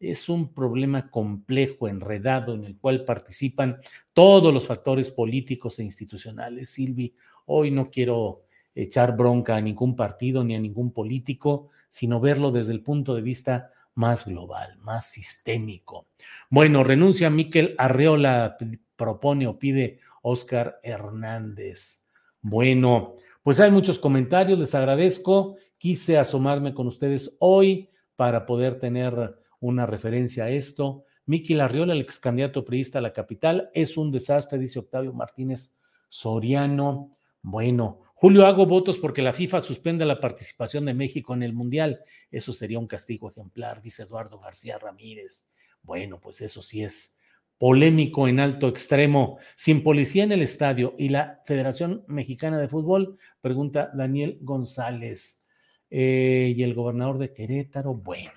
es 0.00 0.28
un 0.28 0.52
problema 0.52 1.10
complejo, 1.10 1.88
enredado, 1.88 2.54
en 2.54 2.64
el 2.64 2.76
cual 2.78 3.04
participan 3.04 3.78
todos 4.12 4.54
los 4.54 4.66
factores 4.66 5.10
políticos 5.10 5.78
e 5.78 5.84
institucionales. 5.84 6.70
Silvi, 6.70 7.14
hoy 7.46 7.70
no 7.70 7.90
quiero 7.90 8.44
echar 8.74 9.16
bronca 9.16 9.56
a 9.56 9.60
ningún 9.60 9.96
partido 9.96 10.44
ni 10.44 10.54
a 10.54 10.60
ningún 10.60 10.92
político, 10.92 11.70
sino 11.88 12.20
verlo 12.20 12.52
desde 12.52 12.72
el 12.72 12.82
punto 12.82 13.14
de 13.14 13.22
vista 13.22 13.72
más 13.94 14.26
global, 14.26 14.78
más 14.78 15.10
sistémico. 15.10 16.06
Bueno, 16.48 16.84
renuncia 16.84 17.30
Miquel 17.30 17.74
Arreola, 17.76 18.56
propone 18.94 19.48
o 19.48 19.58
pide 19.58 19.98
Oscar 20.22 20.78
Hernández. 20.84 22.06
Bueno, 22.40 23.16
pues 23.42 23.58
hay 23.58 23.72
muchos 23.72 23.98
comentarios, 23.98 24.58
les 24.58 24.74
agradezco. 24.76 25.56
Quise 25.78 26.18
asomarme 26.18 26.74
con 26.74 26.86
ustedes 26.86 27.36
hoy 27.40 27.90
para 28.14 28.46
poder 28.46 28.78
tener 28.78 29.36
una 29.60 29.86
referencia 29.86 30.44
a 30.44 30.50
esto. 30.50 31.04
Miki 31.26 31.54
Larriola, 31.54 31.92
el 31.92 32.00
ex 32.00 32.18
candidato 32.18 32.64
priista 32.64 32.98
a 32.98 33.02
la 33.02 33.12
capital, 33.12 33.70
es 33.74 33.96
un 33.96 34.10
desastre, 34.10 34.58
dice 34.58 34.78
Octavio 34.78 35.12
Martínez 35.12 35.78
Soriano. 36.08 37.12
Bueno, 37.42 38.00
Julio, 38.14 38.46
hago 38.46 38.66
votos 38.66 38.98
porque 38.98 39.22
la 39.22 39.32
FIFA 39.32 39.60
suspenda 39.60 40.04
la 40.04 40.20
participación 40.20 40.86
de 40.86 40.94
México 40.94 41.34
en 41.34 41.44
el 41.44 41.52
Mundial. 41.52 42.00
Eso 42.30 42.52
sería 42.52 42.78
un 42.78 42.88
castigo 42.88 43.30
ejemplar, 43.30 43.80
dice 43.80 44.02
Eduardo 44.02 44.40
García 44.40 44.76
Ramírez. 44.76 45.52
Bueno, 45.82 46.20
pues 46.20 46.40
eso 46.40 46.60
sí 46.60 46.82
es 46.82 47.16
polémico 47.58 48.26
en 48.26 48.40
alto 48.40 48.66
extremo. 48.68 49.38
Sin 49.54 49.84
policía 49.84 50.24
en 50.24 50.32
el 50.32 50.42
estadio 50.42 50.94
y 50.98 51.10
la 51.10 51.42
Federación 51.44 52.04
Mexicana 52.08 52.58
de 52.58 52.68
Fútbol, 52.68 53.18
pregunta 53.40 53.90
Daniel 53.94 54.38
González. 54.40 55.46
Eh, 55.90 56.54
y 56.56 56.62
el 56.64 56.74
gobernador 56.74 57.18
de 57.18 57.32
Querétaro, 57.32 57.94
bueno. 57.94 58.32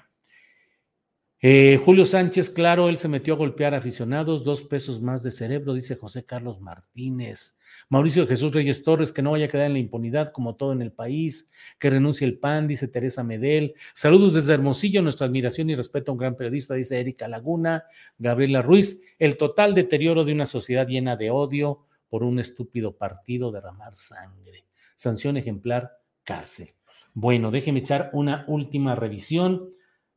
Eh, 1.43 1.79
Julio 1.83 2.05
Sánchez, 2.05 2.51
claro, 2.51 2.87
él 2.87 2.97
se 2.97 3.07
metió 3.07 3.33
a 3.33 3.37
golpear 3.37 3.73
aficionados, 3.73 4.43
dos 4.43 4.61
pesos 4.61 5.01
más 5.01 5.23
de 5.23 5.31
cerebro, 5.31 5.73
dice 5.73 5.95
José 5.95 6.23
Carlos 6.23 6.61
Martínez. 6.61 7.57
Mauricio 7.89 8.27
Jesús 8.27 8.53
Reyes 8.53 8.83
Torres, 8.83 9.11
que 9.11 9.23
no 9.23 9.31
vaya 9.31 9.45
a 9.45 9.49
quedar 9.49 9.65
en 9.65 9.73
la 9.73 9.79
impunidad 9.79 10.31
como 10.31 10.55
todo 10.55 10.71
en 10.71 10.83
el 10.83 10.91
país, 10.91 11.49
que 11.79 11.89
renuncie 11.89 12.27
el 12.27 12.37
PAN, 12.37 12.67
dice 12.67 12.87
Teresa 12.87 13.23
Medel. 13.23 13.73
Saludos 13.95 14.35
desde 14.35 14.53
Hermosillo, 14.53 15.01
nuestra 15.01 15.25
admiración 15.25 15.71
y 15.71 15.75
respeto 15.75 16.11
a 16.11 16.13
un 16.13 16.19
gran 16.19 16.37
periodista, 16.37 16.75
dice 16.75 16.99
Erika 16.99 17.27
Laguna, 17.27 17.85
Gabriela 18.19 18.61
Ruiz. 18.61 19.01
El 19.17 19.35
total 19.35 19.73
deterioro 19.73 20.23
de 20.23 20.33
una 20.33 20.45
sociedad 20.45 20.87
llena 20.87 21.15
de 21.15 21.31
odio 21.31 21.87
por 22.07 22.23
un 22.23 22.39
estúpido 22.39 22.95
partido 22.95 23.51
derramar 23.51 23.95
sangre. 23.95 24.65
Sanción 24.95 25.37
ejemplar, 25.37 25.91
cárcel. 26.23 26.69
Bueno, 27.13 27.49
déjeme 27.49 27.79
echar 27.79 28.11
una 28.13 28.45
última 28.47 28.93
revisión. 28.93 29.71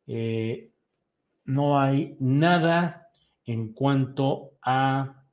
Eh, 0.07 0.71
no 1.45 1.81
hay 1.81 2.17
nada 2.19 3.09
en 3.45 3.73
cuanto 3.73 4.53
a 4.63 5.25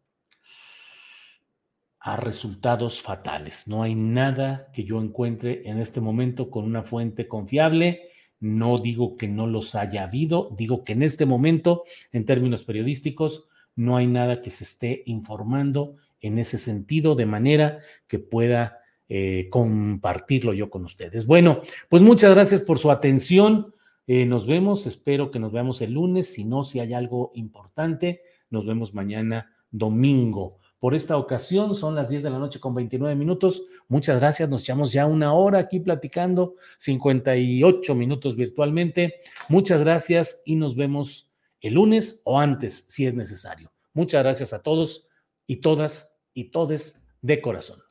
a 2.01 2.18
resultados 2.18 2.99
fatales. 2.99 3.68
No 3.68 3.84
hay 3.84 3.93
nada 3.93 4.70
que 4.74 4.84
yo 4.84 4.99
encuentre 4.99 5.62
en 5.70 5.78
este 5.78 6.01
momento 6.01 6.49
con 6.49 6.66
una 6.66 6.82
fuente 6.82 7.28
confiable. 7.28 8.09
No 8.39 8.80
digo 8.80 9.16
que 9.16 9.28
no 9.28 9.45
los 9.45 9.76
haya 9.76 10.03
habido, 10.03 10.49
digo 10.57 10.84
que 10.84 10.93
en 10.93 11.03
este 11.03 11.28
momento, 11.28 11.84
en 12.12 12.26
términos 12.26 12.64
periodísticos, 12.64 13.47
no 13.76 13.97
hay 13.97 14.07
nada 14.07 14.41
que 14.41 14.49
se 14.49 14.64
esté 14.64 15.03
informando 15.05 15.95
en 16.20 16.39
ese 16.39 16.57
sentido 16.57 17.14
de 17.14 17.28
manera 17.28 17.80
que 18.07 18.18
pueda 18.18 18.80
eh, 19.07 19.47
compartirlo 19.51 20.53
yo 20.53 20.72
con 20.72 20.84
ustedes. 20.86 21.28
Bueno, 21.28 21.62
pues 21.88 22.01
muchas 22.01 22.34
gracias 22.34 22.62
por 22.62 22.80
su 22.80 22.89
atención. 22.89 23.76
Eh, 24.07 24.25
nos 24.25 24.45
vemos, 24.45 24.87
espero 24.87 25.31
que 25.31 25.39
nos 25.39 25.51
veamos 25.51 25.81
el 25.81 25.93
lunes. 25.93 26.33
Si 26.33 26.43
no, 26.43 26.63
si 26.63 26.79
hay 26.79 26.93
algo 26.93 27.31
importante, 27.35 28.21
nos 28.49 28.65
vemos 28.65 28.93
mañana 28.93 29.51
domingo. 29.69 30.59
Por 30.79 30.95
esta 30.95 31.15
ocasión 31.17 31.75
son 31.75 31.93
las 31.93 32.09
10 32.09 32.23
de 32.23 32.29
la 32.31 32.39
noche 32.39 32.59
con 32.59 32.73
29 32.73 33.15
minutos. 33.15 33.63
Muchas 33.87 34.19
gracias. 34.19 34.49
Nos 34.49 34.63
echamos 34.63 34.91
ya 34.91 35.05
una 35.05 35.33
hora 35.33 35.59
aquí 35.59 35.79
platicando, 35.79 36.55
58 36.79 37.93
minutos 37.93 38.35
virtualmente. 38.35 39.15
Muchas 39.47 39.81
gracias 39.81 40.41
y 40.43 40.55
nos 40.55 40.75
vemos 40.75 41.31
el 41.59 41.75
lunes 41.75 42.21
o 42.25 42.39
antes 42.39 42.85
si 42.89 43.05
es 43.05 43.13
necesario. 43.13 43.71
Muchas 43.93 44.23
gracias 44.23 44.53
a 44.53 44.63
todos 44.63 45.07
y 45.45 45.57
todas 45.57 46.19
y 46.33 46.45
todes 46.45 47.03
de 47.21 47.41
corazón. 47.41 47.90